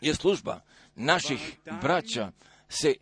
je 0.00 0.14
služba 0.14 0.60
naših 0.94 1.56
braća 1.82 2.32
se 2.68 2.94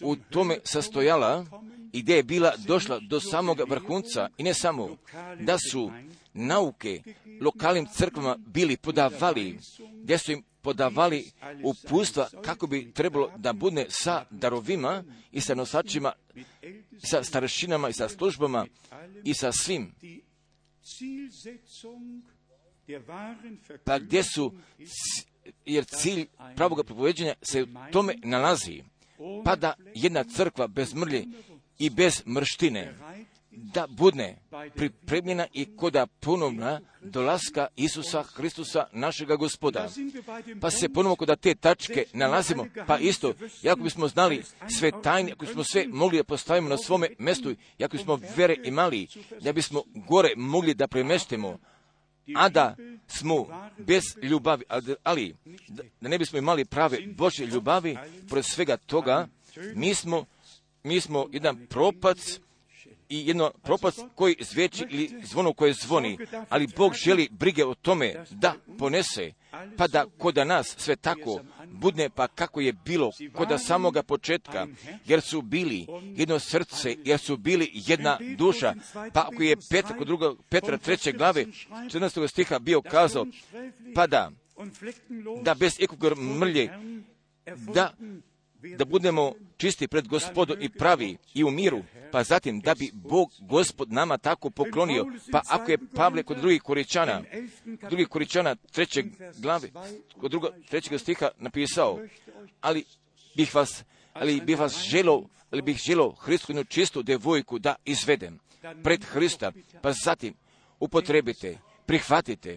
u 0.00 0.16
tome 0.16 0.58
sastojala 0.64 1.46
i 1.92 2.02
gdje 2.02 2.14
je 2.14 2.22
bila 2.22 2.52
došla 2.66 2.98
do 2.98 3.20
samog 3.20 3.60
vrhunca 3.68 4.28
i 4.38 4.42
ne 4.42 4.54
samo 4.54 4.96
da 5.40 5.58
su 5.70 5.90
nauke 6.34 7.02
lokalnim 7.40 7.86
crkvama 7.86 8.36
bili 8.38 8.76
podavali, 8.76 9.58
gdje 10.02 10.18
su 10.18 10.32
im 10.32 10.42
podavali 10.62 11.30
upustva 11.64 12.28
kako 12.44 12.66
bi 12.66 12.92
trebalo 12.92 13.32
da 13.36 13.52
bude 13.52 13.86
sa 13.88 14.24
darovima 14.30 15.04
i 15.32 15.40
sa 15.40 15.54
nosačima, 15.54 16.12
sa 16.98 17.24
starešinama 17.24 17.88
i 17.88 17.92
sa 17.92 18.08
službama 18.08 18.66
i 19.24 19.34
sa 19.34 19.52
svim. 19.52 19.92
Pa 23.84 23.98
gdje 23.98 24.22
su, 24.22 24.54
jer 25.66 25.84
cilj 25.84 26.26
pravog 26.56 26.86
propoveđenja 26.86 27.34
se 27.42 27.62
u 27.62 27.66
tome 27.92 28.14
nalazi, 28.22 28.82
pa 29.44 29.56
da 29.56 29.74
jedna 29.94 30.24
crkva 30.24 30.66
bez 30.66 30.94
mrlje 30.94 31.24
i 31.78 31.90
bez 31.90 32.22
mrštine 32.26 32.94
da 33.50 33.86
budne 33.86 34.36
pripremljena 34.74 35.46
i 35.52 35.76
koda 35.76 36.06
ponovna 36.06 36.80
dolaska 37.02 37.66
Isusa 37.76 38.22
Hristusa 38.22 38.86
našega 38.92 39.36
gospoda. 39.36 39.88
Pa 40.60 40.70
se 40.70 40.88
ponovno 40.88 41.16
koda 41.16 41.36
te 41.36 41.54
tačke 41.54 42.04
nalazimo, 42.12 42.66
pa 42.86 42.98
isto, 42.98 43.34
ako 43.70 43.82
bismo 43.82 44.08
znali 44.08 44.42
sve 44.78 44.92
tajne, 45.02 45.32
ako 45.32 45.44
bismo 45.44 45.64
sve 45.64 45.86
mogli 45.88 46.16
da 46.16 46.24
postavimo 46.24 46.68
na 46.68 46.76
svome 46.76 47.08
mjestu, 47.18 47.54
ako 47.84 47.96
bismo 47.96 48.20
vere 48.36 48.56
imali, 48.64 49.06
da 49.40 49.52
bismo 49.52 49.82
gore 49.94 50.32
mogli 50.36 50.74
da 50.74 50.88
premestimo, 50.88 51.58
a 52.34 52.48
da 52.48 52.76
smo 53.06 53.46
bez 53.78 54.02
ljubavi, 54.22 54.64
ali 55.02 55.36
da 56.00 56.08
ne 56.08 56.18
bismo 56.18 56.38
imali 56.38 56.64
prave 56.64 56.98
Božje 57.06 57.46
ljubavi, 57.46 57.96
pored 58.28 58.44
svega 58.44 58.76
toga, 58.76 59.28
mi 59.74 59.94
smo, 59.94 60.24
mi 60.82 61.00
smo 61.00 61.26
jedan 61.32 61.66
propac 61.66 62.40
i 63.10 63.26
jedno 63.26 63.50
propast 63.62 64.00
koji 64.14 64.36
zveči 64.40 64.84
ili 64.90 65.10
zvono 65.22 65.52
koje 65.52 65.72
zvoni, 65.72 66.18
ali 66.48 66.68
Bog 66.76 66.94
želi 66.94 67.28
brige 67.30 67.64
o 67.64 67.74
tome 67.74 68.24
da 68.30 68.54
ponese, 68.78 69.32
pa 69.76 69.86
da 69.86 70.06
koda 70.18 70.44
nas 70.44 70.74
sve 70.78 70.96
tako 70.96 71.40
budne 71.66 72.10
pa 72.10 72.28
kako 72.28 72.60
je 72.60 72.72
bilo 72.72 73.10
koda 73.32 73.58
samoga 73.58 74.02
početka, 74.02 74.66
jer 75.06 75.20
su 75.20 75.42
bili 75.42 75.86
jedno 76.16 76.38
srce, 76.38 76.96
jer 77.04 77.18
su 77.18 77.36
bili 77.36 77.70
jedna 77.74 78.18
duša, 78.38 78.74
pa 79.12 79.28
ako 79.32 79.42
je 79.42 79.56
Petra, 79.70 79.96
kod 79.96 80.06
druga, 80.06 80.34
Petra 80.48 80.78
treće 80.78 81.12
glave, 81.12 81.46
14. 81.70 82.28
stiha 82.28 82.58
bio 82.58 82.82
kazao, 82.82 83.26
pa 83.94 84.06
da, 84.06 84.30
da 85.42 85.54
bez 85.54 85.76
ikog 85.80 86.18
mrlje, 86.18 86.70
da 87.74 87.94
da 88.76 88.84
budemo 88.84 89.32
čisti 89.56 89.88
pred 89.88 90.08
gospodom 90.08 90.56
i 90.60 90.68
pravi 90.68 91.16
i 91.34 91.44
u 91.44 91.50
miru, 91.50 91.82
pa 92.12 92.24
zatim 92.24 92.60
da 92.60 92.74
bi 92.74 92.90
Bog, 92.92 93.30
gospod, 93.40 93.92
nama 93.92 94.18
tako 94.18 94.50
poklonio, 94.50 95.06
pa 95.32 95.40
ako 95.48 95.70
je 95.70 95.78
Pavle 95.94 96.22
kod 96.22 96.38
drugih 96.38 96.62
koričana, 96.62 97.22
drugih 97.90 98.08
koričana 98.08 98.54
trećeg 98.54 99.06
glave, 99.38 99.70
kod 100.20 100.30
drugog, 100.30 100.50
trećeg 100.68 101.00
stiha 101.00 101.28
napisao, 101.38 101.98
ali 102.60 102.84
bih 103.36 103.54
vas, 103.54 103.84
ali 104.12 104.40
bih 104.40 104.58
vas 104.58 104.82
želo, 104.90 105.28
ali 105.50 105.62
bih 105.62 105.76
želo 105.76 106.10
Hristu 106.10 106.64
čistu 106.64 107.02
devojku 107.02 107.58
da 107.58 107.74
izvedem 107.84 108.38
pred 108.82 109.04
Hrista, 109.04 109.52
pa 109.82 109.92
zatim 109.92 110.34
upotrebite 110.80 111.58
prihvatite, 111.86 112.56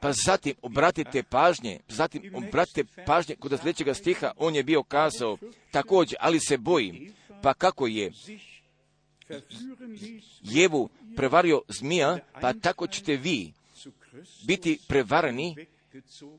pa 0.00 0.12
zatim 0.12 0.54
obratite 0.62 1.22
pažnje, 1.22 1.80
zatim 1.88 2.34
obratite 2.34 2.84
pažnje 3.06 3.36
kod 3.36 3.60
sljedećega 3.60 3.94
stiha, 3.94 4.32
on 4.36 4.54
je 4.54 4.62
bio 4.62 4.82
kazao 4.82 5.38
također, 5.70 6.18
ali 6.20 6.40
se 6.40 6.56
bojim, 6.56 7.14
pa 7.42 7.54
kako 7.54 7.86
je 7.86 8.12
Jevu 10.42 10.88
prevario 11.16 11.62
zmija, 11.68 12.18
pa 12.40 12.52
tako 12.52 12.86
ćete 12.86 13.16
vi 13.16 13.52
biti 14.46 14.78
prevarani, 14.88 15.66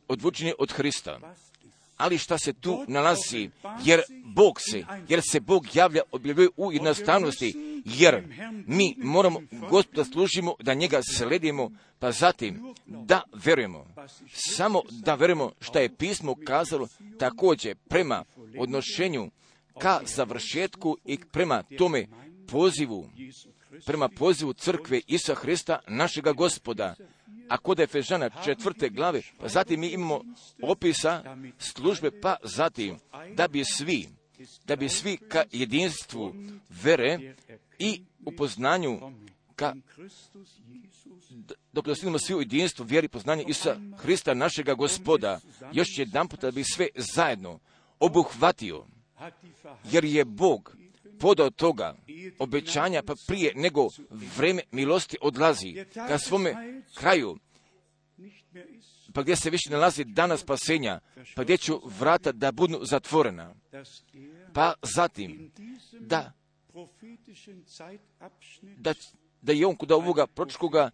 odvučeni 0.08 0.54
od 0.58 0.72
Hrista 0.72 1.36
ali 2.00 2.18
šta 2.18 2.38
se 2.38 2.54
tu 2.54 2.86
nalazi, 2.88 3.50
jer 3.84 4.02
Bog 4.26 4.62
se, 4.62 4.84
jer 5.10 5.22
se 5.32 5.40
Bog 5.40 5.76
javlja, 5.76 6.02
objavljuje 6.12 6.50
u 6.58 6.72
jednostavnosti, 6.72 7.82
jer 7.86 8.24
mi 8.68 8.96
moramo 8.98 9.42
gospoda 9.70 10.04
služimo, 10.04 10.56
da 10.60 10.74
njega 10.74 11.02
sledimo, 11.18 11.72
pa 12.00 12.12
zatim 12.12 12.74
da 12.86 13.22
verujemo. 13.46 13.86
Samo 14.34 14.82
da 14.90 15.16
verujemo 15.16 15.52
što 15.62 15.80
je 15.80 15.96
pismo 15.96 16.36
kazalo 16.46 16.88
također 17.20 17.76
prema 17.90 18.24
odnošenju 18.58 19.32
ka 19.80 20.00
završetku 20.16 20.98
i 21.06 21.18
prema 21.32 21.64
tome 21.78 22.08
pozivu, 22.48 23.10
prema 23.86 24.10
pozivu 24.10 24.54
crkve 24.54 25.02
Isa 25.08 25.36
Hrista, 25.36 25.80
našega 25.88 26.32
gospoda, 26.32 26.96
a 27.50 27.58
kod 27.58 27.80
Efežana 27.80 28.30
četvrte 28.46 28.90
glave, 28.90 29.22
pa 29.40 29.48
zatim 29.48 29.80
mi 29.80 29.88
imamo 29.88 30.22
opisa 30.62 31.36
službe, 31.58 32.22
pa 32.22 32.36
zatim 32.44 32.98
da 33.36 33.48
bi 33.48 33.64
svi, 33.66 34.08
da 34.66 34.76
bi 34.76 34.90
svi 34.90 35.18
ka 35.18 35.44
jedinstvu 35.52 36.34
vere 36.70 37.36
i 37.80 38.02
upoznanju 38.26 39.00
ka 39.56 39.76
dok 41.74 41.86
dostignemo 41.86 42.20
svi 42.20 42.36
u 42.36 42.40
jedinstvu 42.40 42.84
vjeri 42.84 43.08
poznanje 43.08 43.44
Isa 43.48 43.78
Hrista 43.98 44.34
našega 44.34 44.74
gospoda, 44.74 45.40
još 45.72 45.98
jedan 45.98 46.28
puta 46.28 46.48
da 46.48 46.52
bi 46.52 46.64
sve 46.64 46.88
zajedno 46.96 47.60
obuhvatio, 48.00 48.86
jer 49.92 50.06
je 50.06 50.26
Bog 50.26 50.76
podao 51.20 51.50
toga 51.50 51.96
obećanja 52.40 53.04
pa 53.04 53.14
prije 53.28 53.54
nego 53.56 53.88
vreme 54.10 54.62
milosti 54.72 55.18
odlazi 55.22 55.86
ka 55.94 56.18
svome 56.18 56.82
kraju, 56.94 57.38
pa 59.14 59.22
gdje 59.22 59.36
se 59.36 59.50
više 59.50 59.70
nalazi 59.70 60.04
dana 60.04 60.38
spasenja, 60.38 61.00
pa 61.36 61.44
gdje 61.44 61.58
ću 61.58 61.82
vrata 62.00 62.32
da 62.32 62.52
budu 62.52 62.80
zatvorena. 62.86 63.56
Pa 64.54 64.74
zatim, 64.96 65.52
da, 66.00 66.34
da, 68.62 68.94
da 69.42 69.52
je 69.54 69.66
on 69.66 69.76
kod 69.76 69.92
ovoga 69.92 70.28
pročkoga 70.28 70.92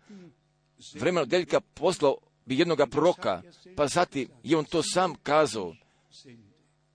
vremena 0.94 1.26
deljka 1.26 1.60
poslao 1.60 2.18
bi 2.46 2.60
jednoga 2.60 2.86
proroka, 2.86 3.42
pa 3.76 3.88
zatim 3.88 4.30
je 4.44 4.58
on 4.58 4.66
to 4.66 4.84
sam 4.84 5.16
kazao, 5.24 5.76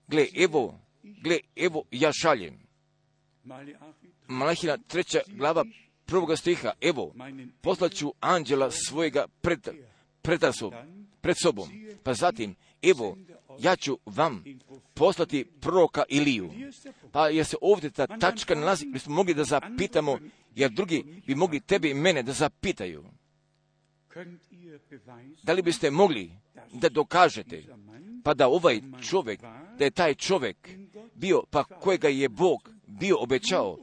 gle, 0.09 0.27
evo, 0.37 0.81
gle, 1.03 1.39
evo, 1.57 1.85
ja 1.91 2.11
šaljem. 2.13 2.70
Malahina 4.27 4.79
treća 4.89 5.21
glava 5.27 5.65
prvoga 6.07 6.37
stiha, 6.37 6.73
evo, 6.81 7.15
poslaću 7.61 8.13
anđela 8.21 8.71
svojega 8.71 9.27
pred, 9.41 9.69
pred, 10.23 10.41
pred 11.21 11.37
sobom. 11.43 11.69
Pa 12.03 12.15
zatim, 12.15 12.55
evo, 12.83 13.17
ja 13.59 13.77
ću 13.77 13.99
vam 14.07 14.45
poslati 14.95 15.45
proroka 15.61 16.03
Iliju. 16.09 16.51
Pa 17.13 17.29
jer 17.29 17.47
se 17.47 17.57
ovdje 17.61 17.91
ta 17.91 18.07
tačka 18.07 18.55
nalazi, 18.55 18.87
mi 18.87 18.99
smo 18.99 19.15
mogli 19.15 19.35
da 19.35 19.45
zapitamo, 19.45 20.19
jer 20.55 20.71
drugi 20.71 21.23
bi 21.27 21.35
mogli 21.35 21.61
tebe 21.61 21.91
i 21.91 21.95
mene 21.95 22.23
da 22.23 22.33
zapitaju. 22.33 23.05
Da 25.43 25.53
li 25.53 25.63
biste 25.63 25.91
mogli 25.91 26.31
da 26.73 26.89
dokažete, 26.89 27.65
pa 28.25 28.35
da 28.35 28.49
ovaj 28.49 28.81
čovjek, 29.09 29.41
da 29.79 29.85
je 29.85 29.91
taj 29.91 30.15
čovjek 30.15 30.69
bio, 31.15 31.43
pa 31.51 31.65
kojega 31.65 32.09
je 32.09 32.29
Bog 32.29 32.71
bio 32.91 33.17
obećao, 33.21 33.79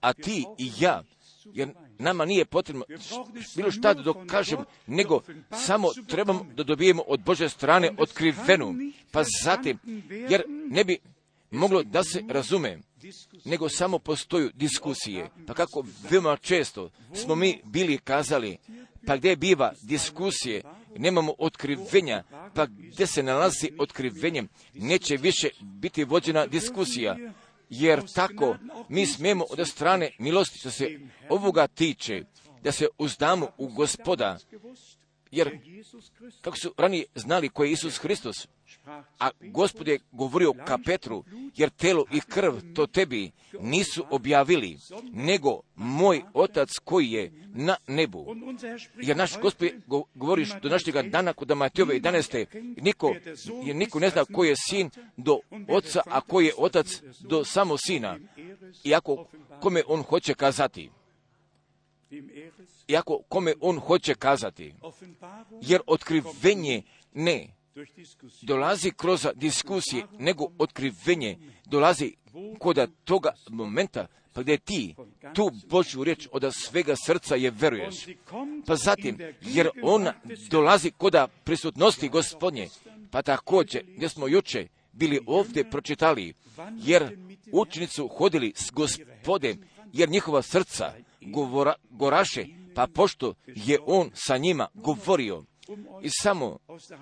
a 0.00 0.12
ti 0.12 0.44
i 0.58 0.72
ja, 0.80 1.02
jer 1.44 1.68
nama 1.98 2.24
nije 2.24 2.44
potrebno 2.44 2.84
bilo 3.56 3.70
šta 3.70 3.94
da 3.94 4.02
dokažem, 4.02 4.58
nego 4.86 5.20
samo 5.52 5.88
trebamo 6.06 6.46
da 6.54 6.62
dobijemo 6.62 7.02
od 7.06 7.20
Bože 7.20 7.48
strane 7.48 7.90
otkrivenu, 7.98 8.74
pa 9.10 9.24
zatim, 9.44 9.78
jer 10.30 10.42
ne 10.70 10.84
bi 10.84 10.98
moglo 11.50 11.82
da 11.82 12.04
se 12.04 12.22
razume, 12.28 12.78
nego 13.44 13.68
samo 13.68 13.98
postoju 13.98 14.50
diskusije. 14.54 15.30
Pa 15.46 15.54
kako 15.54 15.84
veoma 16.10 16.36
često 16.36 16.90
smo 17.14 17.34
mi 17.34 17.60
bili 17.64 17.98
kazali, 17.98 18.56
pa 19.06 19.16
gdje 19.16 19.36
biva 19.36 19.72
diskusije, 19.82 20.62
nemamo 20.96 21.34
otkrivenja, 21.38 22.22
pa 22.54 22.66
gdje 22.66 23.06
se 23.06 23.22
nalazi 23.22 23.70
otkrivenje, 23.78 24.44
neće 24.74 25.16
više 25.16 25.48
biti 25.60 26.04
vođena 26.04 26.46
diskusija, 26.46 27.16
jer 27.70 28.12
tako 28.14 28.56
mi 28.88 29.06
smijemo 29.06 29.44
od 29.50 29.68
strane 29.68 30.10
milosti 30.18 30.58
što 30.58 30.70
se 30.70 30.98
ovoga 31.28 31.66
tiče, 31.66 32.22
da 32.62 32.72
se 32.72 32.86
uzdamo 32.98 33.50
u 33.58 33.68
gospoda, 33.68 34.38
jer 35.30 35.58
kako 36.40 36.56
su 36.56 36.74
ranije 36.76 37.04
znali 37.14 37.48
ko 37.48 37.64
je 37.64 37.72
Isus 37.72 37.98
Hristos, 37.98 38.48
a 39.18 39.30
gospod 39.40 39.88
je 39.88 39.98
govorio 40.12 40.52
ka 40.66 40.78
Petru, 40.84 41.24
jer 41.56 41.70
telo 41.70 42.04
i 42.12 42.20
krv 42.20 42.54
to 42.74 42.86
tebi 42.86 43.30
nisu 43.60 44.04
objavili, 44.10 44.78
nego 45.12 45.60
moj 45.74 46.22
otac 46.34 46.68
koji 46.84 47.10
je 47.10 47.32
na 47.54 47.76
nebu. 47.86 48.36
Jer 48.96 49.16
naš 49.16 49.40
gospod 49.40 49.70
govori 50.14 50.46
do 50.62 50.68
našega 50.68 51.02
dana 51.02 51.32
kod 51.32 51.56
Matejove 51.56 52.00
11. 52.00 52.46
Niko, 52.82 53.14
jer 53.64 53.76
niko 53.76 53.98
ne 53.98 54.10
zna 54.10 54.24
ko 54.24 54.44
je 54.44 54.54
sin 54.68 54.90
do 55.16 55.38
oca, 55.68 56.02
a 56.06 56.20
ko 56.20 56.40
je 56.40 56.52
otac 56.56 57.02
do 57.20 57.44
samo 57.44 57.76
sina. 57.78 58.18
Iako 58.84 59.26
kome 59.60 59.82
on 59.86 60.02
hoće 60.02 60.34
kazati. 60.34 60.90
Iako 62.88 63.22
kome 63.28 63.54
on 63.60 63.78
hoće 63.78 64.14
kazati. 64.14 64.74
Jer 65.60 65.80
otkrivenje 65.86 66.82
ne 67.14 67.48
dolazi 68.42 68.90
kroz 68.90 69.26
diskusije, 69.34 70.06
nego 70.18 70.48
otkrivenje 70.58 71.38
dolazi 71.64 72.14
kod 72.58 72.90
toga 73.04 73.32
momenta 73.50 74.06
pa 74.32 74.42
gdje 74.42 74.58
ti 74.58 74.94
tu 75.34 75.50
Božju 75.68 76.04
riječ 76.04 76.28
od 76.32 76.54
svega 76.54 76.94
srca 76.96 77.36
je 77.36 77.50
veruješ. 77.50 78.06
Pa 78.66 78.76
zatim, 78.76 79.18
jer 79.40 79.68
ona 79.82 80.14
dolazi 80.50 80.90
kod 80.90 81.14
prisutnosti 81.44 82.08
gospodnje, 82.08 82.68
pa 83.10 83.22
također 83.22 83.84
gdje 83.96 84.08
smo 84.08 84.28
juče 84.28 84.68
bili 84.92 85.20
ovdje 85.26 85.70
pročitali, 85.70 86.34
jer 86.76 87.18
učenicu 87.52 88.08
hodili 88.08 88.52
s 88.56 88.70
gospodem, 88.70 89.64
jer 89.92 90.08
njihova 90.08 90.42
srca 90.42 90.92
govora, 91.20 91.74
goraše, 91.90 92.46
pa 92.74 92.86
pošto 92.86 93.34
je 93.46 93.78
on 93.86 94.10
sa 94.14 94.36
njima 94.36 94.68
govorio, 94.74 95.44
i 96.02 96.10
samo 96.10 96.58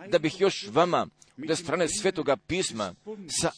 da 0.09 0.19
bih 0.19 0.41
još 0.41 0.69
vama 0.73 1.07
da 1.37 1.57
strane 1.57 1.89
svetoga 1.89 2.37
pisma 2.37 2.95
sa 3.41 3.51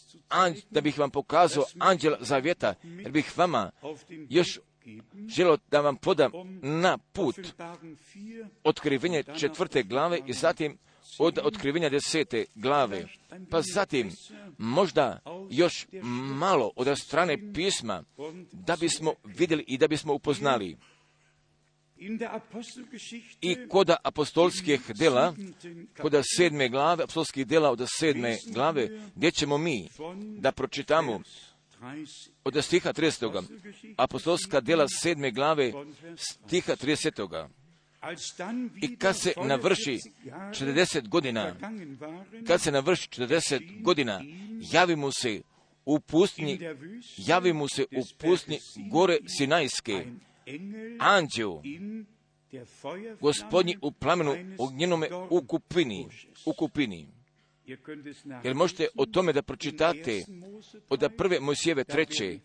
da 0.70 0.80
bih 0.80 0.98
vam 0.98 1.10
pokazao 1.10 1.64
anđela 1.78 2.18
zavjeta, 2.20 2.74
jer 2.82 3.10
bih 3.10 3.38
vama 3.38 3.70
još 4.28 4.60
želio 5.28 5.58
da 5.70 5.80
vam 5.80 5.96
podam 5.96 6.32
na 6.62 6.98
put 6.98 7.36
otkrivenje 8.64 9.22
četvrte 9.38 9.82
glave 9.82 10.20
i 10.26 10.32
zatim 10.32 10.78
od 11.18 11.38
otkrivenja 11.42 11.88
desete 11.88 12.44
glave. 12.54 13.06
Pa 13.50 13.62
zatim 13.74 14.10
možda 14.58 15.20
još 15.50 15.86
malo 16.38 16.70
od 16.76 16.98
strane 16.98 17.52
pisma 17.54 18.02
da 18.52 18.76
bismo 18.76 19.14
vidjeli 19.24 19.64
i 19.66 19.78
da 19.78 19.88
bismo 19.88 20.14
upoznali 20.14 20.76
i 23.40 23.68
kod 23.68 23.90
apostolskih 24.02 24.80
dela, 24.94 25.34
kod 26.02 26.22
sedme 26.36 26.68
glave, 26.68 27.04
apostolskih 27.04 27.46
dela 27.46 27.70
od 27.70 27.86
sedme 27.98 28.36
glave, 28.46 28.88
gdje 29.14 29.30
ćemo 29.30 29.58
mi 29.58 29.88
da 30.38 30.52
pročitamo 30.52 31.20
od 32.44 32.64
stiha 32.64 32.92
30. 32.92 33.42
Apostolska 33.96 34.60
dela 34.60 34.86
sedme 34.88 35.30
glave 35.30 35.72
stiha 36.16 36.72
30. 36.76 37.48
I 38.82 38.96
kad 38.96 39.16
se 39.16 39.32
navrši 39.44 39.98
40 40.26 41.08
godina, 41.08 41.56
kad 42.46 42.60
se 42.60 42.72
navrši 42.72 43.08
40 43.08 43.82
godina, 43.82 44.20
javi 44.72 44.96
mu 44.96 45.12
se 45.12 45.40
u 45.84 46.00
pustinji, 46.00 46.60
javi 47.16 47.52
mu 47.52 47.68
se 47.68 47.82
u 47.82 48.02
pustinji 48.18 48.58
gore 48.90 49.18
Sinajske, 49.38 50.06
anđeo, 50.98 51.62
gospodnji 53.20 53.76
u 53.82 53.92
plamenu 53.92 54.36
ognjenome 54.58 55.08
u 55.30 55.42
kupini, 55.42 56.08
u 56.46 56.52
kupini. 56.52 57.08
Jer 58.44 58.54
možete 58.54 58.86
o 58.96 59.06
tome 59.06 59.32
da 59.32 59.42
pročitate 59.42 60.24
od 60.88 61.10
prve 61.16 61.40
Mojsijeve 61.40 61.84
treće, 61.84 62.38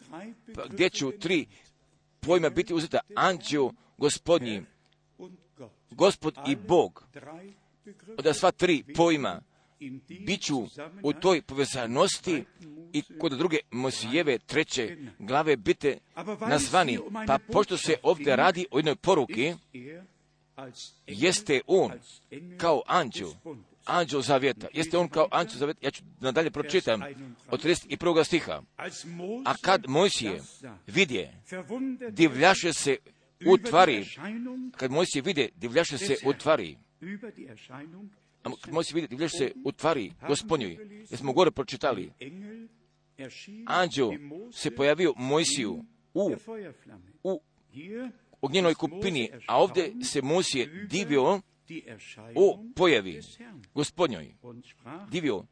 pa 0.56 0.66
gdje 0.68 0.90
će 0.90 1.06
u 1.06 1.12
tri 1.12 1.46
pojma 2.20 2.50
biti 2.50 2.74
uzeta? 2.74 3.00
anđeo 3.16 3.72
gospodnji, 3.98 4.64
gospod 5.96 6.38
i 6.48 6.56
Bog. 6.56 7.08
Od 8.18 8.36
sva 8.36 8.52
tri 8.52 8.84
pojma 8.96 9.42
bit 10.26 10.42
ću 10.42 10.68
u 11.04 11.14
toj 11.14 11.42
povezanosti 11.42 12.44
i 12.94 13.04
kod 13.20 13.32
druge 13.32 13.58
Mosijeve 13.72 14.38
treće 14.40 14.98
glave 15.20 15.56
bite 15.56 15.98
nazvani. 16.48 17.00
Pa 17.28 17.40
pošto 17.52 17.78
se 17.78 17.96
ovdje 18.04 18.36
radi 18.36 18.66
o 18.72 18.78
jednoj 18.78 18.96
poruki, 18.96 19.54
jeste 21.08 21.62
on 21.68 21.92
kao 22.58 22.82
anđel, 22.88 23.30
anđel 23.86 24.22
zavjeta. 24.22 24.68
Jeste 24.74 24.98
on 24.98 25.10
kao 25.10 25.28
anđel 25.32 25.60
zavjeta. 25.60 25.80
Ja 25.84 25.92
ću 25.92 26.04
nadalje 26.20 26.52
pročitam 26.52 27.02
od 27.50 27.66
31. 27.66 28.24
stiha. 28.24 28.62
A 29.46 29.54
kad 29.62 29.88
Mojsije 29.88 30.42
vidje, 30.88 31.42
divljaše 32.12 32.74
se 32.74 32.98
u 33.46 33.58
tvari. 33.58 34.06
Kad 34.78 34.92
Mojsije 34.92 35.22
vidje, 35.22 35.50
divljaše 35.56 35.98
se 35.98 36.16
u 36.26 36.34
tvari. 36.34 36.78
A 38.44 38.50
kad 38.62 38.74
Mojsije 38.74 38.96
vidje, 38.96 39.08
divljaše 39.08 39.38
se 39.38 39.52
u 39.66 39.72
tvari 39.72 40.12
gospodnjoj. 40.28 40.78
Jer 41.10 41.20
smo 41.20 41.34
gore 41.34 41.52
pročitali. 41.52 42.12
Anđel 43.66 44.10
se 44.52 44.76
pojavio 44.76 45.14
Mojsiju 45.18 45.86
u, 46.14 46.32
u 47.24 47.42
ognjenoj 48.42 48.74
kupini, 48.74 49.30
a 49.48 49.62
ovdje 49.62 49.94
se 50.04 50.22
Mojsije 50.22 50.88
divio 50.90 51.42
o 52.36 52.64
pojavi 52.76 53.22
gospodnjoj. 53.74 54.36
Divio. 55.12 55.46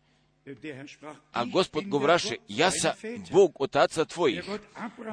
A 1.32 1.46
gospod 1.46 1.88
govraše, 1.88 2.36
ja 2.48 2.72
sam 2.72 2.92
Bog 3.32 3.52
otaca 3.60 4.06
tvojih, 4.06 4.44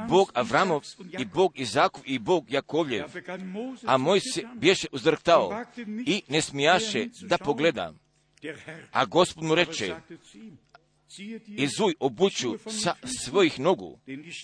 Bog 0.08 0.30
Avramov 0.34 0.82
i 1.18 1.24
Bog 1.24 1.58
Izakov 1.58 2.02
i 2.06 2.18
Bog 2.18 2.50
Jakovljev. 2.50 3.04
A 3.86 3.96
moj 3.96 4.20
se 4.20 4.42
bješe 4.54 4.86
uzdrhtao 4.92 5.64
i 6.06 6.22
ne 6.28 6.42
smijaše 6.42 7.06
da 7.20 7.38
pogleda. 7.38 7.92
A 8.92 9.04
gospod 9.04 9.44
mu 9.44 9.54
reče, 9.54 9.94
izuj 11.46 11.94
obuću 12.00 12.58
sa 12.66 12.94
svojih 13.24 13.60
nogu, 13.60 13.98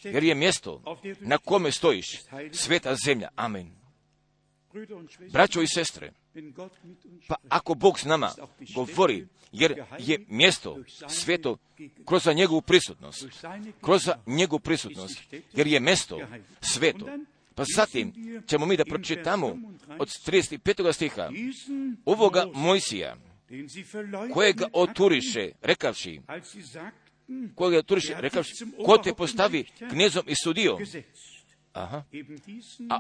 jer 0.04 0.24
je 0.24 0.34
mjesto 0.34 1.00
na 1.20 1.38
kome 1.38 1.72
stojiš, 1.72 2.06
sveta 2.52 2.94
zemlja. 3.04 3.28
Amen. 3.36 3.70
Braćo 5.32 5.62
i 5.62 5.66
sestre, 5.66 6.12
pa 7.28 7.34
ako 7.48 7.74
Bog 7.74 7.98
s 7.98 8.04
nama 8.04 8.32
govori, 8.74 9.26
jer 9.52 9.84
je 9.98 10.24
mjesto 10.28 10.78
sveto 11.08 11.56
kroz 12.04 12.26
njegovu 12.26 12.60
prisutnost, 12.60 13.26
kroz 13.80 14.08
njegovu 14.26 14.60
prisutnost, 14.60 15.34
jer 15.52 15.66
je 15.66 15.80
mjesto 15.80 16.20
sveto, 16.60 17.06
pa 17.54 17.64
zatim 17.74 18.12
ćemo 18.46 18.66
mi 18.66 18.76
da 18.76 18.84
pročitamo 18.84 19.46
od 19.98 20.08
35. 20.08 20.92
stiha 20.92 21.30
ovoga 22.04 22.46
Mojsija, 22.54 23.16
kojega 24.32 24.66
oturiše, 24.72 25.50
rekavši, 25.62 26.20
kojega 27.54 27.78
oturiše, 27.78 28.14
rekavši, 28.18 28.52
ko 28.86 28.98
te 28.98 29.14
postavi 29.14 29.64
knjezom 29.90 30.24
i 30.26 30.34
sudio. 30.44 30.78
Aha. 31.72 32.04
A 32.90 32.98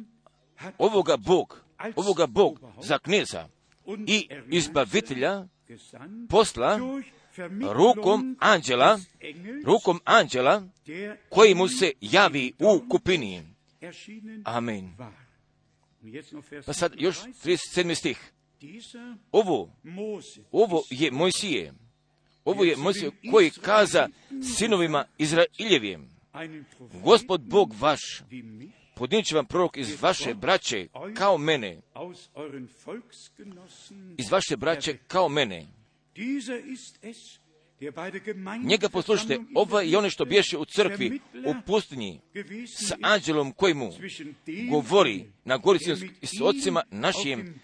ovoga 0.78 1.16
Bog, 1.16 1.63
ovoga 1.96 2.26
Bog 2.26 2.60
za 2.82 2.98
knjeza 2.98 3.48
i 4.06 4.28
izbavitelja 4.50 5.46
posla 6.28 6.78
rukom 7.72 8.36
anđela, 8.40 9.00
rukom 9.64 10.00
anđela 10.04 10.68
koji 11.28 11.54
mu 11.54 11.68
se 11.68 11.92
javi 12.00 12.52
u 12.58 12.88
kupini. 12.88 13.42
Amen. 14.44 14.94
Pa 16.66 16.72
sad 16.72 16.92
još 16.96 17.16
37. 17.18 17.94
stih. 17.94 18.32
Ovo, 19.32 19.70
ovo 20.52 20.82
je 20.90 21.10
Mojsije. 21.10 21.74
Ovo 22.44 22.64
je 22.64 22.76
Mojsije 22.76 23.10
koji 23.30 23.50
kaza 23.50 24.08
sinovima 24.56 25.04
Izrailjevijem. 25.18 26.08
Gospod 27.04 27.40
Bog 27.40 27.74
vaš 27.80 28.22
podnijet 28.94 29.26
će 29.26 29.36
vam 29.36 29.46
prorok 29.46 29.76
iz 29.76 30.02
vaše 30.02 30.34
braće 30.34 30.88
kao 31.14 31.38
mene. 31.38 31.80
Iz 34.18 34.30
vaše 34.30 34.56
braće 34.56 34.96
kao 35.06 35.28
mene. 35.28 35.66
Njega 38.64 38.88
poslušajte, 38.88 39.38
ovo 39.54 39.80
je 39.80 39.98
ono 39.98 40.10
što 40.10 40.24
bješe 40.24 40.58
u 40.58 40.64
crkvi, 40.64 41.20
u 41.46 41.54
pustinji, 41.66 42.20
s 42.78 42.92
anđelom 43.02 43.52
koji 43.52 43.74
mu 43.74 43.90
govori 44.70 45.24
na 45.44 45.56
gori 45.56 45.78
s 46.22 46.40
ocima 46.42 46.82
našim, 46.90 47.60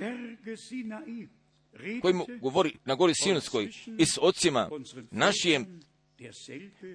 koji 2.03 2.15
mu 2.15 2.27
govori 2.41 2.77
na 2.85 2.95
gori 2.95 3.15
Sinskoj 3.15 3.71
i 3.99 4.07
s 4.07 4.19
ocima 4.21 4.71
našim, 5.11 5.81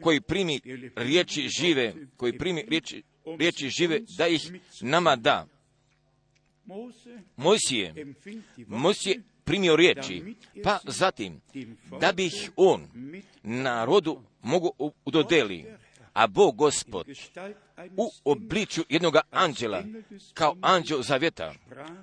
koji 0.02 0.22
primi 0.22 0.62
riječi 0.96 1.48
žive, 1.60 1.94
koji 2.18 2.38
primi 2.38 2.66
riječi, 2.68 3.04
riječi 3.40 3.70
žive, 3.70 4.02
da 4.18 4.28
ih 4.28 4.52
nama 4.82 5.16
da. 5.16 5.48
Mojsije, 7.36 8.16
Mojsije 8.68 9.22
primio 9.44 9.76
riječi, 9.76 10.36
pa 10.64 10.80
zatim, 10.84 11.42
da 12.00 12.12
bi 12.12 12.26
ih 12.26 12.52
on 12.56 12.88
narodu 13.44 14.22
mogu 14.42 14.72
udodeli, 15.06 15.66
a 16.14 16.28
Bog 16.28 16.56
gospod 16.56 17.08
u 17.98 18.10
obličju 18.24 18.84
jednog 18.90 19.16
anđela, 19.32 19.84
kao 20.34 20.56
anđel 20.62 21.02
zavjeta, 21.02 21.54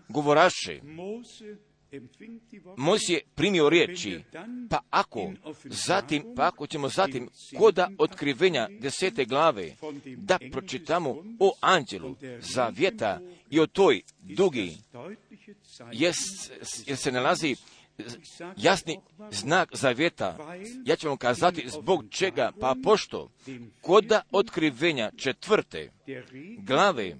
govoraše, 0.09 0.81
Mojsije 2.77 3.21
primio 3.35 3.69
riječi, 3.69 4.21
pa 4.71 4.79
ako 4.91 5.33
zatim, 5.65 6.25
pa 6.37 6.47
ako 6.47 6.67
ćemo 6.67 6.89
zatim 6.89 7.29
koda 7.59 7.91
otkrivenja 7.99 8.69
desete 8.81 9.25
glave 9.25 9.77
da 10.17 10.39
pročitamo 10.53 11.11
o 11.39 11.53
anđelu 11.61 12.17
zavjeta 12.41 13.21
i 13.51 13.61
o 13.61 13.67
toj 13.67 14.03
dugi, 14.19 14.77
jer, 15.93 16.15
jer 16.87 16.97
se 16.97 17.13
nalazi 17.13 17.57
jasni 18.57 19.01
znak 19.31 19.69
zavjeta. 19.73 20.55
Ja 20.85 20.97
ću 20.97 21.09
vam 21.09 21.17
kazati 21.17 21.69
zbog 21.69 22.05
čega, 22.11 22.53
pa 22.61 22.75
pošto 22.85 23.31
koda 23.81 24.23
otkrivenja 24.31 25.11
četvrte 25.17 25.91
glave 26.59 27.17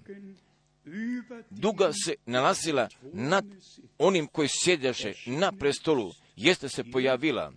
duga 1.51 1.93
se 1.93 2.15
nalazila 2.27 2.89
nad 3.13 3.45
onim 3.99 4.27
koji 4.27 4.49
sjedjaše 4.49 5.13
na 5.27 5.53
prestolu, 5.53 6.13
jeste 6.37 6.69
se 6.69 6.85
pojavila, 6.85 7.53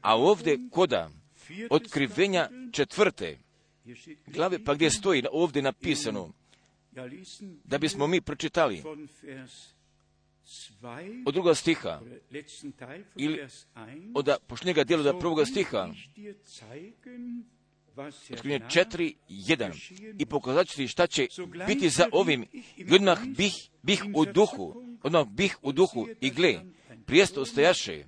a 0.00 0.16
ovdje 0.16 0.58
koda 0.70 1.10
otkrivenja 1.70 2.48
četvrte. 2.72 3.38
Glave, 4.26 4.64
pa 4.64 4.74
gdje 4.74 4.90
stoji 4.90 5.24
ovdje 5.32 5.62
napisano, 5.62 6.32
da 7.64 7.78
bismo 7.78 8.06
mi 8.06 8.20
pročitali. 8.20 8.82
Od 11.26 11.34
druga 11.34 11.54
stiha. 11.54 12.00
Ili 13.16 13.46
od 14.14 14.28
pošnjega 14.46 14.84
dijela 14.84 15.02
da 15.02 15.18
prvoga 15.18 15.44
stiha 15.44 15.88
Otkrivenje 18.32 18.64
4, 18.68 19.14
1. 19.28 20.14
I 20.18 20.26
pokazat 20.26 20.68
ću 20.68 20.76
ti 20.76 20.88
šta 20.88 21.06
će 21.06 21.28
biti 21.66 21.90
za 21.90 22.08
ovim. 22.12 22.46
I 22.76 22.94
odmah 22.94 23.24
bih, 23.24 23.54
bih 23.82 24.04
u 24.14 24.24
duhu, 24.24 24.82
odmah 25.02 25.26
bih 25.26 25.56
u 25.62 25.72
duhu 25.72 26.08
i 26.20 26.30
gle, 26.30 26.60
prijesto 27.06 27.44
stojaše, 27.44 28.04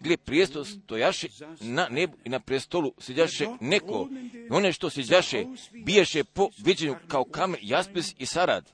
gle, 0.00 0.16
prijesto 0.16 0.64
stojaše 0.64 1.28
na 1.60 1.88
nebu 1.88 2.16
i 2.24 2.28
na 2.28 2.40
prestolu 2.40 2.92
sjeđaše 2.98 3.46
neko. 3.60 4.08
I 4.48 4.50
one 4.50 4.72
što 4.72 4.90
sjeđaše, 4.90 5.44
biješe 5.84 6.24
po 6.24 6.48
viđenju 6.58 6.96
kao 7.08 7.24
kamen, 7.24 7.60
jaspis 7.62 8.14
i 8.18 8.26
sarad. 8.26 8.72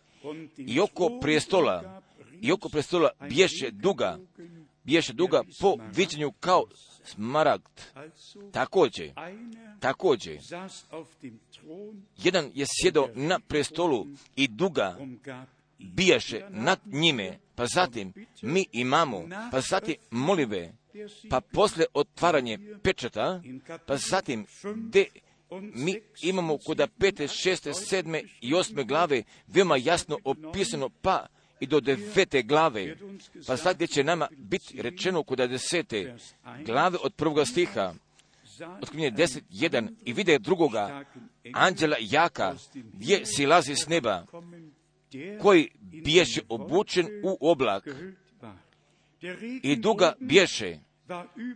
I 0.57 0.81
oko 0.81 1.19
prijestola, 1.21 2.03
i 2.41 2.53
oko 2.53 2.69
prestola 2.69 3.11
biješe 3.29 3.71
duga, 3.71 4.19
biješe 4.85 5.13
duga 5.13 5.43
po 5.61 5.77
viđenju 5.97 6.33
kao 6.33 6.65
smaragd. 7.05 7.81
Također, 8.53 9.13
također, 9.81 10.39
jedan 12.17 12.51
je 12.55 12.67
sjedao 12.69 13.09
na 13.15 13.39
prestolu 13.49 14.07
i 14.37 14.49
duga 14.49 14.97
bijaše 15.79 16.47
nad 16.51 16.81
njime, 16.87 17.39
pa 17.55 17.67
zatim 17.67 18.13
mi 18.43 18.67
imamo, 18.73 19.29
pa 19.51 19.61
zatim 19.61 19.95
molive, 20.11 20.73
pa 21.31 21.41
posle 21.41 21.85
otvaranje 21.95 22.59
pečata, 22.83 23.43
pa 23.87 23.97
zatim 23.97 24.47
de 24.91 25.07
mi 25.61 26.01
imamo 26.23 26.59
kod 26.59 26.83
pete, 26.99 27.29
šeste, 27.29 27.75
sedme 27.75 28.23
i 28.41 28.55
osme 28.55 28.85
glave 28.85 29.23
veoma 29.47 29.77
jasno 29.77 30.19
opisano, 30.25 30.89
pa 30.89 31.27
i 31.61 31.67
do 31.67 31.81
devete 31.81 32.43
glave. 32.43 32.97
Pa 33.47 33.57
sad 33.57 33.77
gdje 33.77 33.87
će 33.87 34.05
nama 34.05 34.29
biti 34.37 34.83
rečeno 34.83 35.23
kod 35.23 35.39
desete 35.39 36.17
glave 36.67 36.99
od 37.03 37.15
prvoga 37.15 37.45
stiha, 37.45 37.95
otkrivenje 38.83 39.11
deset, 39.11 39.45
jedan, 39.51 39.97
i 40.05 40.13
vide 40.13 40.39
drugoga 40.39 41.05
anđela 41.53 41.97
jaka, 42.01 42.55
gdje 42.75 43.27
silazi 43.27 43.75
s 43.77 43.87
neba, 43.87 44.27
koji 45.43 45.71
bješe 45.81 46.41
obučen 46.49 47.07
u 47.23 47.51
oblak 47.51 47.89
i 49.63 49.77
duga 49.77 50.13
bješe, 50.21 50.79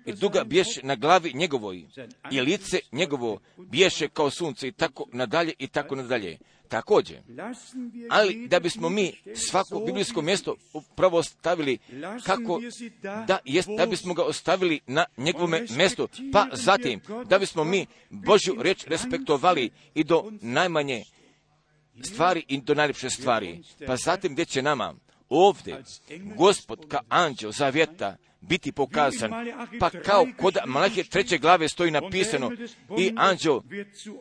i 0.06 0.12
duga 0.12 0.44
bješe 0.44 0.80
na 0.82 0.96
glavi 0.96 1.32
njegovoj, 1.34 1.84
i 2.30 2.40
lice 2.40 2.78
njegovo 2.92 3.40
bješe 3.56 4.08
kao 4.08 4.30
sunce 4.30 4.68
i 4.68 4.72
tako 4.72 5.06
nadalje 5.12 5.52
i 5.58 5.66
tako 5.66 5.96
nadalje. 5.96 6.38
Također, 6.68 7.22
ali 8.10 8.48
da 8.48 8.60
bismo 8.60 8.88
mi 8.88 9.12
svako 9.34 9.80
biblijsko 9.80 10.22
mjesto 10.22 10.56
upravo 10.72 11.22
stavili 11.22 11.78
kako 12.24 12.60
da, 13.26 13.38
jest, 13.44 13.68
da 13.76 13.86
bismo 13.86 14.14
ga 14.14 14.22
ostavili 14.22 14.80
na 14.86 15.04
njegovome 15.16 15.66
mjestu, 15.76 16.08
pa 16.32 16.46
zatim 16.52 17.00
da 17.26 17.38
bismo 17.38 17.64
mi 17.64 17.86
Božju 18.10 18.56
reč 18.58 18.84
respektovali 18.86 19.70
i 19.94 20.04
do 20.04 20.32
najmanje 20.40 21.04
stvari 22.02 22.44
i 22.48 22.60
do 22.60 22.74
najljepše 22.74 23.10
stvari. 23.10 23.62
Pa 23.86 23.96
zatim 23.96 24.32
gdje 24.32 24.44
će 24.44 24.62
nama 24.62 24.94
ovdje 25.28 25.82
gospod 26.36 26.88
ka 26.88 27.00
anđeo 27.08 27.52
zavjeta 27.52 28.16
biti 28.40 28.72
pokazan. 28.72 29.30
Pa 29.80 29.90
kao 29.90 30.26
kod 30.36 30.56
Malahije 30.66 31.04
treće 31.04 31.38
glave 31.38 31.68
stoji 31.68 31.90
napisano 31.90 32.50
i 32.98 33.12
anđeo 33.16 33.62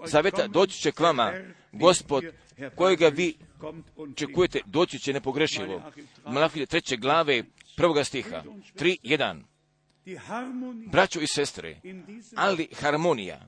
zaveta 0.05 0.47
doći 0.47 0.81
će 0.81 0.91
k 0.91 0.99
vama, 0.99 1.33
gospod 1.71 2.23
kojega 2.75 3.07
vi 3.07 3.37
čekujete, 4.15 4.59
doći 4.65 4.99
će 4.99 5.13
nepogrešivo. 5.13 5.81
Malahije 6.25 6.65
treće 6.65 6.97
glave 6.97 7.43
prvoga 7.75 8.03
stiha, 8.03 8.43
3.1. 8.75 9.41
Braćo 10.91 11.19
i 11.19 11.27
sestre, 11.27 11.81
ali 12.35 12.67
harmonija, 12.81 13.45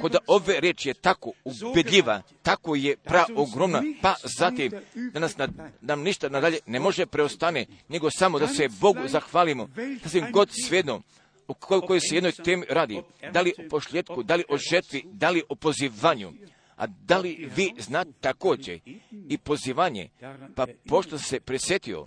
kod 0.00 0.16
ove 0.26 0.60
riječi 0.60 0.88
je 0.88 0.94
tako 0.94 1.32
ubedljiva, 1.70 2.22
tako 2.42 2.74
je 2.74 2.96
pra 2.96 3.24
ogromna, 3.36 3.82
pa 4.02 4.14
zatim 4.38 4.72
da 5.12 5.20
nas 5.20 5.36
nad, 5.36 5.50
nam 5.80 6.02
ništa 6.02 6.28
nadalje 6.28 6.58
ne 6.66 6.80
može 6.80 7.06
preostane, 7.06 7.66
nego 7.88 8.10
samo 8.10 8.38
da 8.38 8.46
se 8.46 8.68
Bogu 8.80 9.08
zahvalimo, 9.08 9.68
da 10.02 10.08
se 10.08 10.20
god 10.32 10.50
svedno 10.66 11.02
u 11.48 11.54
kojoj 11.54 12.00
se 12.00 12.14
jednoj 12.14 12.32
temi 12.32 12.66
radi, 12.68 13.02
da 13.32 13.40
li 13.40 13.52
o 13.58 13.68
pošljetku, 13.70 14.22
da 14.22 14.34
li 14.34 14.44
o 14.48 14.56
žetvi, 14.70 15.02
da 15.04 15.30
li 15.30 15.42
o 15.48 15.54
pozivanju, 15.54 16.32
a 16.76 16.86
da 16.86 17.18
li 17.18 17.50
vi 17.56 17.72
znate 17.78 18.10
također 18.20 18.80
i 19.28 19.38
pozivanje, 19.38 20.08
pa 20.54 20.66
pošto 20.88 21.18
se 21.18 21.40
presjetio 21.40 22.06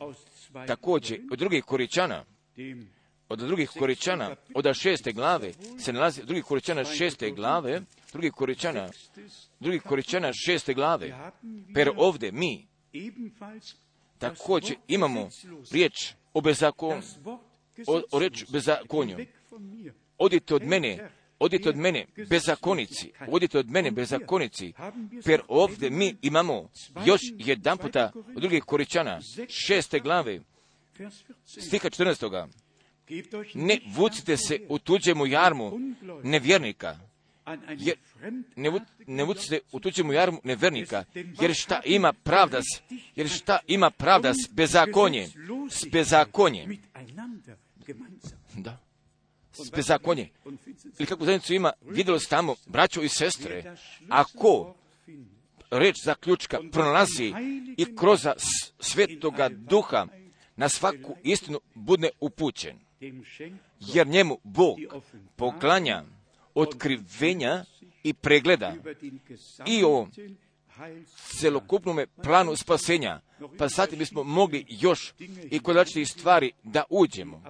također 0.68 1.19
od 1.32 1.40
drugih 1.40 1.64
koričana, 1.64 2.26
od 3.32 3.40
drugih 3.40 3.70
koričana, 3.70 4.36
od 4.53 4.74
šeste 4.74 5.12
glave, 5.12 5.53
se 5.80 5.94
nalazi 5.94 6.24
drugih 6.24 6.44
koričana 6.44 6.86
šeste 6.86 7.32
glave, 7.32 7.82
drugih 8.12 8.32
koričana, 8.32 8.90
drugih 9.60 9.82
koričana 9.82 10.32
šeste 10.34 10.74
glave, 10.74 11.32
per 11.74 11.90
ovdje 11.95 12.32
mi 12.32 12.68
također 14.20 14.78
imamo 14.88 15.30
riječ 15.72 16.14
o 16.34 16.41
bezakon, 16.41 17.02
o, 17.88 18.02
o 18.12 18.20
reč 18.20 18.45
bezakonju. 18.52 19.18
Odite 20.18 20.56
od 20.56 20.64
mene, 20.64 21.10
odite 21.40 21.70
od 21.70 21.76
mene 21.76 22.06
bezakonici, 22.30 23.12
odite 23.28 23.60
od 23.60 23.70
mene 23.70 23.91
bezakonici, 23.91 24.74
per 25.26 25.41
ovdje 25.48 25.90
mi 25.90 26.16
imamo 26.22 26.70
još 27.06 27.22
jedan 27.38 27.78
puta 27.78 28.12
od 28.36 28.41
drugih 28.41 28.64
koričana 28.64 29.20
šeste 29.49 29.99
glave, 29.99 30.40
stiha 31.45 31.90
14 31.90 32.48
ne 33.54 33.80
vucite 33.96 34.38
se 34.38 34.60
u 34.70 34.80
tuđemu 34.80 35.26
jarmu 35.26 35.72
nevjernika, 36.24 36.98
jer 37.78 37.98
ne, 38.56 38.72
ne 39.08 39.24
vucite 39.24 39.60
u 39.72 39.80
tuđemu 39.80 40.14
jarmu 40.14 40.40
nevjernika, 40.44 41.04
jer 41.42 41.54
šta 41.54 41.82
ima 41.86 42.14
pravda, 42.14 42.62
jer 43.16 43.30
šta 43.30 43.60
ima 43.68 43.90
pravda 43.90 44.34
s 44.34 44.54
bezakonjem, 44.54 45.30
s 45.70 45.86
bezakonjem. 45.92 46.78
Da. 48.54 48.78
S 49.54 49.72
bezakonjem. 49.72 50.28
Ili 51.00 51.06
kako 51.08 51.26
zajednicu 51.26 51.54
ima, 51.54 51.72
vidjelo 51.82 52.20
se 52.20 52.30
tamo, 52.30 52.56
braćo 52.66 53.02
i 53.02 53.10
sestre, 53.10 53.76
ako 54.10 54.76
reč 55.72 55.96
zaključka 56.06 56.60
pronalazi 56.72 57.34
i 57.78 57.96
kroz 57.96 58.28
svetoga 58.80 59.50
duha 59.50 60.08
na 60.56 60.70
svaku 60.70 61.16
istinu 61.24 61.60
bude 61.74 62.10
upućen 62.20 62.80
jer 63.80 64.07
njemu 64.07 64.38
Bog 64.44 64.78
poklanja 65.36 66.03
otkrivenja 66.53 67.64
i 68.03 68.14
pregleda 68.14 68.73
i 69.65 69.84
o 69.84 70.07
celokupnom 71.40 71.99
planu 72.23 72.56
spasenja, 72.56 73.22
pa 73.57 73.68
zatim 73.68 73.99
bismo 73.99 74.23
mogli 74.23 74.65
još 74.69 75.14
i 75.52 75.60
kod 75.60 75.88
stvari 76.06 76.52
da 76.64 76.84
uđemo. 76.90 77.44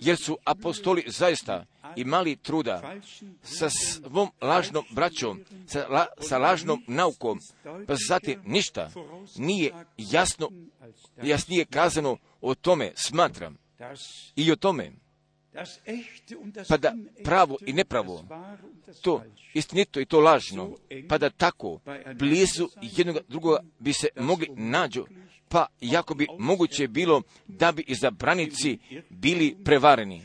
Jer 0.00 0.16
su 0.16 0.38
apostoli 0.44 1.04
zaista 1.06 1.64
imali 1.96 2.36
truda 2.36 2.94
sa 3.42 3.70
svom 3.70 4.30
lažnom 4.40 4.84
braćom, 4.90 5.44
sa, 5.66 5.86
la, 5.88 6.06
sa 6.20 6.38
lažnom 6.38 6.84
naukom, 6.86 7.38
pa 7.86 7.94
zatim 8.08 8.40
ništa 8.44 8.90
nije 9.36 9.72
jasno, 9.96 10.50
jasnije 11.22 11.64
kazano 11.64 12.16
o 12.40 12.54
tome, 12.54 12.92
smatram, 12.96 13.56
i 14.36 14.52
o 14.52 14.56
tome, 14.56 14.92
pa 16.68 16.76
da 16.76 16.94
pravo 17.24 17.58
i 17.66 17.72
nepravo, 17.72 18.24
to 19.02 19.22
istinito 19.54 20.00
i 20.00 20.06
to 20.06 20.20
lažno, 20.20 20.76
pa 21.08 21.18
da 21.18 21.30
tako 21.30 21.80
blizu 22.14 22.68
jednog 22.82 23.16
drugoga 23.28 23.60
bi 23.78 23.92
se 23.92 24.08
mogli 24.16 24.48
nađu, 24.56 25.06
pa 25.48 25.66
jako 25.80 26.14
bi 26.14 26.26
moguće 26.38 26.88
bilo 26.88 27.22
da 27.46 27.72
bi 27.72 27.84
izabranici 27.86 28.78
bili 29.10 29.56
prevareni. 29.64 30.24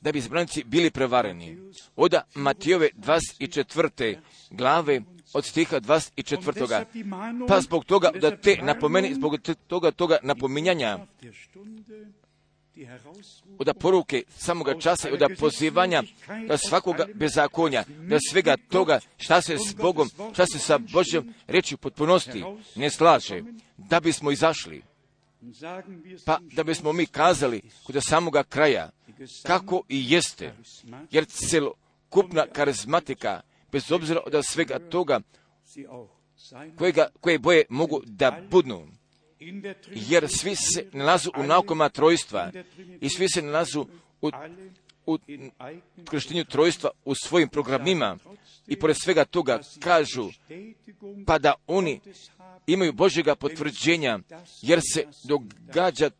Da 0.00 0.12
bi 0.12 0.18
izabranici 0.18 0.64
bili 0.64 0.90
prevareni. 0.90 1.58
Oda 1.96 2.22
Matijove 2.34 2.88
24. 2.96 4.16
glave 4.50 5.02
od 5.34 5.44
stiha 5.44 5.80
24. 5.80 7.46
Pa 7.48 7.60
zbog 7.60 7.84
toga 7.84 8.10
da 8.10 8.36
te 8.36 8.58
napomeni, 8.62 9.14
zbog 9.14 9.38
toga 9.66 9.90
toga 9.90 10.18
napominjanja 10.22 10.98
od 13.58 13.76
poruke 13.78 14.22
samoga 14.28 14.78
časa 14.78 15.08
i 15.08 15.12
od 15.12 15.22
pozivanja 15.38 16.02
da 16.48 16.56
svakoga 16.58 17.06
bezakonja, 17.14 17.84
da 18.08 18.18
svega 18.30 18.56
toga 18.68 19.00
šta 19.16 19.42
se 19.42 19.58
s 19.58 19.74
Bogom, 19.74 20.10
šta 20.32 20.46
se 20.46 20.58
sa 20.58 20.78
Božjom 20.78 21.34
reći 21.46 21.74
u 21.74 21.78
potpunosti 21.78 22.44
ne 22.76 22.90
slaže, 22.90 23.42
da 23.76 24.00
bismo 24.00 24.30
izašli. 24.30 24.82
Pa 26.24 26.38
da 26.40 26.64
bismo 26.64 26.92
mi 26.92 27.06
kazali 27.06 27.62
kod 27.84 27.96
samoga 28.00 28.42
kraja 28.42 28.90
kako 29.42 29.82
i 29.88 30.12
jeste, 30.12 30.54
jer 31.10 31.24
celokupna 31.24 32.46
karizmatika, 32.52 33.40
bez 33.72 33.92
obzira 33.92 34.20
od 34.26 34.44
svega 34.46 34.78
toga 34.78 35.20
kojega, 36.78 37.06
koje 37.20 37.38
boje 37.38 37.64
mogu 37.68 38.00
da 38.04 38.40
budnu, 38.50 38.88
jer 39.90 40.28
svi 40.28 40.56
se 40.56 40.86
nalazu 40.92 41.30
u 41.38 41.42
naukama 41.42 41.88
trojstva 41.88 42.52
i 43.00 43.08
svi 43.08 43.28
se 43.28 43.42
nalazu 43.42 43.86
u, 44.20 44.30
u 45.06 45.18
krštenju 46.10 46.44
trojstva 46.44 46.90
u 47.04 47.14
svojim 47.14 47.48
programima. 47.48 48.16
I 48.66 48.78
pored 48.78 48.96
svega 49.02 49.24
toga 49.24 49.60
kažu 49.80 50.30
pa 51.26 51.38
da 51.38 51.54
oni 51.66 52.00
imaju 52.66 52.92
Božjega 52.92 53.34
potvrđenja 53.34 54.18
jer 54.62 54.80
se 54.92 55.06
događa 55.24 56.10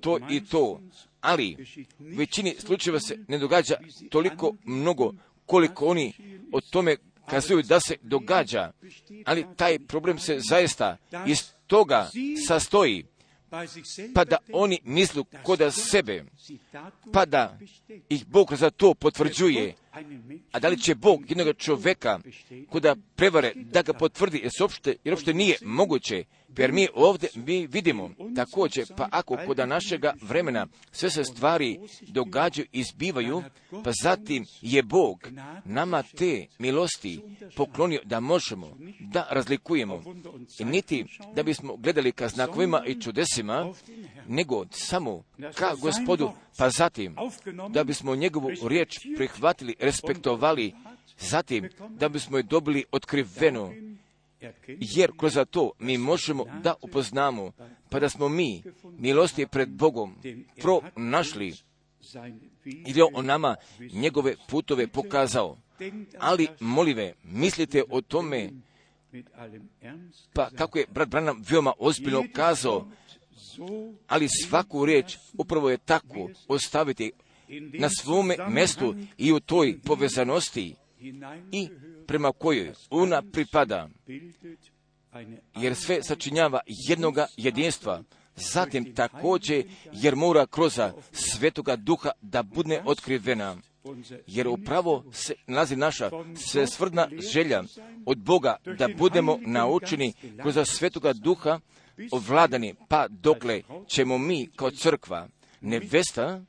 to 0.00 0.18
i 0.30 0.44
to, 0.44 0.80
ali 1.20 1.56
u 1.98 2.16
većini 2.16 2.56
slučajeva 2.58 3.00
se 3.00 3.18
ne 3.28 3.38
događa 3.38 3.74
toliko 4.10 4.54
mnogo 4.64 5.12
koliko 5.46 5.86
oni 5.86 6.12
o 6.52 6.60
tome 6.60 6.96
kazuju 7.26 7.62
da 7.62 7.80
se 7.80 7.96
događa, 8.02 8.72
ali 9.24 9.46
taj 9.56 9.78
problem 9.78 10.18
se 10.18 10.38
zaista 10.40 10.96
iz 11.26 11.42
toga 11.66 12.10
sastoji, 12.46 13.04
pa 14.14 14.24
da 14.24 14.36
oni 14.52 14.80
mislu 14.84 15.24
koda 15.42 15.70
sebe, 15.70 16.24
pa 17.12 17.24
da 17.24 17.58
ih 18.08 18.26
Bog 18.26 18.54
za 18.54 18.70
to 18.70 18.94
potvrđuje. 18.94 19.74
A 20.52 20.58
da 20.58 20.68
li 20.68 20.80
će 20.80 20.94
Bog 20.94 21.30
jednog 21.30 21.56
čoveka 21.56 22.20
koda 22.70 22.96
prevare 23.16 23.52
da 23.54 23.82
ga 23.82 23.92
potvrdi, 23.92 24.38
jer, 24.38 24.52
uopšte, 24.60 24.96
jer 25.04 25.14
uopšte 25.14 25.34
nije 25.34 25.56
moguće 25.62 26.24
Jer 26.58 26.72
mi 26.72 26.88
ovdje 26.94 27.28
mi 27.34 27.66
vidimo 27.66 28.10
također, 28.36 28.86
pa 28.96 29.08
ako 29.10 29.38
kod 29.46 29.68
našega 29.68 30.14
vremena 30.22 30.66
sve 30.92 31.10
se 31.10 31.24
stvari 31.24 31.78
događaju 32.00 32.66
i 32.72 32.82
zbivaju, 32.82 33.42
pa 33.84 33.90
zatim 34.02 34.44
je 34.60 34.82
Bog 34.82 35.28
nama 35.64 36.02
te 36.02 36.46
milosti 36.58 37.20
poklonio 37.56 38.00
da 38.04 38.20
možemo 38.20 38.76
da 39.00 39.26
razlikujemo. 39.30 40.02
I 40.58 40.64
niti 40.64 41.04
da 41.34 41.42
bismo 41.42 41.76
gledali 41.76 42.12
ka 42.12 42.28
znakovima 42.28 42.82
i 42.86 43.00
čudesima, 43.00 43.72
nego 44.28 44.66
samo 44.70 45.22
ka 45.54 45.74
gospodu, 45.74 46.30
pa 46.58 46.70
zatim 46.70 47.16
da 47.70 47.84
bismo 47.84 48.16
njegovu 48.16 48.50
riječ 48.68 48.98
prihvatili, 49.16 49.74
respektovali, 49.80 50.72
zatim 51.18 51.68
da 51.88 52.08
bismo 52.08 52.36
je 52.36 52.42
dobili 52.42 52.84
otkriveno, 52.92 53.72
jer 54.80 55.10
kroz 55.18 55.38
to 55.50 55.72
mi 55.78 55.98
možemo 55.98 56.44
da 56.62 56.74
upoznamo, 56.82 57.52
pa 57.90 58.00
da 58.00 58.08
smo 58.08 58.28
mi 58.28 58.62
milosti 58.98 59.46
pred 59.46 59.68
Bogom 59.68 60.14
pronašli, 60.56 61.54
ili 62.64 63.02
on 63.14 63.26
nama 63.26 63.56
njegove 63.92 64.34
putove 64.48 64.86
pokazao. 64.86 65.58
Ali, 66.18 66.48
molive, 66.60 67.14
mislite 67.24 67.82
o 67.90 68.00
tome, 68.00 68.50
pa 70.32 70.50
kako 70.50 70.78
je 70.78 70.86
brat 70.90 71.08
Branham 71.08 71.42
veoma 71.50 71.72
ozbiljno 71.78 72.24
kazao, 72.32 72.88
ali 74.08 74.28
svaku 74.28 74.84
riječ 74.84 75.16
upravo 75.38 75.70
je 75.70 75.78
tako 75.78 76.30
ostaviti 76.48 77.12
na 77.72 77.88
svome 77.88 78.36
mjestu 78.48 78.94
i 79.18 79.32
u 79.32 79.40
toj 79.40 79.78
povezanosti. 79.84 80.74
I 81.52 81.68
prema 82.06 82.32
kojoj 82.32 82.72
ona 82.90 83.22
pripada, 83.32 83.88
jer 85.56 85.74
sve 85.74 86.02
sačinjava 86.02 86.60
jednoga 86.88 87.26
jedinstva, 87.36 88.02
zatim 88.36 88.94
također 88.94 89.64
jer 89.92 90.16
mora 90.16 90.46
kroz 90.46 90.80
svetoga 91.12 91.76
duha 91.76 92.10
da 92.20 92.42
bude 92.42 92.82
otkrivena. 92.84 93.56
Jer 94.26 94.48
upravo 94.48 95.04
se 95.12 95.34
nalazi 95.46 95.76
naša 95.76 96.10
svesvrdna 96.36 97.08
želja 97.32 97.62
od 98.06 98.18
Boga 98.18 98.56
da 98.78 98.88
budemo 98.98 99.38
naučeni 99.40 100.12
kroz 100.42 100.58
svetoga 100.64 101.12
duha 101.12 101.60
ovladani, 102.10 102.74
pa 102.88 103.08
dokle 103.08 103.62
ćemo 103.88 104.18
mi 104.18 104.48
kao 104.56 104.70
crkva 104.70 105.28
nevesta 105.60 106.44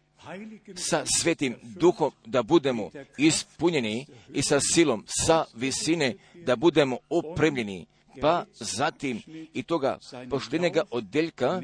sa 0.75 1.03
svetim 1.05 1.55
duhom 1.63 2.11
da 2.25 2.43
budemo 2.43 2.89
ispunjeni 3.17 4.05
i 4.33 4.41
sa 4.41 4.59
silom, 4.73 5.03
sa 5.07 5.45
visine 5.53 6.15
da 6.45 6.55
budemo 6.55 6.97
opremljeni, 7.09 7.85
pa 8.21 8.45
zatim 8.59 9.21
i 9.53 9.63
toga 9.63 9.97
poštenega 10.29 10.81
odeljka 10.91 11.61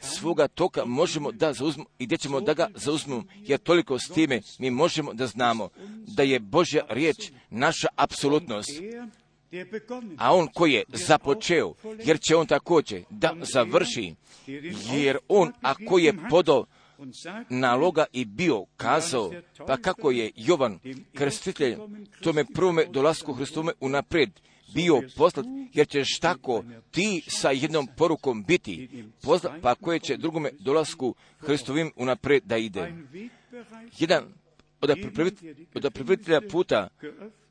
svoga 0.00 0.48
toka 0.48 0.84
možemo 0.84 1.32
da 1.32 1.52
zauzmemo 1.52 1.88
i 1.98 2.06
gdje 2.06 2.18
ćemo 2.18 2.40
da 2.40 2.54
ga 2.54 2.68
zauzmemo, 2.74 3.24
jer 3.40 3.60
toliko 3.60 3.98
s 3.98 4.08
time 4.14 4.40
mi 4.58 4.70
možemo 4.70 5.12
da 5.12 5.26
znamo 5.26 5.68
da 6.16 6.22
je 6.22 6.40
Božja 6.40 6.84
riječ 6.88 7.30
naša 7.50 7.88
apsolutnost. 7.96 8.70
A 10.16 10.34
on 10.34 10.48
koji 10.54 10.72
je 10.72 10.84
započeo, 10.88 11.74
jer 12.04 12.20
će 12.20 12.36
on 12.36 12.46
također 12.46 13.02
da 13.10 13.34
završi, 13.52 14.14
jer 14.92 15.18
on 15.28 15.52
ako 15.62 15.98
je 15.98 16.14
podo 16.30 16.64
naloga 17.48 18.04
i 18.12 18.24
bio 18.24 18.64
kazao, 18.76 19.32
pa 19.66 19.76
kako 19.76 20.10
je 20.10 20.30
Jovan 20.36 20.78
krstitelj 21.14 21.76
tome 22.22 22.44
prvome 22.54 22.84
dolasku 22.84 23.32
Hristome 23.32 23.72
unapred 23.80 24.30
bio 24.74 25.02
poslat, 25.16 25.46
jer 25.72 25.88
ćeš 25.88 26.18
tako 26.18 26.64
ti 26.90 27.22
sa 27.28 27.50
jednom 27.50 27.88
porukom 27.96 28.44
biti 28.44 29.04
poslat, 29.22 29.52
pa 29.62 29.74
koje 29.74 29.98
će 29.98 30.16
drugome 30.16 30.50
dolasku 30.58 31.14
Hristovim 31.38 31.92
unapred 31.96 32.42
da 32.44 32.56
ide. 32.56 32.92
Jedan 33.98 34.24
od 35.74 35.92
pripravitelja 35.94 36.40
puta, 36.50 36.88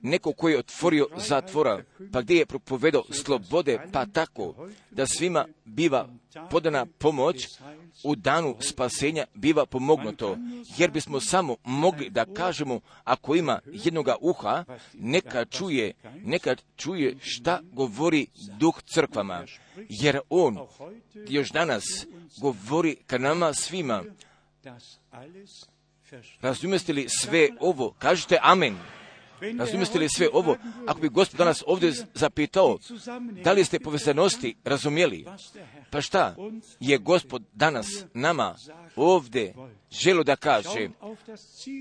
neko 0.02 0.34
koji 0.34 0.54
je 0.54 0.60
otvorio 0.60 1.08
zatvora, 1.18 1.84
pa 2.12 2.22
gdje 2.22 2.36
je 2.36 2.46
propovedao 2.46 3.04
slobode, 3.12 3.80
pa 3.92 4.06
tako 4.06 4.68
da 4.92 5.08
svima 5.08 5.46
biva 5.66 6.10
podana 6.52 6.86
pomoć, 6.86 7.48
u 8.04 8.16
danu 8.16 8.56
spasenja 8.60 9.26
biva 9.34 9.66
pomognuto, 9.66 10.38
jer 10.78 10.92
bismo 10.92 11.20
samo 11.20 11.56
mogli 11.64 12.10
da 12.10 12.26
kažemo, 12.26 12.80
ako 13.04 13.36
ima 13.36 13.60
jednoga 13.66 14.16
uha, 14.22 14.66
neka 14.94 15.46
čuje, 15.46 15.94
neka 16.24 16.56
čuje 16.76 17.16
šta 17.22 17.62
govori 17.72 18.28
duh 18.60 18.82
crkvama, 18.82 19.46
jer 19.90 20.20
on 20.30 20.58
još 21.28 21.52
danas 21.52 21.84
govori 22.42 22.96
ka 22.96 23.18
nama 23.18 23.54
svima, 23.54 24.04
Razumijeste 26.42 26.94
li 26.94 27.06
sve 27.10 27.50
ovo? 27.60 27.96
Kažite 28.00 28.38
amen. 28.42 28.78
Razumijeste 29.60 30.00
li 30.00 30.10
sve 30.10 30.28
ovo? 30.34 30.58
Ako 30.88 31.00
bi 31.00 31.10
gospod 31.10 31.38
danas 31.38 31.64
ovdje 31.68 31.94
zapitao, 32.14 32.78
da 33.44 33.52
li 33.52 33.66
ste 33.66 33.80
povezanosti 33.80 34.56
razumjeli? 34.64 35.26
Pa 35.90 36.02
šta 36.02 36.36
je 36.80 36.98
gospod 36.98 37.44
danas 37.54 37.88
nama 38.14 38.56
ovdje 38.96 39.54
želo 39.92 40.24
da 40.24 40.36
kaže? 40.36 40.90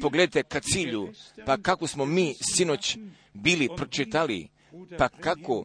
Pogledajte 0.02 0.42
ka 0.42 0.60
cilju, 0.60 1.12
pa 1.46 1.56
kako 1.56 1.86
smo 1.86 2.04
mi 2.04 2.34
sinoć 2.54 2.98
bili 3.32 3.68
pročitali, 3.76 4.48
pa 4.98 5.08
kako 5.08 5.64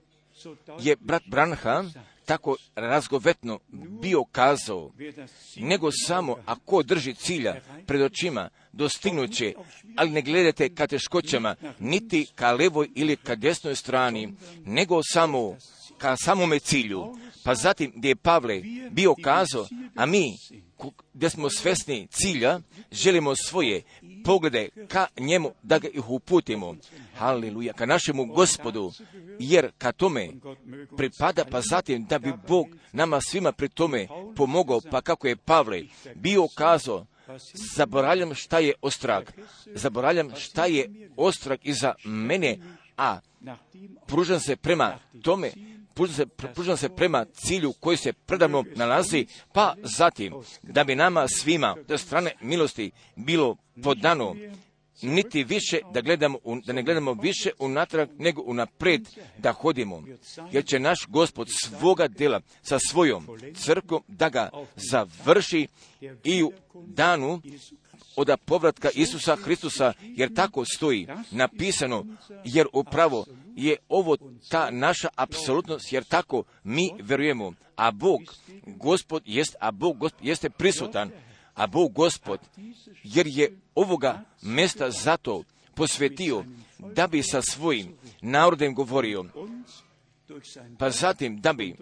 je 0.79 0.95
brat 0.95 1.23
Branha 1.27 1.83
tako 2.27 2.55
razgovetno 2.75 3.59
bio 4.01 4.23
kazao, 4.31 4.91
nego 5.57 5.89
samo 5.91 6.35
ako 6.45 6.83
drži 6.83 7.13
cilja 7.13 7.55
pred 7.85 8.01
očima, 8.01 8.49
dostignuće, 8.71 9.53
ali 9.95 10.09
ne 10.11 10.21
gledajte 10.21 10.69
ka 10.75 10.87
teškoćama, 10.87 11.55
niti 11.79 12.27
ka 12.35 12.51
levoj 12.51 12.89
ili 12.95 13.15
ka 13.15 13.35
desnoj 13.35 13.75
strani, 13.75 14.33
nego 14.65 15.01
samo 15.03 15.55
ka 15.97 16.15
samome 16.17 16.59
cilju. 16.59 17.15
Pa 17.43 17.55
zatim 17.55 17.91
gdje 17.95 18.09
je 18.09 18.15
Pavle 18.15 18.61
bio 18.91 19.15
kazao, 19.23 19.67
a 19.95 20.05
mi 20.05 20.37
gdje 21.13 21.29
smo 21.29 21.49
svesni 21.49 22.07
cilja, 22.11 22.59
želimo 22.91 23.35
svoje 23.35 23.81
poglede 24.25 24.69
ka 24.87 25.07
njemu 25.19 25.51
da 25.63 25.79
ga 25.79 25.87
ih 25.87 26.09
uputimo. 26.09 26.75
Haleluja, 27.15 27.73
ka 27.73 27.85
našemu 27.85 28.25
gospodu, 28.25 28.91
jer 29.39 29.71
ka 29.77 29.91
tome 29.91 30.29
pripada, 30.97 31.45
pa 31.45 31.61
zatim 31.61 32.05
da 32.05 32.19
bi 32.19 32.33
Bog 32.47 32.67
nama 32.91 33.21
svima 33.21 33.51
pri 33.51 33.69
tome 33.69 34.07
pomogao, 34.35 34.81
pa 34.91 35.01
kako 35.01 35.27
je 35.27 35.35
Pavle 35.35 35.83
bio 36.15 36.47
kazao, 36.55 37.05
zaboravljam 37.75 38.35
šta 38.35 38.59
je 38.59 38.73
ostrag, 38.81 39.23
zaboravljam 39.75 40.29
šta 40.35 40.65
je 40.65 41.09
ostrag 41.15 41.59
iza 41.63 41.93
mene, 42.05 42.57
a 42.97 43.19
pružam 44.07 44.39
se 44.39 44.55
prema 44.55 44.99
tome, 45.21 45.51
pružam 46.53 46.77
se, 46.77 46.81
se 46.81 46.95
prema 46.95 47.25
cilju 47.25 47.73
koji 47.79 47.97
se 47.97 48.13
predavno 48.13 48.63
nalazi, 48.75 49.25
pa 49.53 49.75
zatim 49.97 50.33
da 50.63 50.83
bi 50.83 50.95
nama 50.95 51.27
svima 51.27 51.75
do 51.87 51.97
strane 51.97 52.31
milosti 52.41 52.91
bilo 53.15 53.57
podano 53.83 54.35
niti 55.01 55.43
više 55.43 55.79
da, 55.93 56.01
gledamo, 56.01 56.39
da 56.65 56.73
ne 56.73 56.83
gledamo 56.83 57.13
više 57.13 57.49
unatrag 57.59 58.09
nego 58.17 58.41
unapred 58.41 59.01
da 59.37 59.51
hodimo. 59.51 60.03
Jer 60.51 60.65
će 60.65 60.79
naš 60.79 61.05
gospod 61.07 61.47
svoga 61.51 62.07
dela 62.07 62.41
sa 62.61 62.79
svojom 62.79 63.27
crkom 63.55 64.03
da 64.07 64.29
ga 64.29 64.49
završi 64.75 65.67
i 66.23 66.43
u 66.43 66.51
danu 66.73 67.41
od 68.15 68.29
povratka 68.45 68.89
Isusa 68.95 69.35
Hristusa, 69.35 69.93
jer 70.01 70.33
tako 70.33 70.65
stoji 70.65 71.07
napisano, 71.31 72.05
jer 72.45 72.67
upravo 72.73 73.25
je 73.55 73.75
ovo 73.89 74.17
ta 74.49 74.71
naša 74.71 75.07
apsolutnost, 75.15 75.93
jer 75.93 76.03
tako 76.03 76.43
mi 76.63 76.91
verujemo. 76.99 77.53
A 77.75 77.91
Bog, 77.91 78.21
gospod 78.65 79.23
jest, 79.25 79.55
a 79.59 79.71
Bog 79.71 79.97
gospod 79.97 80.25
jeste 80.25 80.49
prisutan, 80.49 81.11
a 81.55 81.67
Bog 81.67 81.93
gospod, 81.93 82.39
jer 83.03 83.27
je 83.27 83.57
ovoga 83.75 84.23
mesta 84.41 84.91
zato 84.91 85.43
posvetio 85.75 86.43
da 86.79 87.07
bi 87.07 87.23
sa 87.23 87.41
svojim 87.41 87.93
narodem 88.21 88.75
govorio, 88.75 89.25
pa 90.79 90.89
zatim 90.89 91.41
da 91.41 91.53
bi 91.53 91.75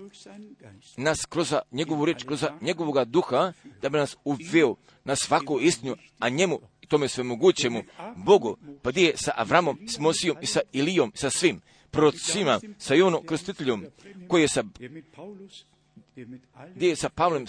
nas 0.97 1.25
kroz 1.25 1.53
njegovu 1.71 2.05
riječ, 2.05 2.23
kroz 2.23 2.45
njegovoga 2.61 3.05
duha, 3.05 3.53
da 3.81 3.89
bi 3.89 3.97
nas 3.97 4.17
uveo 4.23 4.75
na 5.03 5.15
svaku 5.15 5.59
istinu, 5.59 5.95
a 6.19 6.29
njemu 6.29 6.59
i 6.81 6.87
tome 6.87 7.07
sve 7.07 7.23
mogućemu, 7.23 7.83
Bogu, 8.15 8.57
pa 8.81 8.91
gdje 8.91 9.05
je 9.05 9.17
sa 9.17 9.31
Avramom, 9.35 9.79
s 9.87 9.99
Mosijom 9.99 10.37
i 10.41 10.45
sa 10.45 10.59
Ilijom, 10.71 11.11
sa 11.15 11.29
svim 11.29 11.61
prorocima, 11.91 12.59
sa 12.77 12.93
Jonom 12.93 13.25
Krstiteljom, 13.25 13.85
koji 14.27 14.41
je 14.41 14.47
sa, 14.47 14.63
gdje 16.75 16.87
je 16.89 16.95
sa 16.95 17.09
Pavlem, 17.09 17.45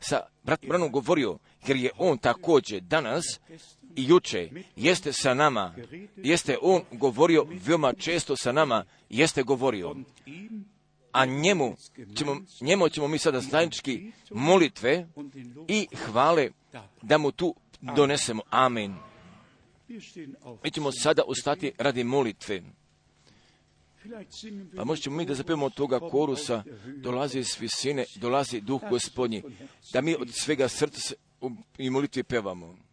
sa 0.00 0.20
brat 0.44 0.66
Branom 0.66 0.90
govorio, 0.90 1.38
jer 1.66 1.76
je 1.76 1.90
on 1.98 2.18
također 2.18 2.80
danas 2.80 3.24
i 3.96 4.08
juče 4.08 4.50
jeste 4.76 5.12
sa 5.12 5.34
nama, 5.34 5.74
jeste 6.16 6.56
on 6.62 6.82
govorio 6.92 7.46
veoma 7.66 7.92
često 7.92 8.36
sa 8.36 8.52
nama, 8.52 8.84
jeste 9.08 9.42
govorio. 9.42 9.94
a 11.12 11.24
njemu 11.24 11.76
ćemo, 12.16 12.36
njemu 12.60 12.88
ćemo 12.88 13.08
mi 13.08 13.18
sada 13.18 13.40
zajednički 13.40 14.12
molitve 14.30 15.06
i 15.68 15.86
hvale 15.96 16.50
da 17.02 17.18
mu 17.18 17.32
tu 17.32 17.54
donesemo. 17.80 18.42
Amen. 18.50 18.94
Mi 20.64 20.70
ćemo 20.70 20.92
sada 20.92 21.22
ostati 21.26 21.72
radi 21.78 22.04
molitve. 22.04 22.62
Pa 24.76 24.84
možda 24.84 25.02
ćemo 25.02 25.16
mi 25.16 25.26
da 25.26 25.34
zapevamo 25.34 25.66
od 25.66 25.74
toga 25.74 26.00
korusa, 26.00 26.62
dolazi 26.96 27.38
iz 27.38 27.56
visine, 27.60 28.04
dolazi 28.16 28.60
duh 28.60 28.80
gospodnji, 28.90 29.42
da 29.92 30.00
mi 30.00 30.14
od 30.14 30.30
svega 30.32 30.68
srca 30.68 31.14
i 31.78 31.90
molitvi 31.90 32.22
pevamo. 32.22 32.87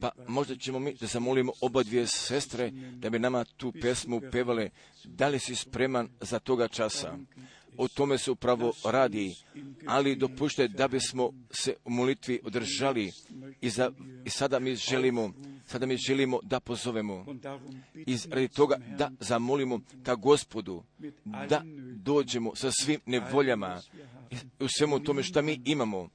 Pa 0.00 0.10
možda 0.28 0.56
ćemo 0.56 0.78
mi 0.78 0.94
da 0.94 1.06
zamolimo 1.06 1.52
oba 1.60 1.82
dvije 1.82 2.06
sestre 2.06 2.70
da 2.70 3.10
bi 3.10 3.18
nama 3.18 3.44
tu 3.44 3.72
pesmu 3.72 4.20
pevale. 4.32 4.70
Da 5.04 5.28
li 5.28 5.38
si 5.38 5.54
spreman 5.54 6.08
za 6.20 6.38
toga 6.38 6.68
časa? 6.68 7.18
O 7.76 7.88
tome 7.88 8.18
se 8.18 8.30
upravo 8.30 8.72
radi, 8.84 9.34
ali 9.86 10.16
dopušte 10.16 10.68
da 10.68 10.88
bismo 10.88 11.32
se 11.50 11.74
u 11.84 11.90
molitvi 11.90 12.40
održali 12.44 13.12
i, 13.60 13.70
za, 13.70 13.92
i 14.24 14.30
sada 14.30 14.58
mi 14.58 14.74
želimo 14.74 15.32
sada 15.68 15.86
mi 15.86 15.96
želimo 15.96 16.40
da 16.42 16.60
pozovemo 16.60 17.26
i 17.94 18.16
radi 18.30 18.48
toga 18.48 18.76
da 18.98 19.10
zamolimo 19.20 19.80
ka 20.02 20.14
gospodu 20.14 20.82
da 21.24 21.62
dođemo 21.94 22.54
sa 22.54 22.70
svim 22.80 23.00
nevoljama 23.06 23.80
u 24.60 24.68
svemu 24.68 25.00
tome 25.00 25.22
što 25.22 25.42
mi 25.42 25.60
imamo 25.64 26.08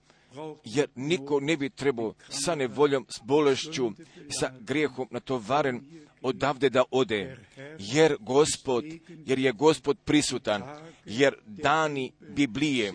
jer 0.64 0.88
niko 0.96 1.40
ne 1.40 1.58
bi 1.58 1.70
trebao 1.70 2.14
sa 2.30 2.56
nevoljom, 2.56 3.06
s 3.10 3.20
bolešću, 3.24 3.92
sa 4.40 4.52
grijehom 4.60 5.08
natovaren 5.12 5.82
odavde 6.22 6.70
da 6.70 6.84
ode, 6.92 7.38
jer 7.80 8.16
gospod, 8.20 8.84
jer 9.26 9.40
je 9.40 9.52
gospod 9.52 9.98
prisutan, 10.06 10.64
jer 11.06 11.36
dani 11.46 12.12
Biblije, 12.20 12.94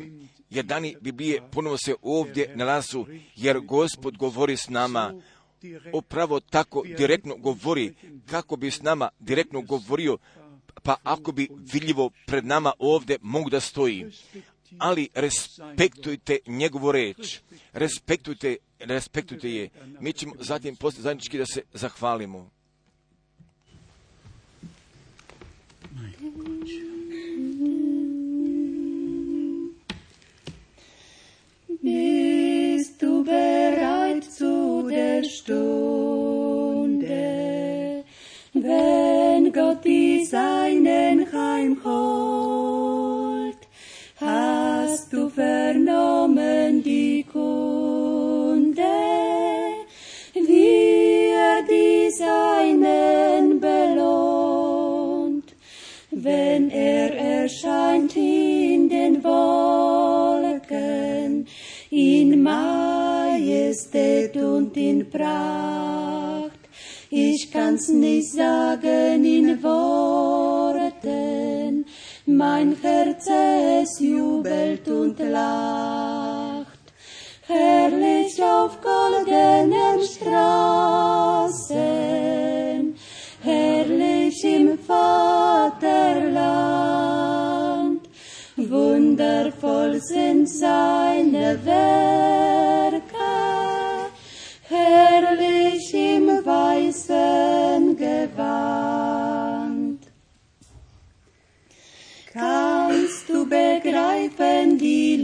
jer 0.51 0.65
dani 0.65 0.97
Biblije 1.01 1.43
ponovo 1.53 1.77
se 1.77 1.95
ovdje 2.03 2.53
nalazu, 2.55 3.07
jer 3.37 3.61
gospod 3.61 4.17
govori 4.17 4.57
s 4.57 4.69
nama, 4.69 5.15
upravo 5.93 6.41
tako 6.41 6.83
direktno 6.99 7.37
govori, 7.37 7.95
kako 8.27 8.57
bi 8.57 8.71
s 8.71 8.83
nama 8.83 9.09
direktno 9.19 9.63
govorio, 9.63 10.19
pa 10.83 10.97
ako 11.03 11.33
bi 11.33 11.49
vidljivo 11.73 12.11
pred 12.27 12.45
nama 12.45 12.73
ovdje 12.79 13.19
mogu 13.23 13.51
da 13.51 13.61
stoji 13.61 14.07
ali 14.79 15.09
respektujte 15.15 16.39
njegovu 16.47 16.93
reč, 16.93 17.39
respektujte, 17.73 18.57
respektujte 18.79 19.51
je. 19.51 19.69
Mi 20.01 20.13
ćemo 20.13 20.35
zatim 20.41 20.77
poslije 20.77 21.03
zajednički 21.03 21.39
da 21.39 21.47
se 21.47 21.63
zahvalimo. 21.73 22.51
Bist 31.83 33.01
du 33.01 33.25
bereit 33.25 34.25
zu 34.25 34.89
der 34.89 35.25
Stunde, 35.25 35.65
wenn 38.53 39.53
Gott 39.53 39.85
die 39.85 40.27
Seinen 40.27 41.27
heimholt? 41.33 42.48
Du 45.11 45.31
vernommen 45.31 46.83
die 46.83 47.25
Kunde, 47.33 48.83
wie 50.35 51.31
er 51.33 51.63
die 51.63 52.11
Seinen 52.11 53.59
belohnt, 53.59 55.55
wenn 56.11 56.69
er 56.69 57.17
erscheint 57.17 58.15
in 58.17 58.91
den 58.91 59.25
Wolken, 59.25 60.67
in 61.89 62.43
Majestät 62.43 64.37
und 64.37 64.77
in 64.77 65.09
Pracht. 65.09 66.59
Ich 67.09 67.51
kann's 67.51 67.89
nicht 67.89 68.31
sagen 68.33 69.25
in 69.25 69.63
Worten, 69.63 70.48
mein 72.29 72.77
Herz 72.83 73.27
es 73.27 73.99
jubelt 74.01 74.87
und 74.87 75.19
lacht. 75.19 76.67
Herrlich 77.47 78.43
auf 78.43 78.79
goldenen 78.83 80.03
Straßen, 80.03 81.75
herrlich 83.43 84.45
im 84.45 84.79
Vaterland, 84.79 85.81
wundervoll 88.57 89.99
sind 89.99 90.47
seine 90.51 91.59
Werke, 91.65 93.01
herrlich 94.69 95.95
im 95.95 96.45
weißen 96.45 97.97
Gewand. 97.97 99.08
Kannst 102.33 103.29
du 103.29 103.47
begreifen 103.47 104.77
die 104.77 105.17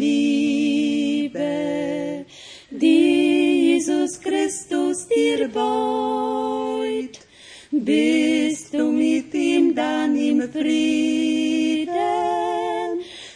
Liebe, 1.29 2.25
die 2.71 3.73
Jesus 3.73 4.19
Christus 4.19 5.07
dir 5.09 5.49
beut? 5.49 7.21
Bist 7.71 8.73
du 8.73 8.91
mit 8.91 9.35
ihm 9.35 9.75
dann 9.75 10.17
im 10.17 10.51
Frieden, 10.51 11.91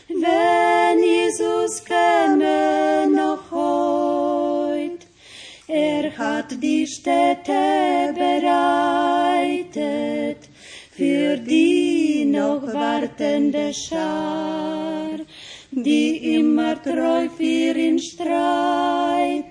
wenn 0.09 1.03
Jesus 1.03 1.85
käme 1.85 3.07
noch 3.15 3.51
heut? 3.51 5.07
Er 5.67 6.17
hat 6.17 6.63
die 6.63 6.87
Städte 6.87 8.15
bereitet 8.15 9.69
für 10.97 11.37
die 11.37 11.78
noch 12.39 12.63
wartende 12.73 13.73
Schar, 13.75 15.19
die 15.71 16.37
immer 16.37 16.81
treu 16.83 17.29
für 17.37 17.75
ihn 17.87 17.99
streiten. 17.99 19.51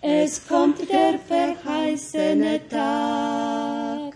Es 0.00 0.46
kommt 0.46 0.78
der 0.88 1.18
verheißene 1.18 2.60
Tag, 2.68 4.14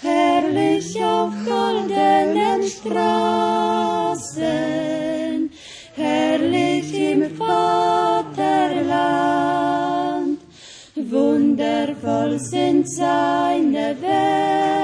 herrlich 0.00 1.02
auf 1.04 1.32
goldenen 1.46 2.62
Straßen, 2.76 4.40
herrlich 5.94 6.94
im 6.94 7.22
Vaterland. 7.36 8.42
Wundervoll 10.96 12.38
sind 12.38 12.88
seine 12.88 13.96
Welt. 14.00 14.81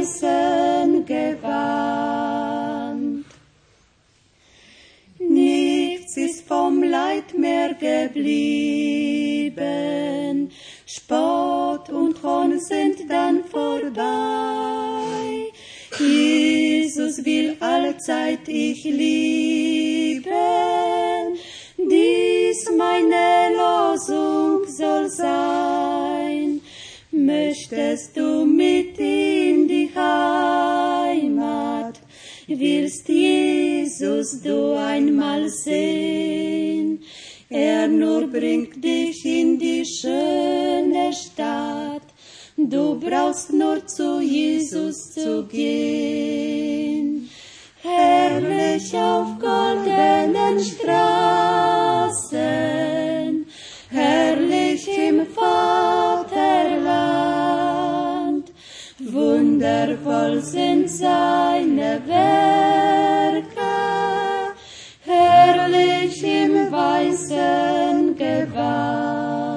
Weißen 0.00 1.04
Gewand. 1.04 2.54
Nichts 5.18 6.16
ist 6.16 6.48
vom 6.48 6.82
Leid 6.82 7.36
mehr 7.36 7.74
geblieben, 7.74 8.40
Spott 10.86 11.90
und 11.90 12.22
Hohn 12.22 12.58
sind 12.58 13.08
dann 13.08 13.44
vorbei. 13.44 14.00
Jesus 15.98 17.24
will 17.24 17.56
allzeit 17.60 18.48
ich 18.48 18.84
lieben, 18.84 20.30
dies 21.76 22.70
meine 22.76 23.50
Losung 23.56 24.66
soll 24.66 25.10
sein. 25.10 26.19
Möchtest 27.50 28.16
du 28.16 28.44
mit 28.44 28.96
in 28.96 29.66
die 29.66 29.90
Heimat, 29.92 31.20
willst 32.46 33.08
Jesus 33.08 34.40
du 34.40 34.78
einmal 34.78 35.48
sehen, 35.48 37.02
er 37.48 37.88
nur 37.88 38.28
bringt 38.28 38.84
dich 38.84 39.24
in 39.24 39.58
die 39.58 39.84
schöne 39.84 41.12
Stadt, 41.12 42.06
du 42.56 43.00
brauchst 43.00 43.52
nur 43.52 43.84
zu 43.84 44.20
Jesus 44.20 45.10
zu 45.12 45.44
gehen. 45.46 47.28
Herrlich 47.82 48.94
auf 48.94 49.26
goldenen 49.40 50.60
Straßen, 50.70 52.24
herrlich 53.90 54.86
im 55.08 55.26
Vaterland, 55.26 55.99
wundervoll 59.60 60.40
sind 60.40 60.88
seine 60.88 62.00
Werke, 62.06 63.44
herrlich 65.04 66.24
im 66.24 66.72
weißen 66.72 68.16
Gewand, 68.16 69.48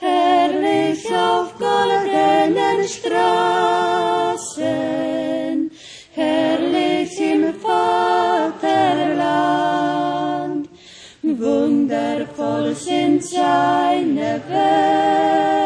herrlich 0.00 1.06
auf 1.14 1.54
goldenen 1.58 2.88
Straßen, 2.88 3.60
herrlich 6.12 7.20
im 7.20 7.54
Vaterland, 7.60 8.68
wundervoll 11.22 12.74
sind 12.74 13.22
seine 13.22 14.40
Werke, 14.48 15.65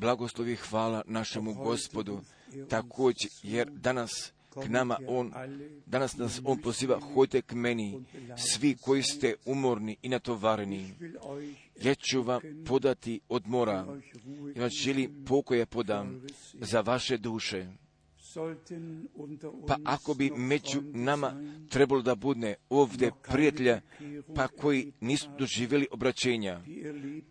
Herrn. 0.00 0.06
Da 0.06 0.06
je 0.06 0.14
blagoslov 0.16 0.48
i 0.48 0.56
hvala 0.56 1.02
našemu 1.06 1.54
gospodu, 1.54 2.20
također, 2.68 3.30
jer 3.42 3.70
danas 3.70 4.32
k 4.50 4.68
nama 4.68 4.98
on, 5.08 5.32
danas 5.86 6.16
nas 6.16 6.40
on 6.44 6.58
poziva, 6.58 7.00
hojte 7.14 7.42
k 7.42 7.52
meni, 7.52 8.04
svi 8.36 8.76
koji 8.80 9.02
ste 9.02 9.34
umorni 9.44 9.96
i 10.02 10.08
natovareni. 10.08 10.94
Ja 11.82 11.94
ću 11.94 12.22
vam 12.22 12.40
podati 12.66 13.20
odmora, 13.28 13.86
ja 14.56 14.68
želim 14.68 15.24
pokoja 15.26 15.66
podam 15.66 16.22
za 16.54 16.80
vaše 16.80 17.16
duše. 17.16 17.66
Pa 19.68 19.76
ako 19.84 20.14
bi 20.14 20.30
među 20.30 20.82
nama 20.82 21.34
trebalo 21.70 22.02
da 22.02 22.14
budne 22.14 22.54
ovdje 22.70 23.10
prijatelja, 23.28 23.80
pa 24.34 24.48
koji 24.48 24.92
nisu 25.00 25.28
doživjeli 25.38 25.86
obraćenja, 25.90 26.60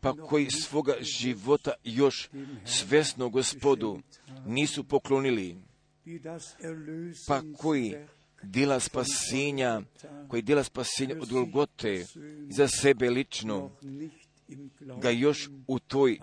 pa 0.01 0.13
koji 0.13 0.49
svoga 0.51 0.93
života 1.01 1.71
još 1.83 2.29
svesno 2.65 3.29
gospodu 3.29 3.99
nisu 4.45 4.83
poklonili, 4.83 5.57
pa 7.27 7.41
koji 7.57 7.95
djela 8.43 8.79
spasenja, 8.79 9.81
koji 10.27 10.41
djela 10.41 10.63
spasenja 10.63 11.15
od 11.21 11.29
Golgote 11.29 12.05
za 12.49 12.67
sebe 12.67 13.09
lično, 13.09 13.71
ga 15.01 15.09
još 15.09 15.49
u 15.67 15.79
toj 15.79 16.19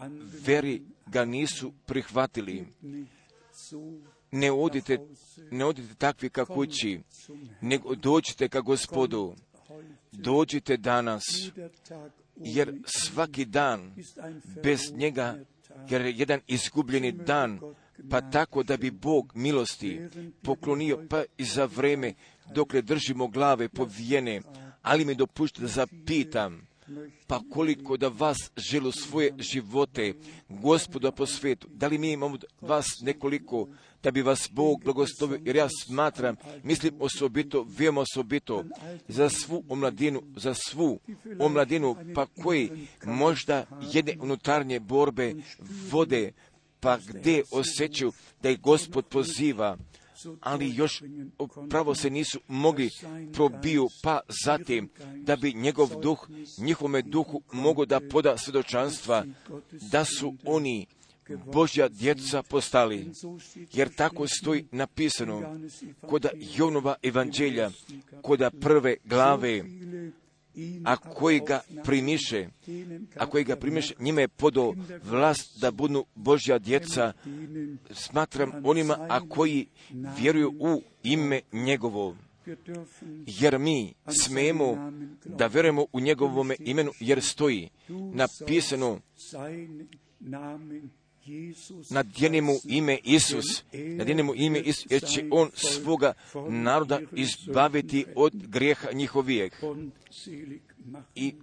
veri 0.46 0.82
ga 1.06 1.24
nisu 1.24 1.72
prihvatili. 1.86 2.66
Ne 4.30 4.52
odite, 4.52 4.98
ne 5.50 5.64
odite 5.64 5.94
takvi 5.94 6.30
ka 6.30 6.44
kući, 6.44 7.00
nego 7.60 7.94
dođite 7.94 8.48
ka 8.48 8.60
gospodu. 8.60 9.34
Dođite 10.12 10.76
danas, 10.76 11.22
jer 12.36 12.74
svaki 12.86 13.44
dan 13.44 13.94
bez 14.62 14.80
njega, 14.92 15.38
jer 15.90 16.00
je 16.00 16.14
jedan 16.16 16.40
izgubljeni 16.46 17.12
dan, 17.12 17.60
pa 18.10 18.20
tako 18.30 18.62
da 18.62 18.76
bi 18.76 18.90
Bog 18.90 19.32
milosti 19.34 20.00
poklonio 20.42 21.06
pa 21.10 21.24
i 21.38 21.44
za 21.44 21.64
vreme 21.64 22.14
dokle 22.54 22.82
držimo 22.82 23.28
glave 23.28 23.68
povijene, 23.68 24.42
ali 24.82 25.04
mi 25.04 25.14
dopušte 25.14 25.60
da 25.60 25.68
zapitam, 25.68 26.66
pa 27.26 27.40
koliko 27.50 27.96
da 27.96 28.08
vas 28.08 28.36
želu 28.56 28.92
svoje 28.92 29.34
živote 29.38 30.14
gospoda 30.48 31.12
po 31.12 31.26
svetu, 31.26 31.68
da 31.70 31.88
li 31.88 31.98
mi 31.98 32.12
imamo 32.12 32.38
vas 32.60 32.86
nekoliko 33.02 33.68
da 34.02 34.10
bi 34.10 34.22
vas 34.22 34.48
Bog 34.52 34.84
blagoslovio, 34.84 35.40
jer 35.44 35.56
ja 35.56 35.68
smatram, 35.84 36.36
mislim 36.62 36.94
osobito, 37.00 37.66
veoma 37.78 38.00
osobito, 38.00 38.64
za 39.08 39.28
svu 39.28 39.64
omladinu, 39.68 40.22
za 40.36 40.54
svu 40.54 40.98
omladinu, 41.38 41.96
pa 42.14 42.26
koji 42.26 42.70
možda 43.04 43.66
jedne 43.92 44.16
unutarnje 44.20 44.80
borbe 44.80 45.34
vode, 45.90 46.32
pa 46.80 46.98
gdje 47.08 47.42
osjećaju 47.50 48.12
da 48.42 48.50
ih 48.50 48.60
Gospod 48.60 49.06
poziva, 49.06 49.76
ali 50.40 50.74
još 50.74 51.02
pravo 51.70 51.94
se 51.94 52.10
nisu 52.10 52.40
mogli 52.48 52.90
probiju, 53.32 53.88
pa 54.02 54.20
zatim 54.44 54.88
da 55.14 55.36
bi 55.36 55.54
njegov 55.54 56.00
duh, 56.00 56.28
njihovome 56.58 57.02
duhu 57.02 57.42
mogo 57.52 57.86
da 57.86 58.00
poda 58.10 58.38
svjedočanstva, 58.38 59.24
da 59.90 60.04
su 60.04 60.34
oni 60.44 60.86
Božja 61.52 61.88
djeca 61.88 62.42
postali, 62.42 63.10
jer 63.72 63.94
tako 63.94 64.26
stoji 64.28 64.66
napisano 64.72 65.60
koda 66.00 66.28
Jonova 66.56 66.94
evanđelja, 67.02 67.70
koda 68.22 68.50
prve 68.50 68.96
glave, 69.04 69.64
a 70.84 70.96
koji 70.96 71.40
ga 71.40 71.60
primiše, 71.84 72.48
a 73.16 73.26
koji 73.26 73.44
ga 73.44 73.56
primiše, 73.56 73.94
njima 73.98 74.20
je 74.20 74.28
podo 74.28 74.74
vlast 75.02 75.60
da 75.60 75.70
budu 75.70 76.04
Božja 76.14 76.58
djeca, 76.58 77.12
smatram 77.90 78.52
onima, 78.64 79.06
a 79.10 79.28
koji 79.28 79.66
vjeruju 80.18 80.54
u 80.60 80.82
ime 81.02 81.40
njegovo. 81.52 82.16
Jer 83.26 83.58
mi 83.58 83.94
smemo 84.24 84.92
da 85.24 85.46
vjerujemo 85.46 85.86
u 85.92 86.00
njegovome 86.00 86.56
imenu, 86.58 86.90
jer 87.00 87.22
stoji 87.22 87.68
napisano 87.88 89.00
nadjenimo 91.90 92.52
ime 92.64 92.98
Isus, 93.04 93.62
nadjenimo 93.72 94.34
ime 94.34 94.60
Isus, 94.60 94.86
jer 94.90 95.02
će 95.02 95.24
on 95.30 95.50
svoga 95.54 96.12
naroda 96.48 97.00
izbaviti 97.12 98.06
od 98.14 98.32
grijeha 98.34 98.92
njihovijeg. 98.92 99.52
I 101.14 101.34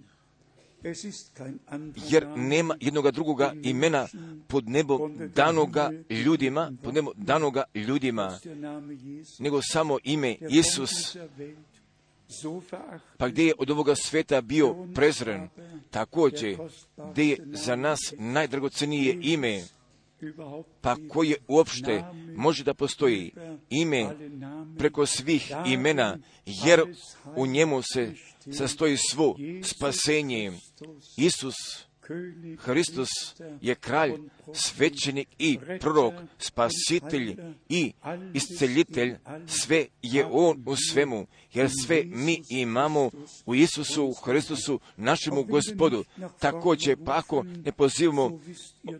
jer 2.10 2.26
nema 2.36 2.76
jednoga 2.80 3.10
drugoga 3.10 3.52
imena 3.62 4.08
pod 4.48 4.68
nebo 4.68 5.08
danoga 5.34 5.90
ljudima, 6.10 6.72
pod 6.82 6.94
nebo 6.94 7.12
danoga 7.16 7.64
ljudima, 7.74 8.38
nego 9.38 9.60
samo 9.62 9.98
ime 10.04 10.36
Isus. 10.50 11.16
Pa 13.16 13.28
gdje 13.28 13.44
je 13.44 13.54
od 13.58 13.70
ovoga 13.70 13.94
sveta 13.94 14.40
bio 14.40 14.74
prezren, 14.94 15.48
također 15.90 16.56
gdje 17.10 17.24
je 17.24 17.38
za 17.52 17.76
nas 17.76 17.98
najdragocenije 18.18 19.18
ime, 19.22 19.62
pa 20.80 20.96
koje 21.08 21.36
uopšte 21.48 22.04
može 22.36 22.64
da 22.64 22.74
postoji 22.74 23.32
ime 23.70 24.16
preko 24.78 25.06
svih 25.06 25.52
imena, 25.66 26.18
jer 26.46 26.82
u 27.36 27.46
njemu 27.46 27.82
se 27.82 28.12
sastoji 28.52 28.96
svo 28.96 29.36
spasenje. 29.62 30.52
Isus 31.16 31.54
Hristos 32.58 33.08
je 33.60 33.74
kralj, 33.74 34.12
svećenik 34.54 35.28
i 35.38 35.58
prorok, 35.80 36.14
spasitelj 36.38 37.36
i 37.68 37.92
isceljitelj, 38.34 39.16
sve 39.46 39.86
je 40.02 40.26
On 40.30 40.62
u 40.66 40.76
svemu, 40.76 41.26
jer 41.52 41.70
sve 41.84 42.02
mi 42.04 42.42
imamo 42.50 43.10
u 43.46 43.54
Isusu, 43.54 44.12
Hristusu, 44.24 44.80
našemu 44.96 45.44
gospodu. 45.44 46.04
Također, 46.38 46.96
pa 47.04 47.18
ako 47.18 47.42
ne 47.42 47.72
pozivamo 47.72 48.40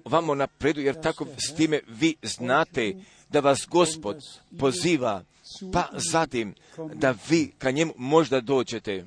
vamo 0.04 0.34
napredu, 0.34 0.80
jer 0.80 1.00
tako 1.00 1.26
s 1.48 1.54
time 1.54 1.80
vi 1.88 2.16
znate 2.22 2.94
da 3.28 3.40
vas 3.40 3.66
gospod 3.70 4.16
poziva, 4.58 5.24
pa 5.72 5.88
zatim 6.12 6.54
da 6.94 7.14
vi 7.28 7.52
ka 7.58 7.70
njemu 7.70 7.92
možda 7.96 8.40
dođete. 8.40 9.04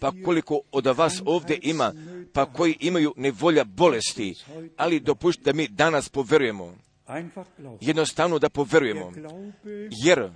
Pa 0.00 0.10
hier 0.10 0.24
koliko 0.24 0.60
od 0.72 0.86
vas 0.86 1.22
ovdje 1.24 1.58
ima, 1.62 1.92
pa 2.32 2.52
koji 2.52 2.76
imaju 2.80 3.14
nevolja 3.16 3.64
bolesti, 3.64 4.34
ali 4.76 5.00
dopušte 5.00 5.42
da 5.42 5.52
mi 5.52 5.68
danas 5.68 6.08
poverujemo. 6.08 6.74
Jednostavno 7.80 8.38
da 8.38 8.48
poverujemo. 8.48 9.12
Jer 10.04 10.30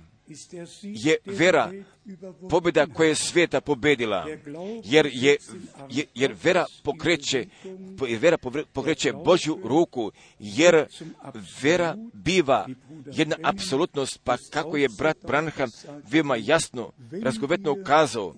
je 0.83 1.17
vera 1.25 1.71
pobjeda 2.49 2.87
koja 2.87 3.09
je 3.09 3.15
svijeta 3.15 3.61
pobedila. 3.61 4.25
Jer 4.83 5.09
je, 5.13 5.37
je- 5.89 6.05
jer 6.15 6.35
vera 6.43 6.65
pokreće, 6.83 7.45
vera 8.19 8.37
pokreće 8.73 9.13
Božju 9.15 9.59
ruku, 9.63 10.11
jer 10.39 10.85
vera 11.61 11.95
biva 12.13 12.67
jedna 13.05 13.35
apsolutnost, 13.43 14.19
pa 14.23 14.37
kako 14.49 14.77
je 14.77 14.89
brat 14.89 15.17
Branham 15.23 15.69
veoma 16.11 16.35
jasno, 16.35 16.91
razgovetno 17.23 17.71
ukazao, 17.73 18.33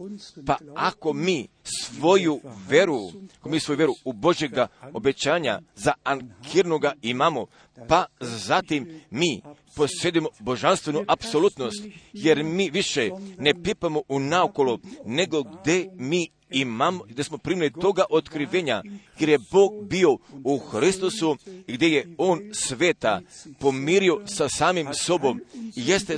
pa 0.46 0.58
ako 0.76 1.14
mi 1.14 1.48
svoju 1.64 2.40
veru, 2.70 3.00
ako 3.40 3.50
mi 3.50 3.60
svoju 3.60 3.78
veru 3.78 3.94
u 4.06 4.14
Božjega 4.14 4.68
obećanja 4.94 5.62
za 5.76 5.94
ankirnoga 6.04 6.94
imamo, 7.02 7.46
pa 7.88 8.06
zatim 8.20 9.02
mi 9.12 9.42
posjedimo 9.76 10.30
božanstvenu 10.40 11.04
apsolutnost, 11.08 11.84
jer 12.14 12.44
mi 12.44 12.70
više 12.70 13.10
ne 13.38 13.64
pipamo 13.64 14.02
u 14.08 14.20
naokolo, 14.20 14.80
nego 15.06 15.44
gdje 15.44 15.90
mi 15.96 16.30
imamo, 16.50 17.04
gdje 17.04 17.24
smo 17.24 17.38
primili 17.38 17.74
toga 17.74 18.04
otkrivenja, 18.10 18.84
jer 19.20 19.30
je 19.30 19.40
Bog 19.52 19.88
bio 19.90 20.18
u 20.44 20.58
Hristusu 20.58 21.38
gdje 21.68 21.88
je 21.88 22.08
On 22.18 22.40
sveta 22.54 23.22
pomirio 23.60 24.22
sa 24.26 24.50
samim 24.50 24.88
sobom. 24.94 25.42
Jeste 25.76 26.18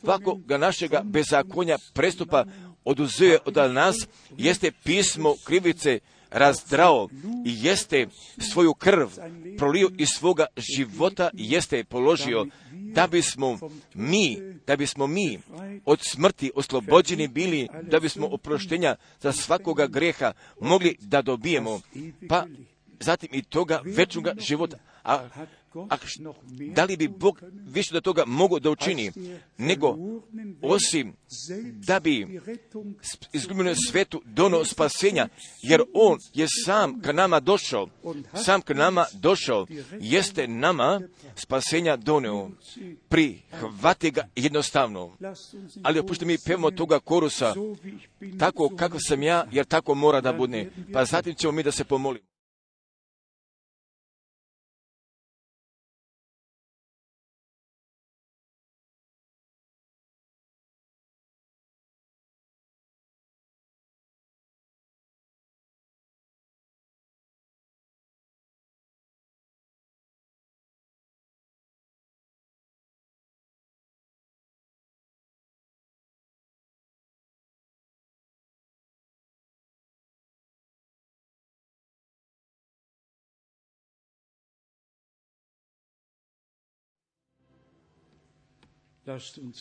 svakoga 0.00 0.58
našega 0.58 1.02
bezakonja 1.04 1.76
prestupa 1.94 2.44
oduzeo 2.84 3.38
od 3.44 3.56
nas, 3.72 3.96
jeste 4.36 4.72
pismo 4.84 5.34
krivice 5.44 5.98
razdrao 6.34 7.08
i 7.46 7.66
jeste 7.66 8.06
svoju 8.52 8.74
krv 8.74 9.08
prolio 9.58 9.90
iz 9.98 10.08
svoga 10.08 10.46
života 10.56 11.30
jeste 11.32 11.76
je 11.76 11.84
položio 11.84 12.46
da 12.72 13.06
bismo 13.06 13.58
mi, 13.94 14.38
da 14.66 14.76
bismo 14.76 15.06
mi 15.06 15.38
od 15.84 16.00
smrti 16.02 16.50
oslobođeni 16.54 17.28
bili, 17.28 17.68
da 17.82 18.00
bismo 18.00 18.26
oproštenja 18.26 18.96
za 19.20 19.32
svakoga 19.32 19.86
greha 19.86 20.32
mogli 20.60 20.96
da 21.00 21.22
dobijemo, 21.22 21.80
pa 22.28 22.46
zatim 23.00 23.28
i 23.32 23.42
toga 23.42 23.80
večnoga 23.84 24.34
života. 24.38 24.78
A, 25.04 25.28
a 25.90 25.96
da 26.74 26.84
li 26.84 26.96
bi 26.96 27.08
Bog 27.08 27.40
više 27.66 27.94
do 27.94 28.00
toga 28.00 28.24
mogao 28.26 28.58
da 28.58 28.70
učini, 28.70 29.12
nego 29.58 29.96
osim 30.62 31.16
da 31.86 32.00
bi 32.00 32.40
izgubljeno 33.32 33.74
svetu 33.90 34.22
dono 34.24 34.64
spasenja, 34.64 35.28
jer 35.62 35.82
On 35.94 36.18
je 36.34 36.46
sam 36.64 37.00
k 37.00 37.12
nama 37.12 37.40
došao, 37.40 37.88
sam 38.44 38.62
k 38.62 38.74
nama 38.74 39.06
došao, 39.12 39.66
jeste 40.00 40.48
nama 40.48 41.00
spasenja 41.36 41.96
doneo. 41.96 42.50
Prihvati 43.08 44.10
ga 44.10 44.28
jednostavno. 44.36 45.16
Ali 45.82 45.98
opušte 45.98 46.24
mi 46.24 46.38
pevamo 46.46 46.70
toga 46.70 46.98
korusa, 46.98 47.54
tako 48.38 48.64
wie 48.64 49.08
sam 49.08 49.22
ja, 49.22 49.46
jer 49.52 49.66
tako 49.66 49.94
mora 49.94 50.20
da 50.20 50.32
bude. 50.32 50.70
Pa 50.92 51.04
zatim 51.04 51.34
ćemo 51.34 51.52
mi 51.52 51.62
da 51.62 51.72
se 51.72 51.84
pomolimo. 51.84 52.33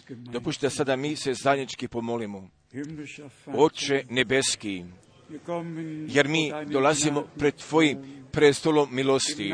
Dopušte 0.09 0.69
sada 0.69 0.95
mi 0.95 1.15
se 1.15 1.33
zajednički 1.33 1.87
pomolimo. 1.87 2.49
Oče 3.47 4.03
nebeski, 4.09 4.83
jer 6.07 6.27
mi 6.27 6.51
dolazimo 6.71 7.23
pred 7.37 7.55
Tvojim 7.55 8.23
prestolom 8.31 8.87
milosti 8.91 9.53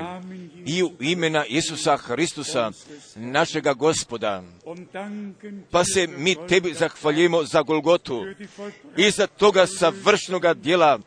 i 0.66 0.84
u 0.84 0.92
imena 1.00 1.46
Isusa 1.46 1.98
Hristusa, 1.98 2.72
našega 3.16 3.74
gospoda. 3.74 4.44
Pa 5.72 5.84
se 5.84 6.08
mi 6.08 6.36
tebi 6.48 6.74
zahvaljujemo 6.74 7.44
za 7.44 7.62
Golgotu 7.62 8.26
i 8.98 9.12
za 9.12 9.28
toga 9.28 9.68
savršnoga 9.68 10.54
dijela 10.54 11.00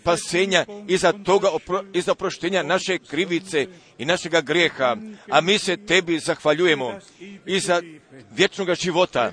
spasenja 0.00 0.64
i 0.88 0.96
za 0.96 1.12
toga 1.12 1.50
opro, 1.50 1.84
i 1.92 2.00
za 2.00 2.12
oproštenja 2.12 2.62
naše 2.62 2.98
krivice 2.98 3.66
i 3.98 4.04
našega 4.04 4.40
grijeha, 4.40 4.96
a 5.30 5.40
mi 5.40 5.58
se 5.58 5.76
tebi 5.76 6.18
zahvaljujemo 6.18 6.98
i 7.46 7.60
za 7.60 7.82
vječnoga 8.30 8.74
života, 8.74 9.32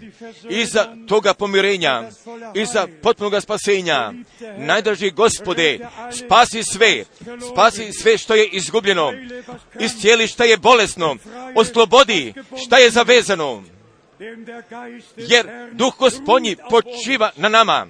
i 0.50 0.66
za 0.66 0.96
toga 1.08 1.34
pomirenja, 1.34 2.10
i 2.56 2.66
za 2.66 2.88
potpunoga 3.02 3.42
spasenja. 3.42 4.14
Najdraži 4.58 5.12
gospode, 5.12 5.80
spasi 6.12 6.64
sve, 6.64 7.06
spasi 7.52 7.94
sve 7.94 8.18
što 8.18 8.36
je 8.36 8.48
izgubljeno, 8.48 9.14
iscijeli 9.80 10.28
što 10.28 10.44
je 10.44 10.58
bolesno, 10.58 11.18
oslobodi 11.56 12.34
što 12.66 12.78
je 12.78 12.90
zavezano, 12.90 13.64
jer 15.18 15.48
duh 15.72 15.94
gospodnji 15.98 16.56
počiva 16.70 17.32
na 17.36 17.50
nama, 17.50 17.88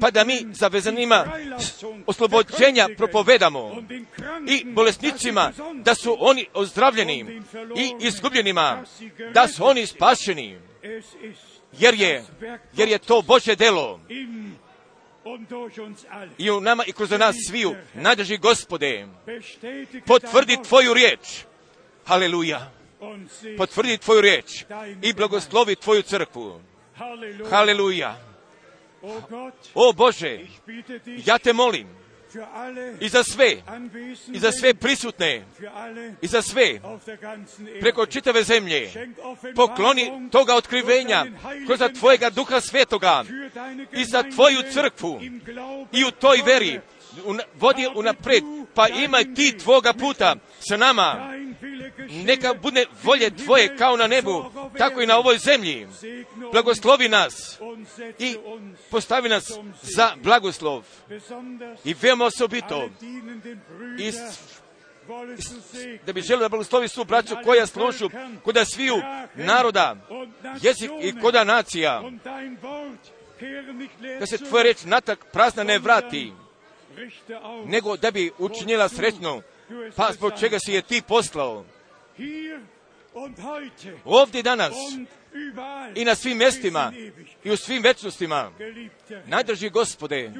pa 0.00 0.10
da 0.10 0.24
mi 0.24 0.46
zavezanima 0.52 1.26
oslobođenja 2.06 2.88
propovedamo 2.96 3.82
i 4.48 4.64
bolesnicima 4.64 5.52
da 5.74 5.94
su 5.94 6.16
oni 6.20 6.46
ozdravljeni 6.54 7.42
i 7.76 8.06
izgubljenima 8.06 8.84
da 9.34 9.48
su 9.48 9.64
oni 9.64 9.86
spašeni. 9.86 10.58
Jer 11.78 11.94
je, 11.94 12.24
jer 12.72 12.88
je 12.88 12.98
to 12.98 13.22
Bože 13.22 13.56
delo. 13.56 14.00
I 16.38 16.50
u 16.50 16.60
nama 16.60 16.84
i 16.86 16.92
kroz 16.92 17.10
nas 17.10 17.36
sviju 17.48 17.74
najdrži 17.94 18.36
gospode 18.36 19.06
potvrdi 20.06 20.58
tvoju 20.68 20.94
riječ. 20.94 21.18
Haleluja. 22.04 22.70
Potvrdi 23.56 23.98
tvoju 23.98 24.20
riječ 24.20 24.64
i 25.02 25.12
blagoslovi 25.12 25.76
tvoju 25.76 26.02
crkvu. 26.02 26.60
Haleluja 27.50 28.31
O 29.74 29.92
Bože 29.92 30.38
ja 31.24 31.38
te 31.38 31.52
molim 31.52 31.88
i 33.00 33.08
za 33.08 33.24
sve 33.24 33.56
i 34.32 34.38
za 34.38 34.52
sve 34.52 34.74
prisutne 34.74 35.44
i 36.22 36.26
za 36.26 36.42
sve 36.42 36.80
preko 37.80 38.06
čitave 38.06 38.42
zemlje 38.42 38.90
pokloni 39.56 40.28
toga 40.30 40.54
otkrivenja 40.54 41.26
kroz 41.66 41.80
Tvojega 41.98 42.30
duha 42.30 42.60
svetoga 42.60 43.24
i 43.92 44.04
za 44.04 44.22
Tvoju 44.22 44.62
crkvu 44.72 45.20
i 45.92 46.04
u 46.04 46.10
toj 46.10 46.42
veri 46.46 46.80
vodi 47.54 47.82
je 47.82 47.88
unapred, 47.94 48.42
pa 48.74 48.88
imaj 48.88 49.34
ti 49.34 49.58
tvoga 49.58 49.92
puta 49.92 50.36
sa 50.68 50.76
nama. 50.76 51.32
Neka 52.24 52.54
bude 52.54 52.86
volje 53.02 53.36
tvoje 53.36 53.76
kao 53.76 53.96
na 53.96 54.06
nebu, 54.06 54.44
tako 54.78 55.00
i 55.00 55.06
na 55.06 55.18
ovoj 55.18 55.38
zemlji. 55.38 55.88
Blagoslovi 56.52 57.08
nas 57.08 57.58
i 58.18 58.36
postavi 58.90 59.28
nas 59.28 59.50
za 59.82 60.10
blagoslov. 60.22 60.84
I 61.84 61.94
veoma 62.00 62.24
osobito, 62.24 62.88
i 63.98 64.12
da 66.06 66.12
bi 66.12 66.20
želio 66.20 66.42
da 66.42 66.48
blagoslovi 66.48 66.88
svu 66.88 67.04
braću 67.04 67.34
koja 67.44 67.66
slušu 67.66 68.10
kuda 68.44 68.64
sviju 68.64 68.96
naroda, 69.34 69.96
jezik 70.62 70.90
i 71.02 71.20
koda 71.20 71.44
nacija, 71.44 72.02
da 74.20 74.26
se 74.26 74.38
tvoja 74.38 74.62
reč 74.62 74.84
natak 74.84 75.26
prazna 75.32 75.64
ne 75.64 75.78
vrati, 75.78 76.32
nego 77.66 77.96
da 77.96 78.10
bi 78.10 78.30
učinila 78.38 78.88
sretnu. 78.88 79.42
Pa 79.96 80.12
zbog 80.12 80.32
čega 80.40 80.58
si 80.58 80.72
je 80.72 80.82
ti 80.82 81.02
poslao? 81.08 81.64
Ovdje 84.04 84.42
danas 84.42 84.74
i 85.94 86.04
na 86.04 86.14
svim 86.14 86.38
mjestima 86.38 86.92
i 87.44 87.50
u 87.50 87.56
svim 87.56 87.82
večnostima. 87.82 88.50
Najdrži 89.26 89.70
gospode, 89.70 90.32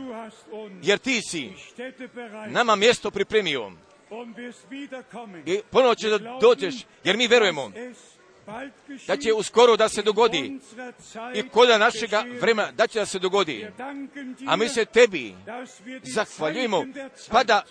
jer 0.83 0.99
ti 0.99 1.21
si 1.23 1.53
nama 2.47 2.77
mjesto 2.77 3.11
pripremio 3.11 3.73
wiederkommen. 4.71 5.43
i 5.47 5.61
ponovo 5.71 5.95
će 5.95 6.09
da 6.09 6.39
dođeš, 6.41 6.75
jer 7.05 7.17
mi 7.17 7.27
verujemo 7.27 7.73
da 9.07 9.17
će 9.17 9.33
uskoro 9.33 9.77
da 9.77 9.89
se 9.89 10.03
dogodi. 10.03 10.59
I 11.35 11.49
koda 11.49 11.79
našega 11.79 12.25
vremena 12.41 12.73
da 12.73 12.87
će 12.87 12.99
da 12.99 13.07
se 13.07 13.19
dogodi. 13.19 13.67
A 14.47 14.57
mi 14.57 14.69
se 14.69 14.85
tebi 14.85 15.35
zahvaljujemo, 16.03 16.85
pa 17.31 17.45
da 17.45 17.63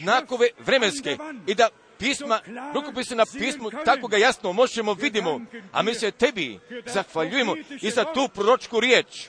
znakove 0.00 0.48
vremenske 0.58 1.16
i 1.46 1.54
da 1.54 1.68
pisma, 1.98 2.40
rukopise 2.74 3.14
na 3.14 3.24
pismu, 3.38 3.70
tako 3.84 4.08
ga 4.08 4.16
jasno 4.16 4.52
možemo 4.52 4.94
vidimo, 4.94 5.40
a 5.72 5.82
mi 5.82 5.94
se 5.94 6.10
tebi 6.10 6.58
zahvaljujemo 6.86 7.54
i 7.82 7.90
za 7.90 8.04
tu 8.04 8.28
proročku 8.34 8.80
riječ, 8.80 9.28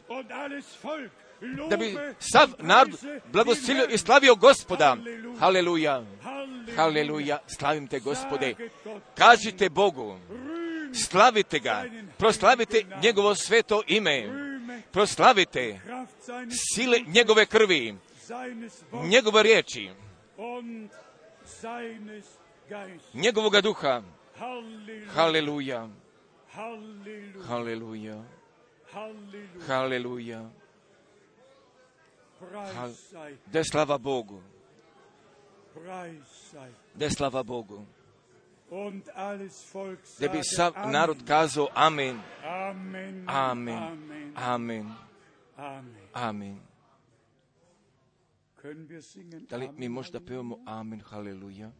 da 1.69 1.77
bi 1.77 1.97
sav 2.19 2.49
narod 2.59 2.99
blagosilio 3.31 3.87
i 3.89 3.97
slavio 3.97 4.35
gospoda. 4.35 4.97
Haleluja, 5.39 6.03
haleluja, 6.75 7.39
slavim 7.57 7.87
te 7.87 7.99
gospode. 7.99 8.55
Kažite 9.17 9.69
Bogu, 9.69 10.17
slavite 10.93 11.59
ga, 11.59 11.83
proslavite 12.17 12.85
njegovo 13.03 13.35
sveto 13.35 13.81
ime, 13.87 14.29
proslavite 14.91 15.79
sile 16.73 16.99
njegove 17.07 17.45
krvi, 17.45 17.95
njegove 19.03 19.43
riječi, 19.43 19.89
njegovoga 23.13 23.61
duha. 23.61 24.01
Haleluja, 25.15 25.87
haleluja, 27.47 28.23
haleluja. 29.67 30.49
Da 33.51 33.59
je 33.59 33.63
slava 33.71 33.97
Bogu, 33.97 34.41
da 36.95 37.05
je 37.05 37.11
slava 37.11 37.43
Bogu. 37.43 37.85
Da 40.19 40.27
bi 40.27 40.39
sav 40.43 40.73
Amen. 40.75 40.91
narod 40.91 41.17
kazao 41.27 41.67
amen, 41.73 42.19
Amen. 42.43 43.25
amen, 43.29 44.33
Amen. 44.35 44.93
amen? 46.13 46.59
Da 49.49 49.57
li 49.57 49.69
mi 49.77 49.89
možda 49.89 50.19
pevamo 50.19 50.59
amen, 50.65 51.01
haleluja? 51.09 51.71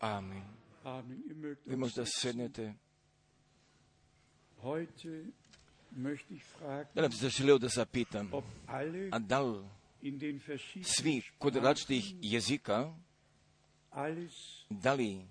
Amen. 0.00 0.42
Vi 1.66 1.76
možda 1.76 2.04
sednete. 2.06 2.74
Heute 4.62 5.24
möchte 5.96 6.34
ich 6.34 6.44
fragen, 6.44 6.86
Danas 6.94 7.10
bih 7.10 7.20
se 7.20 7.28
želio 7.28 7.58
da 7.58 7.68
zapitam, 7.68 8.30
a 9.12 9.18
da 9.18 9.40
li 9.40 9.64
svi 10.82 11.22
kod 11.38 11.56
različitih 11.56 12.14
jezika, 12.20 12.94
da 14.70 14.94
li, 14.94 15.26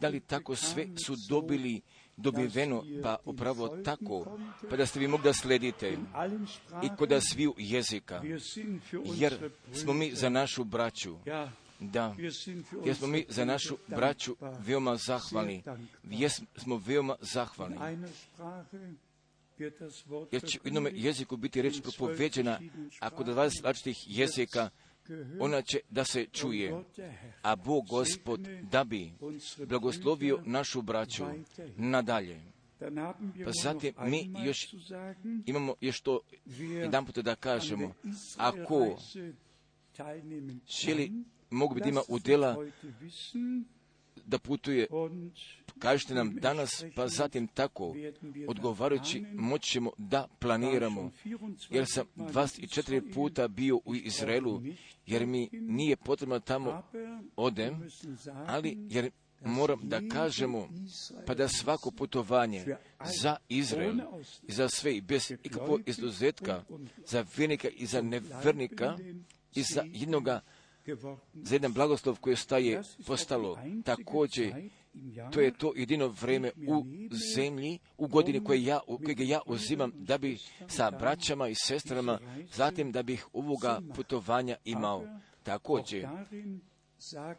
da 0.00 0.08
li 0.08 0.20
tako 0.20 0.56
sve 0.56 0.86
su 1.06 1.14
dobili 1.28 1.80
dobiveno, 2.16 2.84
pa 3.02 3.16
upravo 3.24 3.68
tako, 3.68 4.38
pa 4.70 4.76
da 4.76 4.86
ste 4.86 5.00
vi 5.00 5.08
mogli 5.08 5.24
da 5.24 5.32
sledite 5.32 5.96
i 6.84 6.88
kod 6.98 7.10
sviju 7.30 7.54
jezika, 7.58 8.22
jer 9.14 9.50
smo 9.72 9.92
mi 9.92 10.14
za 10.14 10.28
našu 10.28 10.64
braću, 10.64 11.16
da, 11.80 12.14
wir 12.18 12.32
sind 12.32 12.64
für 12.64 12.86
jer 12.86 12.96
smo 12.96 13.06
mi 13.06 13.26
za 13.28 13.44
našu 13.44 13.76
braću 13.88 14.36
dankbar. 14.40 14.66
veoma 14.66 14.96
zahvalni, 14.96 15.62
Sehr 15.62 15.64
dankbar. 15.64 16.12
jer 16.20 16.30
smo 16.56 16.82
veoma 16.86 17.16
zahvalni. 17.20 17.76
Jer 20.32 20.42
će 20.42 20.58
u 20.58 20.64
verkündigt, 20.64 21.04
jeziku 21.04 21.36
biti 21.36 21.62
reč 21.62 21.80
propoveđena, 21.82 22.60
ako 23.00 23.24
da 23.24 23.32
Sprachen 23.32 23.50
20 23.50 23.64
različitih 23.64 24.18
jezika, 24.18 24.70
ona 25.40 25.62
će 25.62 25.80
da 25.90 26.04
se 26.04 26.26
čuje. 26.32 26.84
A 27.42 27.56
Bog 27.56 27.86
Gospod 27.88 28.40
da 28.62 28.84
bi 28.84 29.12
blagoslovio 29.68 30.42
našu 30.44 30.82
braću 30.82 31.24
nadalje. 31.76 32.40
Pa 32.78 32.86
wohl 32.86 33.62
zatim 33.62 33.94
mi 33.98 34.30
još 34.44 34.74
Imamo 35.46 35.74
još 35.80 36.00
to 36.00 36.20
jedan 36.48 37.06
puta 37.06 37.22
da 37.22 37.34
kažemo. 37.34 37.94
Ako 38.36 38.96
želi, 40.84 41.12
mogu 41.50 41.74
biti 41.74 41.88
ima 41.88 42.02
udjela 42.08 42.56
da 44.26 44.38
putuje, 44.38 44.86
kažite 45.78 46.14
nam 46.14 46.34
danas, 46.34 46.84
pa 46.96 47.08
zatim 47.08 47.46
tako, 47.46 47.94
odgovarajući 48.48 49.24
moći 49.34 49.70
ćemo 49.70 49.90
da 49.98 50.28
planiramo. 50.38 51.10
Jer 51.70 51.84
sam 51.86 52.06
24 52.16 53.14
puta 53.14 53.48
bio 53.48 53.76
u 53.84 53.94
Izraelu, 53.94 54.62
jer 55.06 55.26
mi 55.26 55.48
nije 55.52 55.96
potrebno 55.96 56.40
tamo 56.40 56.82
odem, 57.36 57.88
ali 58.46 58.76
jer 58.90 59.10
moram 59.44 59.80
da 59.82 60.00
kažemo, 60.12 60.68
pa 61.26 61.34
da 61.34 61.48
svako 61.48 61.90
putovanje 61.90 62.64
za 63.20 63.36
Izrael 63.48 63.96
i 64.42 64.52
za 64.52 64.68
sve 64.68 64.96
i 64.96 65.00
bez 65.00 65.32
ikakvog 65.42 65.80
izuzetka, 65.86 66.64
za 67.06 67.24
vjernika 67.36 67.68
i 67.68 67.86
za 67.86 68.02
nevernika 68.02 68.98
i 69.54 69.62
za 69.62 69.84
jednoga 69.86 70.40
za 71.34 71.54
jedan 71.54 71.72
blagoslov 71.72 72.20
koji 72.20 72.36
staje 72.36 72.82
postalo. 73.06 73.58
Također, 73.84 74.70
to 75.32 75.40
je 75.40 75.54
to 75.58 75.72
jedino 75.76 76.08
vreme 76.08 76.52
u 76.68 76.84
zemlji, 77.34 77.78
u 77.96 78.06
godini 78.06 78.44
koje 78.44 78.64
ja, 78.64 78.80
kojeg 79.04 79.20
ja 79.20 79.40
uzimam 79.46 79.92
da 79.94 80.18
bi 80.18 80.38
sa 80.68 80.90
braćama 80.90 81.48
i 81.48 81.54
sestrama, 81.54 82.18
zatim 82.54 82.92
da 82.92 83.02
bih 83.02 83.26
ovoga 83.32 83.80
putovanja 83.94 84.56
imao. 84.64 85.04
Također, 85.42 86.08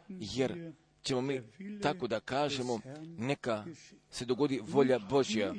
jer 0.08 0.72
ćemo 1.02 1.20
mi 1.20 1.40
tako 1.82 2.06
da 2.06 2.20
kažemo, 2.20 2.80
neka 3.18 3.64
se 4.10 4.24
dogodi 4.24 4.60
volja 4.62 4.98
Božja, 4.98 5.54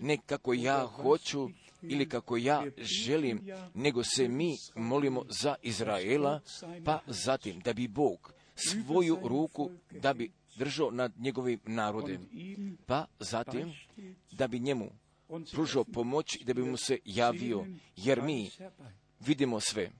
ne 0.00 0.18
kako 0.26 0.54
ja 0.54 0.86
hoću 0.86 1.48
ili 1.88 2.08
kako 2.08 2.36
ja 2.36 2.64
želim, 2.78 3.40
nego 3.74 4.04
se 4.04 4.28
mi 4.28 4.56
molimo 4.74 5.24
za 5.28 5.54
Izraela, 5.62 6.40
pa 6.84 7.00
zatim 7.06 7.60
da 7.60 7.72
bi 7.72 7.88
Bog 7.88 8.34
svoju 8.54 9.18
ruku 9.22 9.70
da 9.90 10.14
bi 10.14 10.32
držao 10.56 10.90
nad 10.90 11.12
njegovim 11.18 11.60
narodem, 11.66 12.28
pa 12.86 13.06
zatim 13.18 13.72
da 14.32 14.48
bi 14.48 14.58
njemu 14.58 14.90
pružao 15.52 15.84
pomoć 15.84 16.36
i 16.40 16.44
da 16.44 16.54
bi 16.54 16.62
mu 16.62 16.76
se 16.76 16.98
javio, 17.04 17.66
jer 17.96 18.22
mi 18.22 18.50
vidimo 19.20 19.60
sve. 19.60 19.90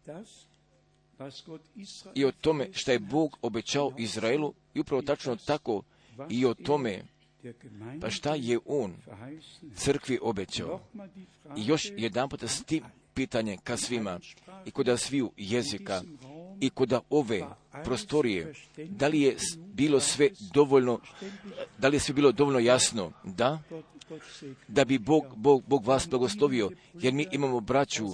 I 2.15 2.24
o 2.24 2.32
tome 2.32 2.69
što 2.73 2.93
je 2.93 2.98
Bog 2.98 3.39
obećao 3.43 3.93
Izraelu 3.98 4.55
i 4.74 4.81
upravo 4.81 5.02
tačno 5.02 5.36
tako 5.36 5.82
i 6.31 6.47
o 6.47 6.55
tome 6.55 7.05
pa 8.01 8.11
šta 8.11 8.35
je 8.35 8.59
on 8.66 8.95
crkvi 9.77 10.19
obećao. 10.23 10.81
I 11.57 11.66
još 11.66 11.93
jedan 11.97 12.29
puta 12.29 12.49
s 12.49 12.65
tim 12.65 12.85
pitanje 13.15 13.59
ka 13.65 13.77
svima 13.77 14.21
i 14.65 14.71
kod 14.71 15.01
sviju 15.01 15.33
jezika 15.37 16.03
i 16.61 16.71
kod 16.71 16.93
ove 17.11 17.45
prostorije, 17.85 18.55
da 18.77 19.09
li 19.09 19.21
je 19.21 19.37
bilo 19.57 20.01
sve 20.01 20.31
dovoljno, 20.55 21.01
da 21.79 21.89
li 21.89 21.97
je 21.97 22.01
sve 22.01 22.15
bilo 22.15 22.33
dovoljno 22.33 22.59
jasno? 22.59 23.13
Da, 23.25 23.63
da 24.69 24.85
bi 24.85 24.99
Bog, 24.99 25.25
Bog, 25.37 25.63
Bog 25.67 25.87
vas 25.87 26.09
blagoslovio, 26.09 26.71
jer 26.95 27.13
mi 27.13 27.27
imamo 27.33 27.61
braću 27.61 28.07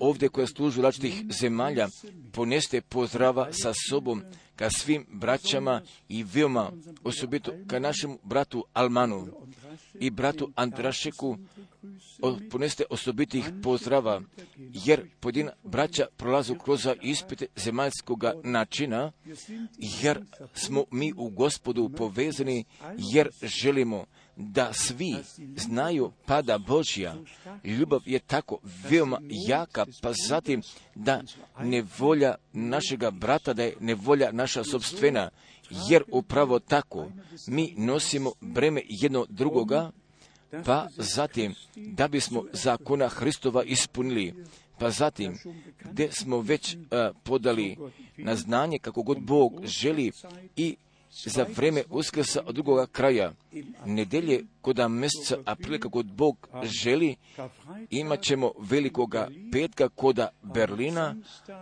ovdje 0.00 0.28
koja 0.28 0.46
služu 0.46 0.82
različitih 0.82 1.34
zemalja, 1.40 1.88
poneste 2.32 2.80
pozdrava 2.80 3.52
sa 3.52 3.72
sobom 3.90 4.22
ka 4.56 4.70
svim 4.70 5.06
braćama 5.12 5.82
i 6.08 6.22
veoma 6.22 6.72
osobito 7.04 7.52
ka 7.66 7.78
našem 7.78 8.18
bratu 8.22 8.64
Almanu 8.72 9.26
i 9.94 10.10
bratu 10.10 10.52
Andrašeku 10.54 11.38
poneste 12.50 12.84
osobitih 12.90 13.44
pozdrava, 13.62 14.22
jer 14.56 15.10
pojedina 15.20 15.52
braća 15.64 16.06
prolazu 16.16 16.54
kroz 16.54 16.88
ispite 17.02 17.46
zemaljskog 17.56 18.24
načina, 18.44 19.12
jer 20.02 20.24
smo 20.54 20.84
mi 20.90 21.12
u 21.16 21.30
gospodu 21.30 21.90
povezani, 21.96 22.64
jer 23.12 23.28
želimo 23.42 24.04
da 24.36 24.72
svi 24.72 25.14
znaju 25.56 26.12
pada 26.26 26.58
Božja. 26.58 27.14
Ljubav 27.64 28.00
je 28.06 28.18
tako 28.18 28.58
veoma 28.90 29.20
jaka, 29.48 29.86
pa 30.02 30.12
zatim 30.28 30.62
da 30.94 31.22
nevolja 31.60 32.34
našega 32.52 33.10
brata, 33.10 33.52
da 33.52 33.62
je 33.62 33.76
nevolja 33.80 34.32
naša 34.32 34.64
sobstvena, 34.64 35.30
jer 35.90 36.02
upravo 36.12 36.58
tako 36.58 37.08
mi 37.46 37.74
nosimo 37.76 38.32
breme 38.40 38.82
jedno 38.88 39.26
drugoga, 39.28 39.90
pa 40.64 40.88
zatim 40.96 41.54
da 41.76 42.08
bismo 42.08 42.44
zakona 42.52 43.08
Hristova 43.08 43.64
ispunili, 43.64 44.34
pa 44.78 44.90
zatim 44.90 45.38
gdje 45.84 46.12
smo 46.12 46.40
već 46.40 46.74
uh, 46.74 46.80
podali 47.22 47.76
na 48.16 48.36
znanje 48.36 48.78
kako 48.78 49.02
god 49.02 49.20
Bog 49.20 49.60
želi 49.64 50.12
i 50.56 50.76
za 51.14 51.46
vreme 51.56 51.82
uskrsa 51.90 52.42
od 52.46 52.54
drugoga 52.54 52.86
kraja, 52.86 53.32
nedelje 53.86 54.44
koda 54.60 54.88
mjeseca 54.88 55.36
aprila 55.44 55.78
kako 55.78 56.02
Bog 56.02 56.48
želi, 56.62 57.16
imat 57.90 58.22
ćemo 58.22 58.52
velikoga 58.58 59.28
petka 59.52 59.88
koda 59.88 60.28
Berlina, 60.42 61.16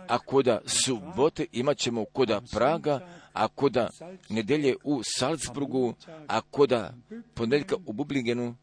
a 0.07 0.19
koda 0.19 0.61
subote 0.65 1.45
imat 1.51 1.77
ćemo 1.77 2.05
koda 2.05 2.41
Praga, 2.51 3.07
a 3.33 3.47
koda 3.47 3.89
nedelje 4.29 4.75
u 4.83 5.01
Salzburgu, 5.03 5.93
a 6.27 6.41
koda 6.41 6.93
ponedjeljka 7.33 7.75
u 7.85 7.93
Bublingenu, 7.93 8.55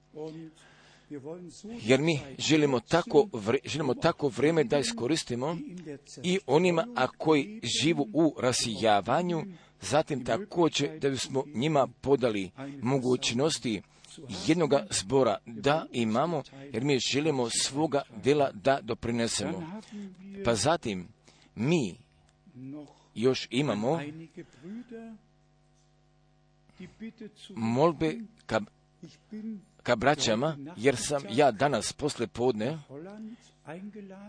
jer 1.82 2.01
mi 2.01 2.20
želimo 2.39 2.81
tako, 2.81 3.28
želimo 3.65 3.95
tako 3.95 4.28
vreme 4.28 4.65
da 4.65 4.78
iskoristimo 4.78 5.57
i 6.23 6.39
onima 6.47 6.87
a 6.97 7.09
koji 7.09 7.61
živu 7.82 8.09
u 8.12 8.35
rasijavanju, 8.39 9.43
zatim 9.81 10.24
također 10.24 10.99
da 10.99 11.11
bismo 11.11 11.45
njima 11.55 11.89
podali 12.01 12.51
mogućnosti 12.82 13.82
jednoga 14.47 14.87
zbora 14.91 15.39
da 15.47 15.87
imamo, 15.93 16.43
jer 16.73 16.85
mi 16.85 16.99
želimo 16.99 17.51
svoga 17.51 18.03
dela 18.24 18.51
da 18.53 18.81
doprinesemo. 18.82 19.81
Pa 20.45 20.55
zatim 20.55 21.09
mi 21.55 21.95
još 23.15 23.49
imamo 23.51 24.01
molbe 27.55 28.19
ka, 28.47 28.61
ka 29.82 29.97
braćama, 29.97 30.57
jer 30.77 30.97
sam 30.97 31.23
ja 31.31 31.51
danas 31.51 31.93
posle 31.93 32.27
podne 32.27 32.78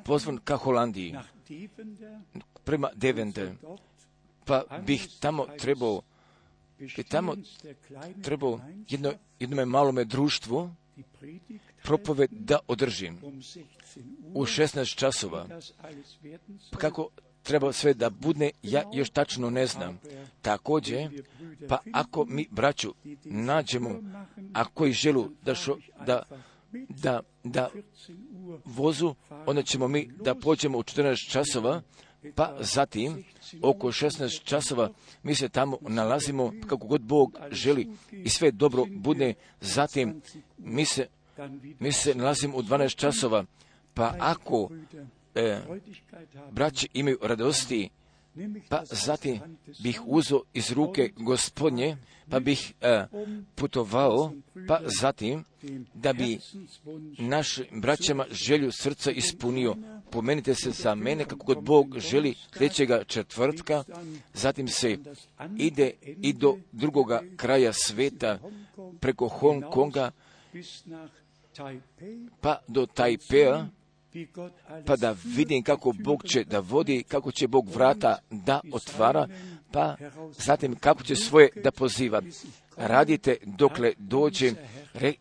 pozvan 0.06 0.38
ka 0.38 0.56
Holandiji 0.56 1.16
prema 2.64 2.90
Deventer 2.96 3.52
pa 4.46 4.64
bih 4.86 5.08
tamo 5.20 5.48
trebao 5.60 6.02
i 6.98 7.04
tamo 7.04 7.36
trebao 8.24 8.60
jedno, 8.90 9.14
jednome 9.40 9.66
malome 9.66 10.06
društvu 10.06 10.72
propoved 11.84 12.30
da 12.32 12.60
održim 12.68 13.18
u 14.34 14.46
16 14.46 14.96
časova. 14.96 15.48
Pa 16.72 16.78
kako 16.78 17.10
treba 17.44 17.74
sve 17.74 17.94
da 17.94 18.10
budne, 18.10 18.52
ja 18.64 18.84
još 18.94 19.10
tačno 19.10 19.50
ne 19.50 19.68
znam. 19.68 20.00
Također, 20.42 21.24
pa 21.68 21.78
ako 21.94 22.26
mi 22.26 22.48
braću 22.52 22.94
nađemo, 23.24 23.90
a 24.54 24.66
koji 24.66 24.94
želu 24.94 25.30
da, 25.42 25.56
šo, 25.56 25.78
da, 26.06 26.24
da, 26.90 27.20
da 27.44 27.70
vozu, 28.66 29.16
onda 29.46 29.64
ćemo 29.64 29.88
mi 29.88 30.10
da 30.24 30.36
pođemo 30.36 30.78
u 30.78 30.84
14 30.84 31.32
časova, 31.32 31.82
pa 32.36 32.58
zatim 32.60 33.24
oko 33.62 33.88
16 33.88 34.44
časova 34.44 34.90
mi 35.24 35.36
se 35.36 35.50
tamo 35.50 35.78
nalazimo 35.82 36.54
kako 36.68 36.88
god 36.88 37.02
Bog 37.02 37.40
želi 37.52 37.88
i 38.12 38.30
sve 38.30 38.52
dobro 38.52 38.86
bude. 38.90 39.34
Zatim 39.62 40.22
mi 40.58 40.86
se, 40.86 41.08
mi 41.80 41.92
se 41.92 42.16
nalazimo 42.16 42.58
u 42.58 42.62
12 42.62 42.96
časova, 42.96 43.46
pa 43.94 44.16
ako 44.20 44.70
e, 45.36 45.60
braći 46.52 46.88
imaju 46.94 47.18
radosti, 47.22 47.90
pa 48.70 48.84
zatim 48.86 49.40
bih 49.84 50.02
uzo 50.06 50.42
iz 50.54 50.72
ruke 50.72 51.10
gospodnje, 51.16 51.98
pa 52.30 52.40
bih 52.40 52.74
e, 52.82 53.06
putovao, 53.56 54.34
pa 54.68 54.82
zatim 55.00 55.44
da 55.94 56.14
bi 56.14 56.40
našim 57.20 57.66
braćama 57.72 58.26
želju 58.32 58.72
srca 58.72 59.12
ispunio. 59.12 59.76
Pomenite 60.12 60.56
se 60.56 60.72
za 60.72 60.96
mene 60.96 61.26
kako 61.26 61.46
god 61.46 61.64
Bog 61.64 62.00
želi 62.00 62.36
sljedećega 62.54 63.04
četvrtka, 63.04 63.84
zatim 64.34 64.68
se 64.68 64.98
ide 65.58 65.92
i 66.02 66.34
do 66.34 66.58
drugoga 66.72 67.22
kraja 67.38 67.74
sveta 67.74 68.40
preko 69.00 69.28
Hong 69.28 69.64
Konga, 69.72 70.12
pa 72.42 72.60
do 72.68 72.86
Taipea, 72.86 73.68
pa 74.86 74.96
da 74.96 75.16
vidim 75.24 75.64
kako 75.64 75.94
Bog 76.04 76.24
će 76.24 76.44
da 76.44 76.60
vodi, 76.60 77.04
kako 77.08 77.32
će 77.32 77.48
Bog 77.48 77.70
vrata 77.70 78.18
da 78.30 78.62
otvara, 78.72 79.28
pa 79.72 79.96
zatim 80.38 80.76
kako 80.76 81.04
će 81.04 81.16
svoje 81.16 81.50
da 81.64 81.72
poziva. 81.72 82.22
Radite 82.78 83.38
dokle 83.44 83.94
dođe, 83.98 84.52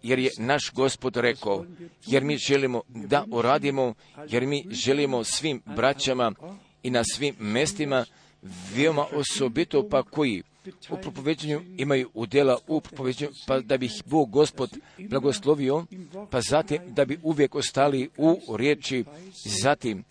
jer 0.03 0.19
je 0.19 0.31
naš 0.39 0.73
gospod 0.75 1.17
rekao, 1.17 1.65
jer 2.07 2.25
mi 2.25 2.37
želimo 2.37 2.83
da 2.89 3.25
uradimo, 3.31 3.95
jer 4.29 4.47
mi 4.47 4.67
želimo 4.71 5.25
svim 5.25 5.63
braćama 5.77 6.33
i 6.83 6.91
na 6.91 7.05
svim 7.05 7.35
mestima, 7.39 8.05
veoma 8.75 9.07
osobito 9.13 9.89
pa 9.89 10.03
koji 10.03 10.43
u 10.91 10.97
propoveđenju 11.03 11.63
imaju 11.77 12.11
udjela 12.15 12.59
u 12.67 12.81
propoveđenju, 12.81 13.31
pa 13.47 13.61
da 13.61 13.77
bi 13.77 13.87
ih 13.87 14.03
Bog 14.07 14.31
Gospod 14.31 14.71
blagoslovio, 14.99 15.87
pa 16.31 16.41
zatim 16.41 16.79
da 16.87 17.05
bi 17.05 17.19
uvijek 17.23 17.55
ostali 17.55 18.11
u 18.17 18.57
riječi, 18.57 19.05
zatim 19.63 20.05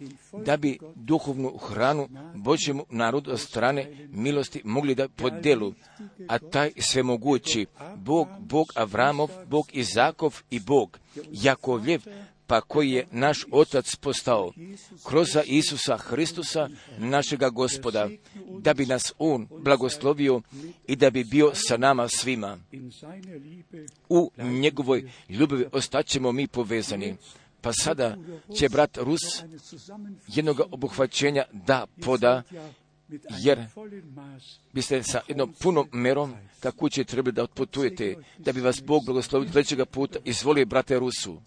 da 0.46 0.58
bi 0.58 0.80
duhovnu 0.96 1.58
hranu 1.58 2.10
Božjemu 2.36 2.86
narodu 2.90 3.32
od 3.32 3.40
strane 3.40 4.08
milosti 4.10 4.62
mogli 4.64 4.96
da 4.96 5.08
podelu, 5.08 5.74
a 6.28 6.40
taj 6.40 6.72
svemogući 6.78 7.66
Bog, 7.96 8.28
Bog 8.40 8.68
Avramov, 8.76 9.30
Bog 9.48 9.66
Izakov 9.72 10.42
i 10.50 10.60
Bog 10.60 11.00
Jakovljev, 11.32 12.02
pa 12.50 12.62
koji 12.62 12.92
je 12.92 13.08
naš 13.12 13.46
Otac 13.52 13.96
postao 13.96 14.52
kroz 15.08 15.28
Isusa 15.46 15.98
Hristusa, 15.98 16.70
našega 16.98 17.50
gospoda, 17.50 18.10
da 18.60 18.74
bi 18.74 18.86
nas 18.86 19.14
On 19.18 19.48
blagoslovio 19.64 20.42
i 20.88 20.96
da 20.96 21.10
bi 21.10 21.24
bio 21.24 21.52
sa 21.54 21.78
nama 21.78 22.08
svima. 22.08 22.58
U 24.10 24.32
njegovoj 24.38 25.12
ljubavi 25.30 25.66
ostaćemo 25.72 26.32
mi 26.32 26.48
povezani. 26.48 27.16
Pa 27.62 27.74
sada 27.74 28.18
će 28.58 28.70
brat 28.70 28.98
Rus 28.98 29.22
jednog 30.28 30.62
obuhvaćenja 30.72 31.44
da 31.52 31.86
poda, 32.02 32.44
jer 33.40 33.66
biste 34.74 35.04
sa 35.04 35.22
jednom 35.28 35.54
punom 35.62 35.90
merom 35.92 36.36
kako 36.60 36.90
će 36.90 37.04
trebali 37.04 37.34
da 37.34 37.44
otputujete, 37.44 38.16
da 38.38 38.52
bi 38.52 38.62
vas 38.62 38.84
Bog 38.84 39.06
blagoslovio 39.06 39.52
trećega 39.52 39.86
puta. 39.86 40.20
Izvolio 40.26 40.66
brate 40.66 41.00
Rusu. 41.00 41.42